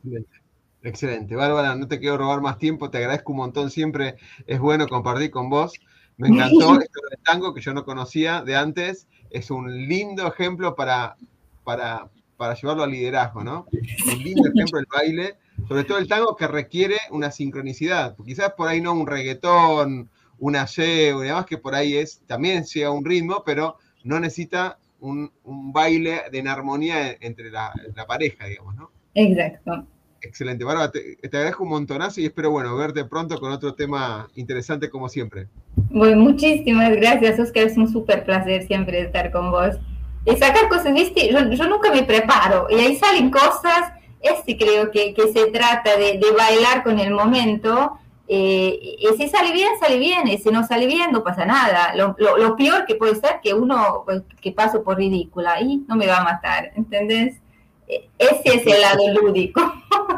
Excelente. 0.82 1.36
Bárbara, 1.36 1.76
no 1.76 1.88
te 1.88 2.00
quiero 2.00 2.18
robar 2.18 2.42
más 2.42 2.58
tiempo, 2.58 2.90
te 2.90 3.00
agradezco 3.00 3.32
un 3.34 3.40
montón, 3.40 3.70
siempre 3.70 4.16
es 4.46 4.60
bueno 4.60 4.88
compartir 4.88 5.32
con 5.32 5.50
vos. 5.50 5.74
Me 6.20 6.28
encantó 6.28 6.80
esto 6.82 7.00
del 7.10 7.20
tango 7.24 7.54
que 7.54 7.62
yo 7.62 7.74
no 7.74 7.86
conocía 7.86 8.44
de 8.44 8.56
antes, 8.56 9.08
es 9.32 9.50
un 9.50 9.88
lindo 9.88 10.28
ejemplo 10.28 10.76
para, 10.76 11.16
para, 11.64 12.10
para 12.38 12.54
llevarlo 12.54 12.84
al 12.84 12.92
liderazgo, 12.92 13.44
¿no? 13.44 13.66
Un 13.72 14.24
lindo 14.24 14.50
ejemplo 14.50 14.78
del 14.80 14.88
baile, 14.92 15.36
sobre 15.68 15.86
todo 15.86 15.98
el 15.98 16.08
tango 16.08 16.36
que 16.36 16.48
requiere 16.48 16.98
una 17.12 17.32
sincronicidad, 17.32 18.16
quizás 18.26 18.54
por 18.54 18.68
ahí 18.68 18.82
no 18.82 18.94
un 18.94 19.08
reggaetón, 19.08 20.10
una 20.40 20.66
y 20.78 20.82
demás, 20.82 21.46
que 21.46 21.58
por 21.58 21.76
ahí 21.76 21.96
es, 21.96 22.22
también 22.28 22.66
sea 22.66 22.92
un 22.92 23.06
ritmo, 23.06 23.44
pero 23.46 23.78
no 24.04 24.20
necesita 24.20 24.78
un, 25.00 25.32
baile 25.44 26.24
de 26.32 26.40
en 26.40 26.48
armonía 26.48 27.12
entre 27.20 27.50
la, 27.50 27.74
pareja, 28.08 28.46
digamos, 28.46 28.76
¿no? 28.76 28.92
Exacto. 29.14 29.86
Excelente, 30.22 30.64
Bárbara, 30.64 30.92
te, 30.92 31.18
agradezco 31.24 31.64
un 31.64 31.70
montonazo 31.70 32.22
y 32.22 32.26
espero, 32.26 32.52
bueno, 32.52 32.76
verte 32.76 33.06
pronto 33.06 33.40
con 33.40 33.52
otro 33.52 33.74
tema 33.74 34.28
interesante 34.36 34.90
como 34.90 35.10
siempre. 35.10 35.48
Bueno, 35.90 36.22
muchísimas 36.22 36.96
gracias, 36.96 37.40
Oscar, 37.40 37.64
es 37.64 37.78
un 37.78 37.92
súper 37.92 38.26
placer 38.26 38.68
siempre 38.68 39.02
estar 39.02 39.32
con 39.32 39.52
vos. 39.52 39.76
Y 40.26 40.36
sacar 40.36 40.68
cosas, 40.68 40.94
viste, 40.94 41.32
yo, 41.32 41.68
nunca 41.68 41.92
me 41.92 42.04
preparo 42.04 42.68
y 42.70 42.76
ahí 42.76 42.96
salen 42.98 43.32
cosas, 43.32 43.94
este 44.22 44.58
creo 44.58 44.92
que, 44.92 45.16
se 45.34 45.46
trata 45.52 45.98
de, 45.98 46.20
de 46.20 46.32
bailar 46.36 46.84
con 46.84 47.00
el 47.00 47.12
momento 47.12 47.98
eh, 48.32 48.80
y 49.00 49.08
si 49.18 49.28
sale 49.28 49.52
bien, 49.52 49.72
sale 49.80 49.98
bien, 49.98 50.28
y 50.28 50.38
si 50.38 50.52
no 50.52 50.64
sale 50.66 50.86
bien, 50.86 51.12
no 51.12 51.24
pasa 51.24 51.46
nada. 51.46 51.96
Lo, 51.96 52.16
peor 52.56 52.86
que 52.86 52.94
puede 52.94 53.16
ser 53.16 53.40
que 53.42 53.56
uno, 53.56 54.04
pues, 54.06 54.22
que 54.40 54.52
paso 54.52 54.84
por 54.84 54.98
ridícula 54.98 55.60
y 55.62 55.78
no 55.88 55.96
me 55.96 56.06
va 56.06 56.18
a 56.18 56.24
matar, 56.24 56.72
¿entendés? 56.76 57.38
E, 57.88 58.08
ese 58.20 58.58
es 58.58 58.68
el 58.68 58.82
lado 58.82 59.02
lúdico. 59.20 59.62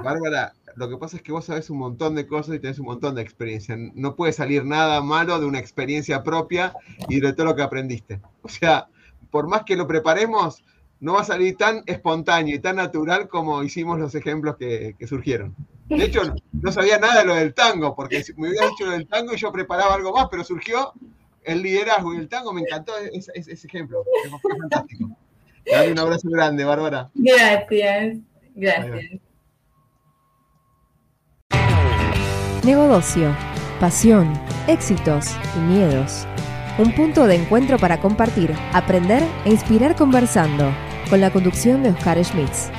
Bárbara, 0.03 0.53
lo 0.75 0.89
que 0.89 0.97
pasa 0.97 1.17
es 1.17 1.23
que 1.23 1.31
vos 1.31 1.45
sabés 1.45 1.69
un 1.69 1.77
montón 1.77 2.15
de 2.15 2.27
cosas 2.27 2.55
y 2.55 2.59
tenés 2.59 2.79
un 2.79 2.85
montón 2.85 3.15
de 3.15 3.21
experiencia. 3.21 3.75
No 3.93 4.15
puede 4.15 4.33
salir 4.33 4.65
nada 4.65 5.01
malo 5.01 5.39
de 5.39 5.45
una 5.45 5.59
experiencia 5.59 6.23
propia 6.23 6.73
y 7.09 7.19
de 7.19 7.33
todo 7.33 7.47
lo 7.47 7.55
que 7.55 7.61
aprendiste. 7.61 8.21
O 8.41 8.49
sea, 8.49 8.87
por 9.29 9.47
más 9.47 9.63
que 9.63 9.75
lo 9.75 9.87
preparemos, 9.87 10.63
no 10.99 11.13
va 11.13 11.21
a 11.21 11.25
salir 11.25 11.57
tan 11.57 11.83
espontáneo 11.85 12.55
y 12.55 12.59
tan 12.59 12.77
natural 12.77 13.27
como 13.27 13.63
hicimos 13.63 13.99
los 13.99 14.15
ejemplos 14.15 14.57
que 14.57 14.95
surgieron. 15.07 15.55
De 15.97 16.05
hecho, 16.05 16.21
no, 16.53 16.71
sabía 16.71 16.97
nada 16.99 17.19
de 17.19 17.25
lo 17.25 17.35
del 17.35 17.53
tango, 17.53 17.95
porque 17.95 18.23
me 18.37 18.49
hubiera 18.49 18.67
dicho 18.67 18.85
lo 18.85 18.91
del 18.91 19.07
tango 19.07 19.33
y 19.33 19.37
yo 19.37 19.51
preparaba 19.51 19.95
algo 19.95 20.13
más, 20.13 20.27
pero 20.31 20.43
surgió 20.43 20.93
el 21.43 21.61
liderazgo 21.61 22.13
y 22.13 22.17
el 22.17 22.29
tango. 22.29 22.53
Me 22.53 22.61
encantó 22.61 22.93
ese, 22.97 23.51
ejemplo. 23.51 24.03
Fue 24.41 24.57
fantástico. 24.57 25.09
Dale 25.69 25.91
un 25.91 25.99
abrazo 25.99 26.29
grande, 26.29 26.63
Bárbara. 26.63 27.09
Gracias, 27.13 28.19
gracias. 28.55 29.21
Negocio, 32.63 33.35
pasión, 33.79 34.31
éxitos 34.67 35.31
y 35.57 35.59
miedos. 35.61 36.27
Un 36.77 36.93
punto 36.93 37.25
de 37.25 37.33
encuentro 37.33 37.79
para 37.79 37.99
compartir, 37.99 38.53
aprender 38.71 39.23
e 39.45 39.49
inspirar 39.49 39.95
conversando, 39.95 40.71
con 41.09 41.21
la 41.21 41.31
conducción 41.31 41.81
de 41.81 41.89
Oscar 41.89 42.23
Schmitz. 42.23 42.69